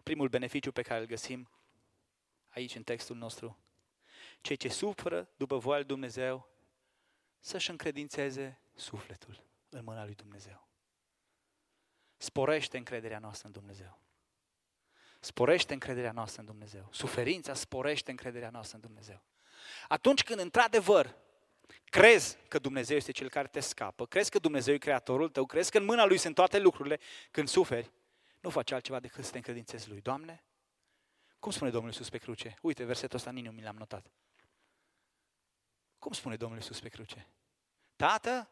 primul 0.02 0.28
beneficiu 0.28 0.72
pe 0.72 0.82
care 0.82 1.00
îl 1.00 1.06
găsim 1.06 1.50
aici 2.48 2.74
în 2.74 2.82
textul 2.82 3.16
nostru, 3.16 3.58
cei 4.40 4.56
ce 4.56 4.68
suferă 4.68 5.28
după 5.36 5.58
voia 5.58 5.78
lui 5.78 5.86
Dumnezeu 5.86 6.48
să-și 7.40 7.70
încredințeze 7.70 8.60
sufletul 8.74 9.46
în 9.68 9.84
mâna 9.84 10.04
lui 10.04 10.14
Dumnezeu. 10.14 10.68
Sporește 12.16 12.76
încrederea 12.76 13.18
noastră 13.18 13.46
în 13.46 13.52
Dumnezeu. 13.52 14.02
Sporește 15.24 15.72
încrederea 15.72 16.12
noastră 16.12 16.40
în 16.40 16.46
Dumnezeu. 16.46 16.88
Suferința 16.92 17.54
sporește 17.54 18.10
încrederea 18.10 18.50
noastră 18.50 18.76
în 18.76 18.82
Dumnezeu. 18.82 19.22
Atunci 19.88 20.22
când 20.22 20.40
într-adevăr 20.40 21.16
crezi 21.84 22.36
că 22.48 22.58
Dumnezeu 22.58 22.96
este 22.96 23.12
Cel 23.12 23.28
care 23.28 23.48
te 23.48 23.60
scapă, 23.60 24.06
crezi 24.06 24.30
că 24.30 24.38
Dumnezeu 24.38 24.74
e 24.74 24.78
Creatorul 24.78 25.28
tău, 25.28 25.46
crezi 25.46 25.70
că 25.70 25.78
în 25.78 25.84
mâna 25.84 26.04
Lui 26.04 26.18
sunt 26.18 26.34
toate 26.34 26.58
lucrurile, 26.58 27.00
când 27.30 27.48
suferi, 27.48 27.90
nu 28.40 28.50
faci 28.50 28.70
altceva 28.70 29.00
decât 29.00 29.24
să 29.24 29.30
te 29.30 29.36
încredințezi 29.36 29.88
Lui. 29.88 30.00
Doamne, 30.00 30.44
cum 31.38 31.50
spune 31.50 31.70
Domnul 31.70 31.90
Iisus 31.90 32.10
pe 32.10 32.18
cruce? 32.18 32.54
Uite, 32.60 32.84
versetul 32.84 33.16
ăsta 33.16 33.30
nici 33.30 33.44
nu 33.44 33.50
mi 33.50 33.62
l-am 33.62 33.76
notat. 33.76 34.06
Cum 35.98 36.12
spune 36.12 36.36
Domnul 36.36 36.58
Iisus 36.58 36.80
pe 36.80 36.88
cruce? 36.88 37.28
Tată, 37.96 38.50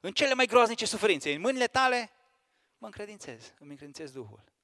în 0.00 0.12
cele 0.12 0.34
mai 0.34 0.46
groaznice 0.46 0.86
suferințe, 0.86 1.32
în 1.32 1.40
mâinile 1.40 1.66
tale, 1.66 2.10
mă 2.78 2.86
încredințez, 2.86 3.54
îmi 3.58 3.70
încredințez 3.70 4.10
Duhul. 4.10 4.56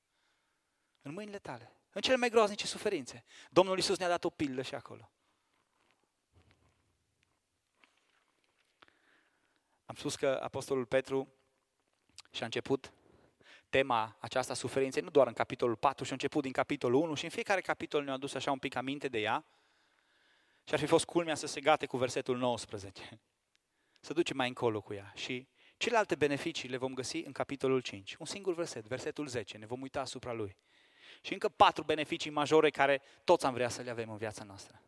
În 1.07 1.13
mâinile 1.13 1.39
tale, 1.39 1.73
în 1.93 2.01
cele 2.01 2.17
mai 2.17 2.29
groaznice 2.29 2.67
suferințe. 2.67 3.25
Domnul 3.51 3.77
Iisus 3.77 3.99
ne-a 3.99 4.09
dat 4.09 4.25
o 4.25 4.31
pildă 4.31 4.63
și 4.63 4.75
acolo. 4.75 5.11
Am 9.85 9.95
spus 9.95 10.17
că 10.17 10.41
Apostolul 10.43 10.87
Petru 10.87 11.29
și-a 12.31 12.45
început 12.45 12.93
tema 13.69 14.17
aceasta 14.21 14.55
suferinței, 14.55 15.03
nu 15.03 15.11
doar 15.11 15.27
în 15.27 15.33
capitolul 15.33 15.77
4, 15.77 16.05
și 16.05 16.11
a 16.11 16.15
început 16.15 16.43
din 16.43 16.53
capitolul 16.53 17.03
1 17.03 17.15
și 17.15 17.25
în 17.25 17.31
fiecare 17.31 17.61
capitol 17.61 18.05
ne-a 18.05 18.15
adus 18.15 18.35
așa 18.35 18.51
un 18.51 18.59
pic 18.59 18.75
aminte 18.75 19.09
de 19.09 19.19
ea. 19.19 19.45
Și 20.65 20.75
ar 20.75 20.81
fi 20.81 20.87
fost 20.87 21.05
culmea 21.05 21.35
să 21.35 21.47
se 21.47 21.61
gate 21.61 21.87
cu 21.87 21.97
versetul 21.97 22.37
19. 22.37 23.21
Să 24.01 24.13
duce 24.13 24.35
mai 24.35 24.49
încolo 24.49 24.81
cu 24.81 24.93
ea. 24.93 25.13
Și 25.15 25.49
celelalte 25.77 26.15
beneficii 26.15 26.69
le 26.69 26.77
vom 26.77 26.95
găsi 26.95 27.17
în 27.17 27.33
capitolul 27.33 27.81
5. 27.81 28.15
Un 28.19 28.27
singur 28.27 28.55
verset, 28.55 28.87
versetul 28.87 29.27
10, 29.27 29.59
ne 29.59 29.67
vom 29.67 29.81
uita 29.81 30.01
asupra 30.01 30.33
lui. 30.33 30.57
Și 31.21 31.33
încă 31.33 31.49
patru 31.49 31.83
beneficii 31.83 32.31
majore 32.31 32.71
care 32.71 33.03
toți 33.25 33.47
am 33.47 33.53
vrea 33.53 33.69
să 33.69 33.83
le 33.83 33.91
avem 33.91 34.11
în 34.11 34.17
viața 34.17 34.45
noastră. 34.45 34.81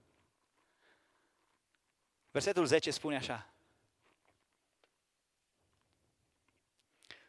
Versetul 2.31 2.67
10 2.67 2.91
spune 2.91 3.17
așa. 3.17 3.51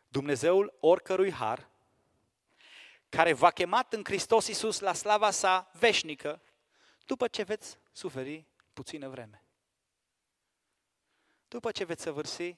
Dumnezeul 0.07 0.73
oricărui 0.79 1.31
har, 1.31 1.69
care 3.09 3.33
v-a 3.33 3.51
chemat 3.51 3.93
în 3.93 4.03
Hristos 4.03 4.47
Iisus 4.47 4.79
la 4.79 4.93
slava 4.93 5.31
sa 5.31 5.71
veșnică, 5.73 6.41
după 7.05 7.27
ce 7.27 7.43
veți 7.43 7.77
suferi 7.91 8.45
puțină 8.73 9.09
vreme. 9.09 9.43
După 11.47 11.71
ce 11.71 11.83
veți 11.83 12.01
săvârși, 12.01 12.57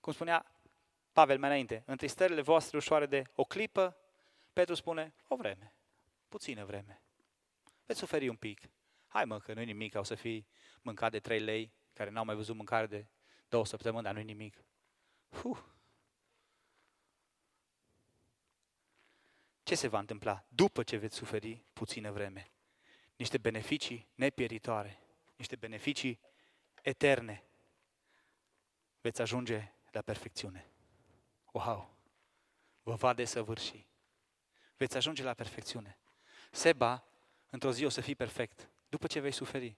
cum 0.00 0.12
spunea 0.12 0.46
Pavel 1.12 1.38
mai 1.38 1.48
înainte, 1.48 1.82
întristările 1.86 2.40
voastre 2.40 2.76
ușoare 2.76 3.06
de 3.06 3.24
o 3.34 3.44
clipă, 3.44 3.96
Petru 4.52 4.74
spune, 4.74 5.14
o 5.26 5.36
vreme, 5.36 5.72
puțină 6.28 6.64
vreme. 6.64 7.02
Veți 7.86 7.98
suferi 7.98 8.28
un 8.28 8.36
pic. 8.36 8.60
Hai 9.06 9.24
mă, 9.24 9.38
că 9.38 9.54
nu-i 9.54 9.64
nimic, 9.64 9.94
o 9.94 10.02
să 10.02 10.14
fii 10.14 10.46
mâncat 10.82 11.10
de 11.10 11.20
trei 11.20 11.40
lei, 11.40 11.72
care 11.92 12.10
n-au 12.10 12.24
mai 12.24 12.34
văzut 12.34 12.56
mâncare 12.56 12.86
de 12.86 13.06
două 13.48 13.64
săptămâni, 13.64 14.04
dar 14.04 14.14
nu-i 14.14 14.24
nimic. 14.24 14.64
Uf, 15.44 15.60
ce 19.62 19.74
se 19.74 19.88
va 19.88 19.98
întâmpla 19.98 20.44
după 20.48 20.82
ce 20.82 20.96
veți 20.96 21.16
suferi 21.16 21.64
puțină 21.72 22.10
vreme? 22.10 22.50
Niște 23.16 23.38
beneficii 23.38 24.08
nepieritoare, 24.14 24.98
niște 25.36 25.56
beneficii 25.56 26.20
eterne. 26.82 27.44
Veți 29.00 29.20
ajunge 29.20 29.72
la 29.90 30.00
perfecțiune. 30.00 30.70
Wow! 31.52 31.96
Vă 32.82 32.94
va 32.94 33.12
desăvârși. 33.12 33.86
Veți 34.76 34.96
ajunge 34.96 35.22
la 35.22 35.34
perfecțiune. 35.34 35.98
Seba, 36.50 37.04
într-o 37.50 37.72
zi 37.72 37.84
o 37.84 37.88
să 37.88 38.00
fii 38.00 38.14
perfect, 38.14 38.70
după 38.88 39.06
ce 39.06 39.20
vei 39.20 39.32
suferi. 39.32 39.76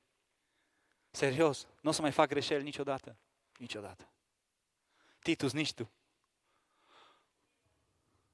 Serios, 1.10 1.66
nu 1.80 1.90
o 1.90 1.92
să 1.92 2.00
mai 2.00 2.12
fac 2.12 2.28
greșeli 2.28 2.62
niciodată. 2.62 3.16
Niciodată. 3.58 4.12
Titus, 5.18 5.52
nici 5.52 5.72
tu. 5.72 5.90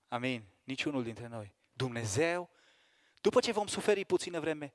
Amin 0.08 0.44
niciunul 0.64 1.02
dintre 1.02 1.26
noi. 1.26 1.54
Dumnezeu, 1.72 2.50
după 3.20 3.40
ce 3.40 3.52
vom 3.52 3.66
suferi 3.66 4.04
puțină 4.04 4.40
vreme, 4.40 4.74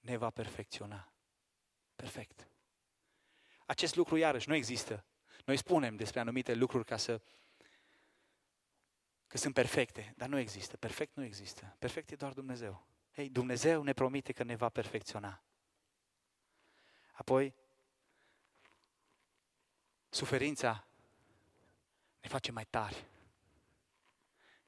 ne 0.00 0.16
va 0.16 0.30
perfecționa. 0.30 1.12
Perfect. 1.96 2.48
Acest 3.66 3.94
lucru 3.94 4.16
iarăși 4.16 4.48
nu 4.48 4.54
există. 4.54 5.04
Noi 5.44 5.56
spunem 5.56 5.96
despre 5.96 6.20
anumite 6.20 6.54
lucruri 6.54 6.84
ca 6.84 6.96
să 6.96 7.20
că 9.30 9.38
sunt 9.38 9.54
perfecte, 9.54 10.14
dar 10.16 10.28
nu 10.28 10.38
există. 10.38 10.76
Perfect 10.76 11.16
nu 11.16 11.24
există. 11.24 11.76
Perfect 11.78 12.10
e 12.10 12.16
doar 12.16 12.32
Dumnezeu. 12.32 12.86
Ei, 13.14 13.28
Dumnezeu 13.28 13.82
ne 13.82 13.92
promite 13.92 14.32
că 14.32 14.42
ne 14.42 14.56
va 14.56 14.68
perfecționa. 14.68 15.42
Apoi, 17.12 17.54
suferința 20.08 20.86
ne 22.20 22.28
face 22.28 22.52
mai 22.52 22.64
tari 22.64 23.08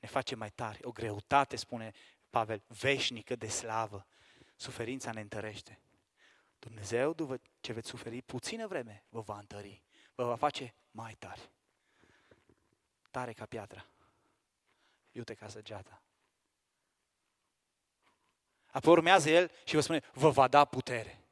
ne 0.02 0.08
face 0.08 0.34
mai 0.34 0.50
tari. 0.50 0.84
O 0.84 0.92
greutate, 0.92 1.56
spune 1.56 1.92
Pavel, 2.30 2.62
veșnică 2.66 3.36
de 3.36 3.48
slavă. 3.48 4.06
Suferința 4.56 5.12
ne 5.12 5.20
întărește. 5.20 5.80
Dumnezeu, 6.58 7.12
după 7.12 7.40
ce 7.60 7.72
veți 7.72 7.88
suferi 7.88 8.22
puțină 8.22 8.66
vreme, 8.66 9.04
vă 9.08 9.20
va 9.20 9.38
întări. 9.38 9.82
Vă 10.14 10.24
va 10.24 10.36
face 10.36 10.74
mai 10.90 11.14
tari. 11.18 11.50
Tare 13.10 13.32
ca 13.32 13.46
piatra. 13.46 13.86
Iute 15.12 15.34
ca 15.34 15.48
săgeata. 15.48 16.02
Apoi 18.66 18.92
urmează 18.92 19.30
el 19.30 19.50
și 19.64 19.74
vă 19.74 19.80
spune, 19.80 20.02
vă 20.12 20.30
va 20.30 20.48
da 20.48 20.64
putere. 20.64 21.24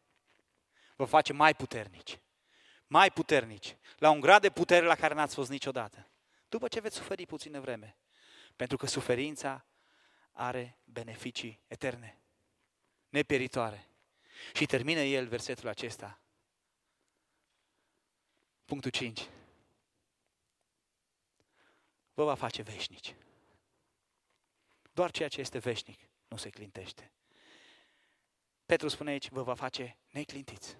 Vă 0.96 1.04
face 1.04 1.32
mai 1.32 1.54
puternici. 1.54 2.18
Mai 2.86 3.10
puternici. 3.10 3.76
La 3.98 4.10
un 4.10 4.20
grad 4.20 4.40
de 4.40 4.50
putere 4.50 4.86
la 4.86 4.94
care 4.94 5.14
n-ați 5.14 5.34
fost 5.34 5.50
niciodată. 5.50 6.08
După 6.48 6.68
ce 6.68 6.80
veți 6.80 6.96
suferi 6.96 7.26
puțină 7.26 7.60
vreme, 7.60 7.96
pentru 8.56 8.76
că 8.76 8.86
suferința 8.86 9.66
are 10.32 10.78
beneficii 10.84 11.60
eterne, 11.66 12.20
nepieritoare. 13.08 13.88
Și 14.54 14.66
termină 14.66 15.00
el 15.00 15.26
versetul 15.26 15.68
acesta. 15.68 16.20
Punctul 18.64 18.90
5. 18.90 19.28
Vă 22.14 22.24
va 22.24 22.34
face 22.34 22.62
veșnici. 22.62 23.14
Doar 24.92 25.10
ceea 25.10 25.28
ce 25.28 25.40
este 25.40 25.58
veșnic 25.58 26.00
nu 26.28 26.36
se 26.36 26.48
clintește. 26.48 27.12
Petru 28.66 28.88
spune 28.88 29.10
aici, 29.10 29.28
vă 29.28 29.42
va 29.42 29.54
face 29.54 29.98
neclintiți, 30.10 30.76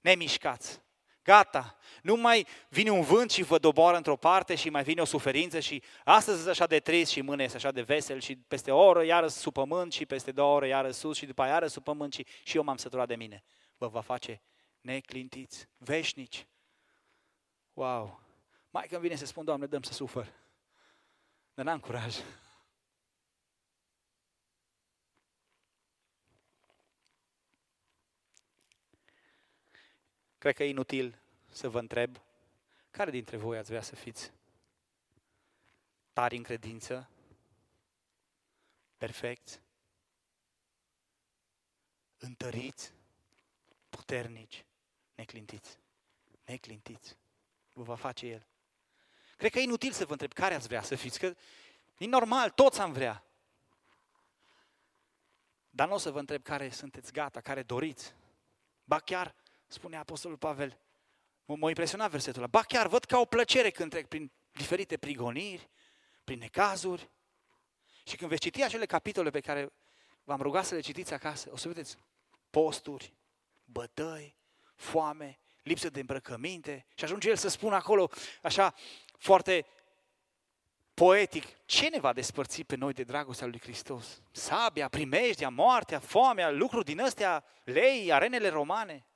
nemișcați, 0.00 0.84
Gata, 1.26 1.76
nu 2.02 2.16
mai 2.16 2.46
vine 2.68 2.90
un 2.90 3.02
vânt 3.02 3.30
și 3.30 3.42
vă 3.42 3.58
doboară 3.58 3.96
într-o 3.96 4.16
parte 4.16 4.54
și 4.54 4.70
mai 4.70 4.82
vine 4.82 5.00
o 5.00 5.04
suferință 5.04 5.60
și 5.60 5.82
astăzi 6.04 6.38
este 6.38 6.50
așa 6.50 6.66
de 6.66 6.78
trist 6.78 7.10
și 7.10 7.20
mâine 7.20 7.44
este 7.44 7.56
așa 7.56 7.70
de 7.70 7.82
vesel 7.82 8.20
și 8.20 8.36
peste 8.36 8.70
o 8.70 8.84
oră 8.84 9.04
iară 9.04 9.28
sub 9.28 9.52
pământ 9.52 9.92
și 9.92 10.06
peste 10.06 10.32
două 10.32 10.54
ore 10.54 10.68
iară 10.68 10.90
sus 10.90 11.16
și 11.16 11.26
după 11.26 11.42
aia 11.42 11.52
iară 11.52 11.66
sub 11.66 11.82
pământ 11.82 12.12
și, 12.12 12.26
și 12.42 12.56
eu 12.56 12.62
m-am 12.62 12.76
săturat 12.76 13.06
de 13.08 13.16
mine. 13.16 13.44
Vă 13.76 13.88
va 13.88 14.00
face 14.00 14.42
neclintiți, 14.80 15.68
veșnici. 15.76 16.46
Wow! 17.72 18.20
Mai 18.70 18.86
când 18.88 19.00
vine 19.00 19.14
să 19.14 19.26
spun, 19.26 19.44
Doamne, 19.44 19.66
dăm 19.66 19.82
să 19.82 19.92
sufăr. 19.92 20.32
Dar 21.54 21.64
n-am 21.64 21.80
curaj. 21.80 22.16
Cred 30.38 30.54
că 30.54 30.64
e 30.64 30.68
inutil 30.68 31.18
să 31.48 31.68
vă 31.68 31.78
întreb 31.78 32.20
care 32.90 33.10
dintre 33.10 33.36
voi 33.36 33.58
ați 33.58 33.68
vrea 33.68 33.82
să 33.82 33.94
fiți 33.94 34.32
tari 36.12 36.36
în 36.36 36.42
credință, 36.42 37.10
perfecți, 38.96 39.60
întăriți, 42.18 42.92
puternici, 43.88 44.64
neclintiți. 45.14 45.78
Neclintiți. 46.44 47.16
Vă 47.72 47.82
va 47.82 47.94
face 47.94 48.26
El. 48.26 48.46
Cred 49.36 49.50
că 49.50 49.58
e 49.58 49.62
inutil 49.62 49.92
să 49.92 50.04
vă 50.04 50.12
întreb 50.12 50.32
care 50.32 50.54
ați 50.54 50.66
vrea 50.66 50.82
să 50.82 50.94
fiți, 50.94 51.18
că 51.18 51.34
e 51.98 52.06
normal, 52.06 52.50
toți 52.50 52.80
am 52.80 52.92
vrea. 52.92 53.24
Dar 55.70 55.88
nu 55.88 55.94
o 55.94 55.98
să 55.98 56.10
vă 56.10 56.18
întreb 56.18 56.42
care 56.42 56.70
sunteți 56.70 57.12
gata, 57.12 57.40
care 57.40 57.62
doriți. 57.62 58.14
Ba 58.84 58.98
chiar, 58.98 59.34
spune 59.66 59.96
Apostolul 59.96 60.36
Pavel, 60.36 60.80
m-a 61.44 61.68
impresionat 61.68 62.10
versetul 62.10 62.40
ăla, 62.40 62.50
ba 62.50 62.62
chiar 62.62 62.86
văd 62.86 63.04
ca 63.04 63.18
o 63.18 63.24
plăcere 63.24 63.70
când 63.70 63.90
trec 63.90 64.06
prin 64.06 64.32
diferite 64.52 64.96
prigoniri, 64.96 65.70
prin 66.24 66.38
necazuri. 66.38 67.10
Și 68.04 68.16
când 68.16 68.30
veți 68.30 68.42
citi 68.42 68.62
acele 68.62 68.86
capitole 68.86 69.30
pe 69.30 69.40
care 69.40 69.72
v-am 70.24 70.40
rugat 70.40 70.64
să 70.64 70.74
le 70.74 70.80
citiți 70.80 71.12
acasă, 71.12 71.48
o 71.52 71.56
să 71.56 71.68
vedeți 71.68 71.96
posturi, 72.50 73.14
bătăi, 73.64 74.36
foame, 74.74 75.38
lipsă 75.62 75.90
de 75.90 76.00
îmbrăcăminte 76.00 76.86
și 76.94 77.04
ajunge 77.04 77.28
el 77.28 77.36
să 77.36 77.48
spună 77.48 77.74
acolo 77.74 78.10
așa 78.42 78.74
foarte 79.18 79.66
poetic, 80.94 81.64
ce 81.64 81.88
ne 81.88 81.98
va 81.98 82.12
despărți 82.12 82.62
pe 82.62 82.76
noi 82.76 82.92
de 82.92 83.02
dragostea 83.02 83.46
lui 83.46 83.60
Hristos? 83.60 84.22
Sabia, 84.30 84.88
primejdia, 84.88 85.48
moartea, 85.48 85.98
foamea, 85.98 86.50
lucruri 86.50 86.84
din 86.84 87.00
astea, 87.00 87.44
lei, 87.64 88.12
arenele 88.12 88.48
romane. 88.48 89.06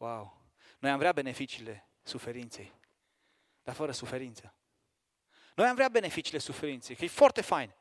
Wow! 0.00 0.42
Noi 0.78 0.90
am 0.90 0.98
vrea 0.98 1.12
beneficiile 1.12 1.88
suferinței, 2.02 2.72
dar 3.62 3.74
fără 3.74 3.92
suferință. 3.92 4.54
Noi 5.54 5.66
am 5.66 5.74
vrea 5.74 5.88
beneficiile 5.88 6.38
suferinței, 6.38 6.96
că 6.96 7.04
e 7.04 7.08
foarte 7.08 7.40
fain 7.40 7.74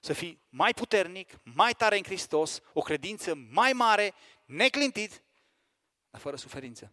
să 0.00 0.12
fii 0.12 0.40
mai 0.48 0.74
puternic, 0.74 1.40
mai 1.42 1.72
tare 1.72 1.96
în 1.96 2.02
Hristos, 2.02 2.60
o 2.72 2.80
credință 2.80 3.34
mai 3.34 3.72
mare, 3.72 4.14
neclintit, 4.44 5.22
dar 6.10 6.20
fără 6.20 6.36
suferință. 6.36 6.92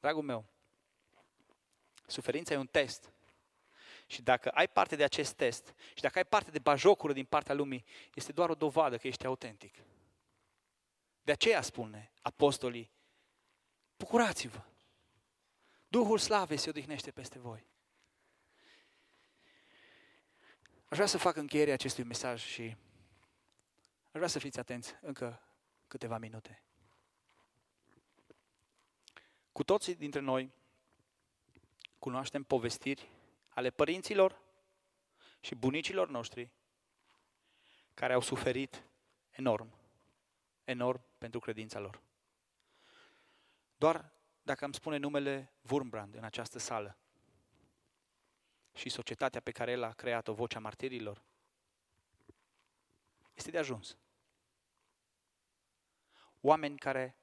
Dragul 0.00 0.22
meu, 0.22 0.44
suferința 2.06 2.54
e 2.54 2.56
un 2.56 2.66
test. 2.66 3.12
Și 4.06 4.22
dacă 4.22 4.48
ai 4.48 4.68
parte 4.68 4.96
de 4.96 5.04
acest 5.04 5.34
test 5.34 5.74
și 5.94 6.02
dacă 6.02 6.18
ai 6.18 6.24
parte 6.24 6.50
de 6.50 6.58
bajocură 6.58 7.12
din 7.12 7.24
partea 7.24 7.54
lumii, 7.54 7.84
este 8.14 8.32
doar 8.32 8.50
o 8.50 8.54
dovadă 8.54 8.96
că 8.96 9.06
ești 9.06 9.26
autentic. 9.26 9.74
De 11.22 11.32
aceea 11.32 11.62
spune 11.62 12.12
apostolii, 12.22 12.93
bucurați-vă! 13.96 14.62
Duhul 15.88 16.18
slavei 16.18 16.56
se 16.56 16.68
odihnește 16.68 17.10
peste 17.10 17.38
voi. 17.38 17.66
Aș 20.84 20.96
vrea 20.96 21.06
să 21.06 21.18
fac 21.18 21.36
încheierea 21.36 21.74
acestui 21.74 22.04
mesaj 22.04 22.42
și 22.42 22.62
aș 24.04 24.12
vrea 24.12 24.26
să 24.26 24.38
fiți 24.38 24.58
atenți 24.58 24.94
încă 25.00 25.42
câteva 25.86 26.18
minute. 26.18 26.62
Cu 29.52 29.64
toții 29.64 29.94
dintre 29.94 30.20
noi 30.20 30.50
cunoaștem 31.98 32.42
povestiri 32.42 33.08
ale 33.48 33.70
părinților 33.70 34.42
și 35.40 35.54
bunicilor 35.54 36.08
noștri 36.08 36.50
care 37.94 38.12
au 38.12 38.20
suferit 38.20 38.84
enorm, 39.30 39.74
enorm 40.64 41.04
pentru 41.18 41.40
credința 41.40 41.78
lor. 41.78 42.00
Doar 43.84 44.12
dacă 44.42 44.64
îmi 44.64 44.74
spune 44.74 44.96
numele 44.96 45.52
Wurmbrand 45.70 46.14
în 46.14 46.24
această 46.24 46.58
sală 46.58 46.98
și 48.72 48.88
societatea 48.88 49.40
pe 49.40 49.50
care 49.50 49.70
el 49.70 49.82
a 49.82 49.92
creat-o, 49.92 50.32
vocea 50.32 50.58
martirilor, 50.60 51.22
este 53.34 53.50
de 53.50 53.58
ajuns. 53.58 53.96
Oameni 56.40 56.78
care 56.78 57.16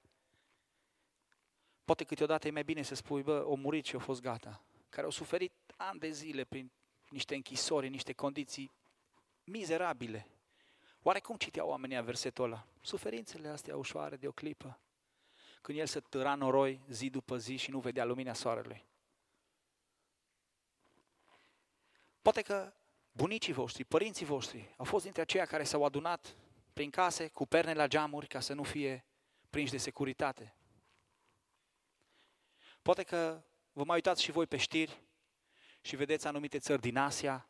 Poate 1.84 2.04
câteodată 2.04 2.48
e 2.48 2.52
mai 2.52 2.64
bine 2.64 2.82
să 2.82 2.96
spui, 2.96 3.24
bă, 3.24 3.44
o 3.44 3.56
murit 3.56 3.86
și 3.86 3.96
a 3.96 4.00
fost 4.00 4.22
gata. 4.22 4.64
Care 4.90 5.06
au 5.06 5.12
suferit 5.12 5.54
ani 5.78 6.00
de 6.00 6.10
zile 6.10 6.44
prin 6.44 6.72
niște 7.10 7.36
închisori, 7.36 7.90
niște 7.90 8.14
condiții 8.14 8.72
mizerabile. 9.44 10.28
Oare 11.02 11.20
cum 11.20 11.36
citeau 11.38 11.70
oamenii 11.70 12.04
versetul 12.04 12.44
ăla? 12.44 12.68
Suferințele 12.82 13.48
astea 13.48 13.78
ușoare 13.78 14.16
de 14.16 14.28
o 14.28 14.32
clipă. 14.32 14.80
Când 15.62 15.78
el 15.78 15.86
se 15.86 16.00
tăra 16.00 16.36
noroi 16.36 16.82
zi 16.90 17.10
după 17.10 17.38
zi 17.38 17.56
și 17.56 17.72
nu 17.72 17.80
vedea 17.80 18.06
lumina 18.06 18.34
soarelui. 18.34 18.86
Poate 22.22 22.42
că 22.42 22.74
bunicii 23.12 23.54
voștri, 23.54 23.84
părinții 23.84 24.26
voștri 24.26 24.74
au 24.78 24.86
fost 24.86 25.04
dintre 25.04 25.22
aceia 25.22 25.46
care 25.46 25.64
s-au 25.64 25.86
adunat 25.86 26.36
prin 26.74 26.90
case 26.90 27.28
cu 27.28 27.46
perne 27.46 27.74
la 27.74 27.88
geamuri 27.88 28.28
ca 28.28 28.40
să 28.40 28.54
nu 28.54 28.64
fie 28.64 29.06
prinși 29.50 29.72
de 29.72 29.78
securitate. 29.78 30.56
Poate 32.82 33.04
că 33.04 33.44
vă 33.74 33.84
mai 33.84 33.96
uitați 33.96 34.24
și 34.24 34.32
voi 34.32 34.48
pe 34.48 34.58
știri 34.58 35.02
și 35.82 35.96
vedeți 35.96 36.28
anumite 36.28 36.60
țări 36.60 36.82
din 36.82 36.98
Asia, 36.98 37.50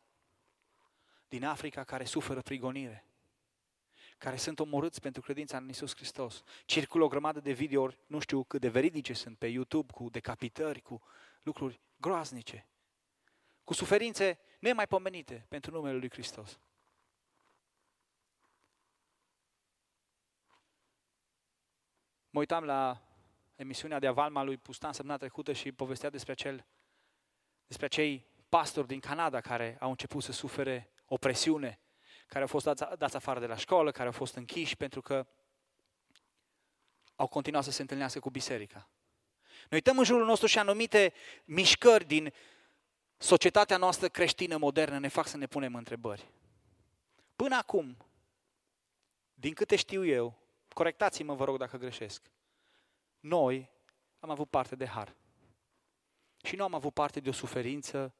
din 1.28 1.44
Africa, 1.44 1.84
care 1.84 2.04
suferă 2.04 2.42
prigonire, 2.42 3.04
care 4.22 4.36
sunt 4.36 4.58
omorâți 4.60 5.00
pentru 5.00 5.22
credința 5.22 5.56
în 5.56 5.68
Isus 5.68 5.94
Hristos. 5.94 6.42
Circulă 6.64 7.04
o 7.04 7.08
grămadă 7.08 7.40
de 7.40 7.52
videouri, 7.52 7.98
nu 8.06 8.18
știu 8.18 8.44
cât 8.44 8.60
de 8.60 8.68
veridice 8.68 9.12
sunt 9.12 9.38
pe 9.38 9.46
YouTube, 9.46 9.92
cu 9.92 10.10
decapitări, 10.10 10.80
cu 10.80 11.02
lucruri 11.42 11.80
groaznice, 11.96 12.66
cu 13.64 13.74
suferințe 13.74 14.38
nemaipomenite 14.60 15.46
pentru 15.48 15.70
numele 15.70 15.96
Lui 15.96 16.10
Hristos. 16.10 16.58
Mă 22.30 22.38
uitam 22.38 22.64
la 22.64 23.02
emisiunea 23.54 23.98
de 23.98 24.06
Avalma 24.06 24.42
lui 24.42 24.56
Pustan 24.56 24.92
săptămâna 24.92 25.18
trecută 25.18 25.52
și 25.52 25.72
povestea 25.72 26.10
despre, 26.10 26.32
acel, 26.32 26.66
despre 27.66 27.86
acei 27.86 28.26
pastori 28.48 28.86
din 28.86 29.00
Canada 29.00 29.40
care 29.40 29.76
au 29.80 29.90
început 29.90 30.22
să 30.22 30.32
sufere 30.32 30.92
opresiune, 31.04 31.81
care 32.32 32.44
au 32.44 32.50
fost 32.50 32.64
dați, 32.64 32.84
dați 32.98 33.16
afară 33.16 33.40
de 33.40 33.46
la 33.46 33.56
școală, 33.56 33.90
care 33.90 34.06
au 34.06 34.12
fost 34.12 34.34
închiși 34.34 34.76
pentru 34.76 35.00
că 35.00 35.26
au 37.16 37.26
continuat 37.26 37.64
să 37.64 37.70
se 37.70 37.80
întâlnească 37.80 38.20
cu 38.20 38.30
biserica. 38.30 38.88
Noi 39.42 39.68
uităm 39.70 39.98
în 39.98 40.04
jurul 40.04 40.26
nostru 40.26 40.46
și 40.46 40.58
anumite 40.58 41.12
mișcări 41.44 42.04
din 42.04 42.32
societatea 43.16 43.76
noastră 43.76 44.08
creștină 44.08 44.56
modernă 44.56 44.98
ne 44.98 45.08
fac 45.08 45.26
să 45.26 45.36
ne 45.36 45.46
punem 45.46 45.74
întrebări. 45.74 46.28
Până 47.36 47.56
acum, 47.56 47.96
din 49.34 49.54
câte 49.54 49.76
știu 49.76 50.04
eu, 50.04 50.38
corectați-mă 50.68 51.34
vă 51.34 51.44
rog 51.44 51.58
dacă 51.58 51.76
greșesc, 51.76 52.30
noi 53.20 53.70
am 54.18 54.30
avut 54.30 54.50
parte 54.50 54.76
de 54.76 54.86
har. 54.86 55.14
Și 56.42 56.56
nu 56.56 56.64
am 56.64 56.74
avut 56.74 56.94
parte 56.94 57.20
de 57.20 57.28
o 57.28 57.32
suferință 57.32 58.14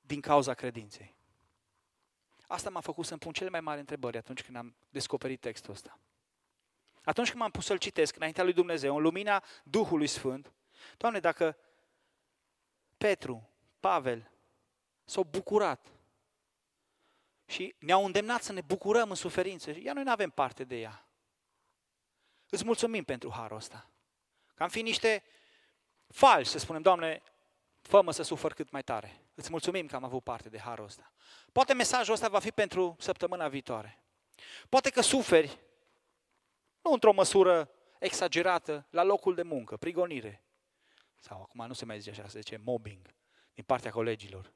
din 0.00 0.20
cauza 0.20 0.54
credinței. 0.54 1.14
Asta 2.46 2.70
m-a 2.70 2.80
făcut 2.80 3.06
să-mi 3.06 3.20
pun 3.20 3.32
cele 3.32 3.50
mai 3.50 3.60
mari 3.60 3.80
întrebări 3.80 4.16
atunci 4.16 4.42
când 4.42 4.56
am 4.56 4.76
descoperit 4.90 5.40
textul 5.40 5.72
ăsta. 5.72 5.98
Atunci 7.04 7.28
când 7.28 7.40
m-am 7.40 7.50
pus 7.50 7.64
să-l 7.64 7.78
citesc 7.78 8.16
înaintea 8.16 8.44
lui 8.44 8.52
Dumnezeu, 8.52 8.96
în 8.96 9.02
lumina 9.02 9.44
Duhului 9.62 10.06
Sfânt, 10.06 10.52
Doamne, 10.96 11.20
dacă 11.20 11.56
Petru, 12.96 13.48
Pavel 13.80 14.30
s-au 15.04 15.24
bucurat 15.24 15.86
și 17.46 17.74
ne-au 17.78 18.04
îndemnat 18.04 18.42
să 18.42 18.52
ne 18.52 18.60
bucurăm 18.60 19.10
în 19.10 19.16
suferință, 19.16 19.70
iar 19.70 19.94
noi 19.94 20.04
nu 20.04 20.10
avem 20.10 20.30
parte 20.30 20.64
de 20.64 20.80
ea. 20.80 21.06
Îți 22.48 22.64
mulțumim 22.64 23.04
pentru 23.04 23.32
harul 23.32 23.56
ăsta. 23.56 23.90
Că 24.54 24.62
am 24.62 24.68
fi 24.68 24.82
niște 24.82 25.24
falși 26.08 26.50
să 26.50 26.58
spunem, 26.58 26.82
Doamne, 26.82 27.22
fă 27.80 28.10
să 28.10 28.22
sufăr 28.22 28.52
cât 28.52 28.70
mai 28.70 28.82
tare. 28.82 29.23
Îți 29.34 29.50
mulțumim 29.50 29.86
că 29.86 29.96
am 29.96 30.04
avut 30.04 30.22
parte 30.22 30.48
de 30.48 30.58
harul 30.58 30.84
ăsta. 30.84 31.12
Poate 31.52 31.72
mesajul 31.72 32.14
ăsta 32.14 32.28
va 32.28 32.38
fi 32.38 32.50
pentru 32.50 32.96
săptămâna 32.98 33.48
viitoare. 33.48 34.04
Poate 34.68 34.90
că 34.90 35.00
suferi, 35.00 35.58
nu 36.82 36.92
într-o 36.92 37.12
măsură 37.12 37.70
exagerată, 37.98 38.86
la 38.90 39.02
locul 39.02 39.34
de 39.34 39.42
muncă, 39.42 39.76
prigonire. 39.76 40.44
Sau 41.18 41.40
acum 41.42 41.66
nu 41.66 41.72
se 41.72 41.84
mai 41.84 41.98
zice 41.98 42.10
așa, 42.10 42.28
se 42.28 42.40
zice 42.40 42.60
mobbing 42.64 43.14
din 43.54 43.64
partea 43.64 43.90
colegilor. 43.90 44.52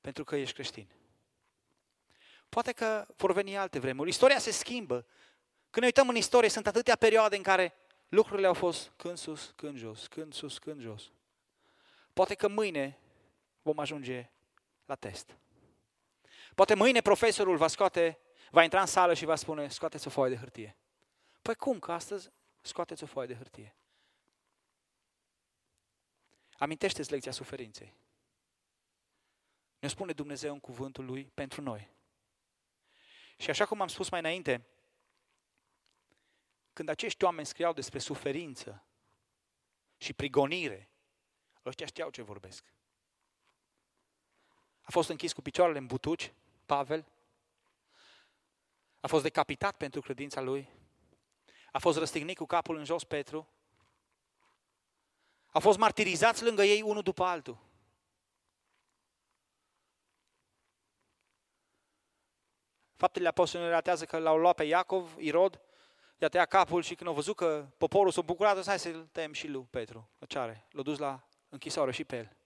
Pentru 0.00 0.24
că 0.24 0.36
ești 0.36 0.54
creștin. 0.54 0.88
Poate 2.48 2.72
că 2.72 3.06
vor 3.16 3.32
veni 3.32 3.56
alte 3.56 3.78
vremuri. 3.78 4.08
Istoria 4.08 4.38
se 4.38 4.50
schimbă. 4.50 5.06
Când 5.70 5.80
ne 5.80 5.86
uităm 5.86 6.08
în 6.08 6.16
istorie, 6.16 6.48
sunt 6.48 6.66
atâtea 6.66 6.96
perioade 6.96 7.36
în 7.36 7.42
care 7.42 7.74
lucrurile 8.08 8.46
au 8.46 8.54
fost 8.54 8.92
când 8.96 9.18
sus, 9.18 9.52
când 9.56 9.76
jos, 9.76 10.06
când 10.06 10.32
sus, 10.32 10.58
când 10.58 10.80
jos. 10.80 11.10
Poate 12.12 12.34
că 12.34 12.48
mâine 12.48 12.98
vom 13.62 13.78
ajunge 13.78 14.30
la 14.84 14.94
test. 14.94 15.36
Poate 16.54 16.74
mâine 16.74 17.00
profesorul 17.00 17.56
va 17.56 17.66
scoate, 17.66 18.18
va 18.50 18.62
intra 18.62 18.80
în 18.80 18.86
sală 18.86 19.14
și 19.14 19.24
va 19.24 19.36
spune, 19.36 19.68
scoateți 19.68 20.06
o 20.06 20.10
foaie 20.10 20.34
de 20.34 20.38
hârtie. 20.38 20.76
Păi 21.42 21.54
cum, 21.54 21.78
că 21.78 21.92
astăzi 21.92 22.30
scoateți 22.60 23.02
o 23.02 23.06
foaie 23.06 23.28
de 23.28 23.34
hârtie. 23.34 23.76
Amintește-ți 26.58 27.10
lecția 27.10 27.32
suferinței. 27.32 27.94
Ne 29.78 29.88
spune 29.88 30.12
Dumnezeu 30.12 30.52
în 30.52 30.60
cuvântul 30.60 31.04
Lui 31.04 31.24
pentru 31.34 31.60
noi. 31.60 31.90
Și 33.36 33.50
așa 33.50 33.66
cum 33.66 33.80
am 33.80 33.88
spus 33.88 34.08
mai 34.08 34.20
înainte, 34.20 34.66
când 36.72 36.88
acești 36.88 37.24
oameni 37.24 37.46
scriau 37.46 37.72
despre 37.72 37.98
suferință 37.98 38.84
și 39.96 40.12
prigonire, 40.12 40.91
ăștia 41.66 41.86
știau 41.86 42.10
ce 42.10 42.22
vorbesc. 42.22 42.64
A 44.82 44.90
fost 44.90 45.08
închis 45.08 45.32
cu 45.32 45.42
picioarele 45.42 45.78
în 45.78 45.86
butuci, 45.86 46.32
Pavel. 46.66 47.06
A 49.00 49.06
fost 49.06 49.22
decapitat 49.22 49.76
pentru 49.76 50.00
credința 50.00 50.40
lui. 50.40 50.68
A 51.72 51.78
fost 51.78 51.98
răstignit 51.98 52.36
cu 52.36 52.46
capul 52.46 52.76
în 52.76 52.84
jos 52.84 53.04
Petru. 53.04 53.48
A 55.46 55.58
fost 55.58 55.78
martirizați 55.78 56.44
lângă 56.44 56.62
ei 56.62 56.82
unul 56.82 57.02
după 57.02 57.24
altul. 57.24 57.58
Faptele 62.96 63.28
apostolilor 63.28 63.70
relatează 63.70 64.04
că 64.04 64.18
l-au 64.18 64.38
luat 64.38 64.54
pe 64.54 64.64
Iacov, 64.64 65.14
Irod, 65.18 65.60
i-a 66.18 66.28
tăiat 66.28 66.48
capul 66.48 66.82
și 66.82 66.94
când 66.94 67.08
au 67.08 67.14
văzut 67.14 67.36
că 67.36 67.66
poporul 67.78 68.12
s-a 68.12 68.20
bucurat, 68.20 68.64
hai 68.64 68.78
să-l 68.78 69.08
tăiem 69.12 69.32
și 69.32 69.48
lui 69.48 69.66
Petru, 69.70 70.10
ce 70.26 70.38
L-a 70.70 70.82
dus 70.82 70.98
la 70.98 71.28
închisoare 71.52 71.92
și 71.92 72.04
pe 72.04 72.16
el. 72.16 72.36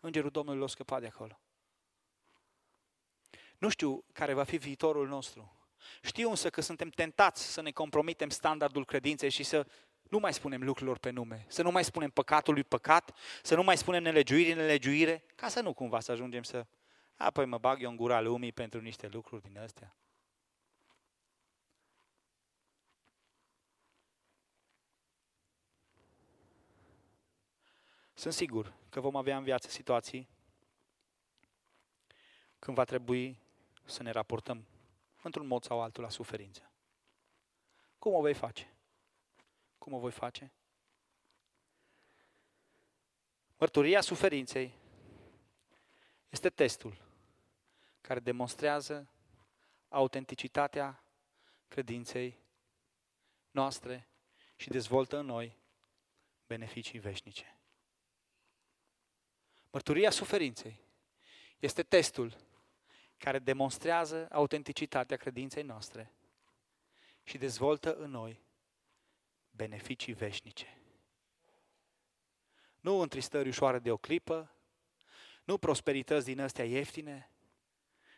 Îngerul 0.00 0.30
Domnului 0.30 0.60
l-a 0.60 0.66
scăpat 0.66 1.00
de 1.00 1.06
acolo. 1.06 1.40
Nu 3.58 3.68
știu 3.68 4.04
care 4.12 4.32
va 4.32 4.44
fi 4.44 4.56
viitorul 4.56 5.08
nostru. 5.08 5.68
Știu 6.02 6.30
însă 6.30 6.50
că 6.50 6.60
suntem 6.60 6.88
tentați 6.88 7.52
să 7.52 7.62
ne 7.62 7.70
compromitem 7.70 8.28
standardul 8.28 8.84
credinței 8.84 9.30
și 9.30 9.42
să 9.42 9.66
nu 10.02 10.18
mai 10.18 10.32
spunem 10.32 10.62
lucrurilor 10.62 10.98
pe 10.98 11.10
nume, 11.10 11.44
să 11.48 11.62
nu 11.62 11.70
mai 11.70 11.84
spunem 11.84 12.10
păcatul 12.10 12.54
lui 12.54 12.64
păcat, 12.64 13.16
să 13.42 13.54
nu 13.54 13.62
mai 13.62 13.76
spunem 13.76 14.02
nelegiuire, 14.02 14.54
nelegiuire, 14.54 15.24
ca 15.34 15.48
să 15.48 15.60
nu 15.60 15.72
cumva 15.72 16.00
să 16.00 16.12
ajungem 16.12 16.42
să, 16.42 16.66
apoi 17.14 17.44
mă 17.44 17.58
bag 17.58 17.82
eu 17.82 17.90
în 17.90 17.96
gura 17.96 18.20
lumii 18.20 18.52
pentru 18.52 18.80
niște 18.80 19.08
lucruri 19.08 19.42
din 19.42 19.58
astea. 19.58 19.96
Sunt 28.24 28.36
sigur 28.36 28.74
că 28.88 29.00
vom 29.00 29.16
avea 29.16 29.36
în 29.36 29.44
viață 29.44 29.68
situații 29.68 30.28
când 32.58 32.76
va 32.76 32.84
trebui 32.84 33.38
să 33.84 34.02
ne 34.02 34.10
raportăm 34.10 34.66
într-un 35.22 35.46
mod 35.46 35.62
sau 35.62 35.80
altul 35.80 36.02
la 36.02 36.08
suferință. 36.08 36.70
Cum 37.98 38.14
o 38.14 38.20
vei 38.20 38.34
face? 38.34 38.74
Cum 39.78 39.92
o 39.92 39.98
voi 39.98 40.10
face? 40.10 40.52
Mărturia 43.56 44.00
suferinței 44.00 44.74
este 46.28 46.50
testul 46.50 46.96
care 48.00 48.20
demonstrează 48.20 49.08
autenticitatea 49.88 51.04
credinței 51.68 52.38
noastre 53.50 54.08
și 54.56 54.68
dezvoltă 54.68 55.18
în 55.18 55.26
noi 55.26 55.58
beneficii 56.46 56.98
veșnice. 56.98 57.58
Mărturia 59.74 60.10
suferinței 60.10 60.80
este 61.58 61.82
testul 61.82 62.36
care 63.16 63.38
demonstrează 63.38 64.28
autenticitatea 64.30 65.16
credinței 65.16 65.62
noastre 65.62 66.12
și 67.22 67.38
dezvoltă 67.38 67.94
în 67.94 68.10
noi 68.10 68.40
beneficii 69.50 70.12
veșnice. 70.12 70.78
Nu 72.80 72.98
întristări 72.98 73.48
ușoare 73.48 73.78
de 73.78 73.90
o 73.90 73.96
clipă, 73.96 74.50
nu 75.44 75.58
prosperități 75.58 76.26
din 76.26 76.40
astea 76.40 76.64
ieftine, 76.64 77.30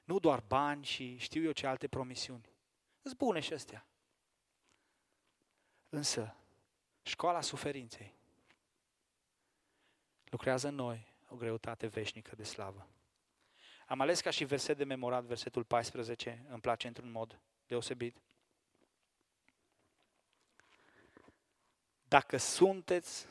nu 0.04 0.18
doar 0.18 0.40
bani 0.40 0.84
și 0.84 1.16
știu 1.16 1.42
eu 1.42 1.52
ce 1.52 1.66
alte 1.66 1.88
promisiuni. 1.88 2.48
Îți 3.02 3.16
bune 3.16 3.40
și 3.40 3.52
astea. 3.52 3.86
Însă, 5.88 6.36
școala 7.02 7.40
suferinței 7.40 8.14
lucrează 10.24 10.68
în 10.68 10.74
noi 10.74 11.14
o 11.28 11.36
greutate 11.36 11.86
veșnică 11.86 12.36
de 12.36 12.44
slavă. 12.44 12.88
Am 13.86 14.00
ales 14.00 14.20
ca 14.20 14.30
și 14.30 14.44
verset 14.44 14.76
de 14.76 14.84
memorat 14.84 15.24
versetul 15.24 15.64
14, 15.64 16.44
îmi 16.48 16.60
place 16.60 16.86
într-un 16.86 17.10
mod 17.10 17.40
deosebit. 17.66 18.22
Dacă 22.08 22.36
sunteți 22.36 23.26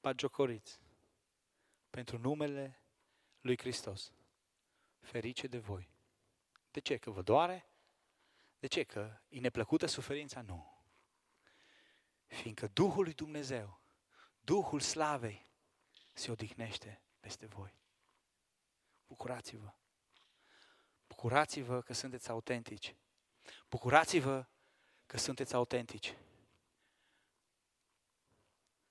bagiocoriți 0.00 0.80
pentru 1.90 2.18
numele 2.18 2.80
lui 3.40 3.58
Hristos, 3.58 4.12
ferice 5.00 5.46
de 5.46 5.58
voi. 5.58 5.90
De 6.70 6.80
ce? 6.80 6.96
Că 6.96 7.10
vă 7.10 7.22
doare? 7.22 7.68
De 8.58 8.66
ce? 8.66 8.82
Că 8.82 9.20
e 9.28 9.40
neplăcută 9.40 9.86
suferința? 9.86 10.42
Nu. 10.42 10.76
Fiindcă 12.26 12.66
Duhul 12.66 13.04
lui 13.04 13.14
Dumnezeu, 13.14 13.80
Duhul 14.40 14.80
slavei, 14.80 15.46
se 16.12 16.30
odihnește 16.30 17.02
peste 17.28 17.46
voi. 17.46 17.74
Bucurați-vă! 19.06 19.72
Bucurați-vă 21.08 21.80
că 21.80 21.92
sunteți 21.92 22.30
autentici. 22.30 22.94
Bucurați-vă 23.70 24.46
că 25.06 25.16
sunteți 25.16 25.54
autentici. 25.54 26.16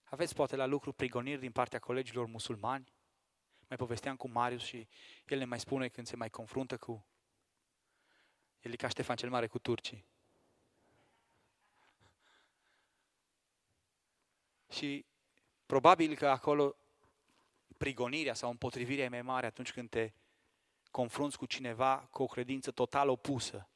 Aveți 0.04 0.36
poate 0.36 0.56
la 0.56 0.66
lucru 0.66 0.92
prigoniri 0.92 1.40
din 1.40 1.52
partea 1.52 1.80
colegilor 1.80 2.26
musulmani? 2.26 2.94
Mai 3.68 3.78
povesteam 3.78 4.16
cu 4.16 4.30
Marius 4.30 4.64
și 4.64 4.88
el 5.26 5.38
ne 5.38 5.46
mai 5.46 5.60
spune 5.60 5.88
când 5.88 6.08
se 6.08 6.16
mai 6.16 6.30
confruntă 6.30 6.78
cu... 6.78 7.06
El 8.60 8.72
e 8.72 8.76
ca 8.76 8.88
Ștefan 8.88 9.16
cel 9.16 9.30
Mare 9.30 9.48
cu 9.48 9.60
turcii. 9.60 10.06
Și 14.70 15.06
probabil 15.66 16.16
că 16.16 16.28
acolo 16.28 16.76
prigonirea 17.78 18.34
sau 18.34 18.50
împotrivirea 18.50 19.06
e 19.06 19.10
mai 19.10 19.22
mare 19.22 19.46
atunci 19.46 19.72
când 19.72 19.90
te 19.90 20.12
confrunți 20.92 21.38
cu 21.38 21.46
cineva 21.46 22.08
cu 22.12 22.24
o 22.24 22.26
credință 22.26 22.72
total 22.72 23.10
opusă. 23.10 23.70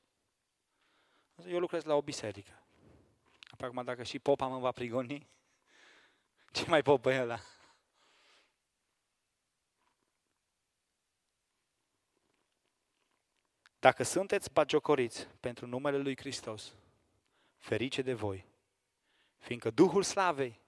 Eu 1.45 1.59
lucrez 1.59 1.83
la 1.83 1.95
o 1.95 2.01
biserică. 2.01 2.63
Acum, 3.59 3.83
dacă 3.83 4.03
și 4.03 4.19
popa 4.19 4.47
mă 4.47 4.59
va 4.59 4.71
prigoni, 4.71 5.27
ce 6.51 6.65
mai 6.67 6.81
pot 6.81 7.01
pe 7.01 7.21
ăla? 7.21 7.39
Dacă 13.79 14.03
sunteți 14.03 14.51
bagiocoriți 14.51 15.27
pentru 15.39 15.67
numele 15.67 15.97
Lui 15.97 16.17
Hristos, 16.17 16.75
ferice 17.57 18.01
de 18.01 18.13
voi, 18.13 18.45
fiindcă 19.37 19.69
Duhul 19.69 20.03
Slavei, 20.03 20.59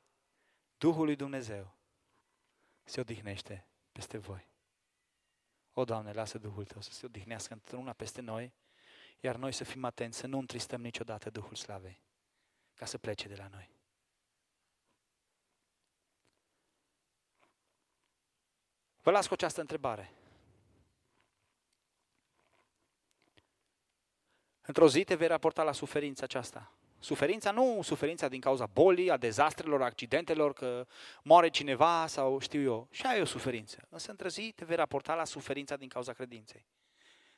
Duhul 0.78 1.06
lui 1.06 1.16
Dumnezeu, 1.16 1.76
se 2.84 3.00
odihnește 3.00 3.68
peste 3.92 4.18
voi. 4.18 4.52
O, 5.74 5.84
Doamne, 5.84 6.12
lasă 6.12 6.38
Duhul 6.38 6.66
Tău 6.66 6.82
să 6.82 6.92
se 6.92 7.06
odihnească 7.06 7.54
într-una 7.54 7.94
peste 7.94 8.22
noi, 8.22 8.54
iar 9.20 9.36
noi 9.36 9.52
să 9.52 9.64
fim 9.64 9.84
atenți, 9.84 10.18
să 10.18 10.28
nu 10.28 10.38
întristăm 10.38 10.82
niciodată 10.82 11.30
Duhul 11.30 11.56
Slavei, 11.56 12.02
ca 12.74 12.86
să 12.86 12.98
plece 12.98 13.28
de 13.28 13.36
la 13.36 13.48
noi. 13.48 13.72
Vă 19.02 19.12
las 19.12 19.28
cu 19.28 19.34
această 19.34 19.62
întrebare. 19.62 20.14
Într-o 24.62 24.90
zi 24.90 25.04
te 25.04 25.16
vei 25.16 25.28
raporta 25.28 25.64
la 25.64 25.72
suferința 25.72 26.24
aceasta. 26.24 26.72
Suferința 27.04 27.52
nu 27.52 27.82
suferința 27.82 28.28
din 28.28 28.40
cauza 28.40 28.66
bolii, 28.66 29.12
a 29.12 29.18
dezastrelor, 29.18 29.82
a 29.82 29.86
accidentelor, 29.86 30.54
că 30.54 30.88
moare 31.24 31.50
cineva 31.50 32.08
sau 32.08 32.40
știu 32.40 32.62
eu. 32.62 32.88
Și 32.92 33.06
ai 33.06 33.22
o 33.22 33.26
suferință. 33.26 33.88
Însă 33.90 34.12
într-o 34.12 34.28
zi 34.28 34.54
te 34.56 34.66
vei 34.66 34.76
raporta 34.76 35.16
la 35.16 35.26
suferința 35.26 35.76
din 35.76 35.88
cauza 35.88 36.14
credinței. 36.14 36.66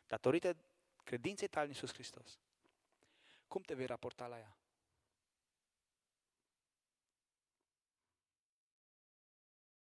Datorită 0.07 0.55
credinței 1.03 1.47
tale 1.47 1.65
în 1.65 1.71
Iisus 1.71 1.93
Hristos. 1.93 2.39
Cum 3.47 3.61
te 3.61 3.73
vei 3.73 3.85
raporta 3.85 4.27
la 4.27 4.37
ea? 4.37 4.57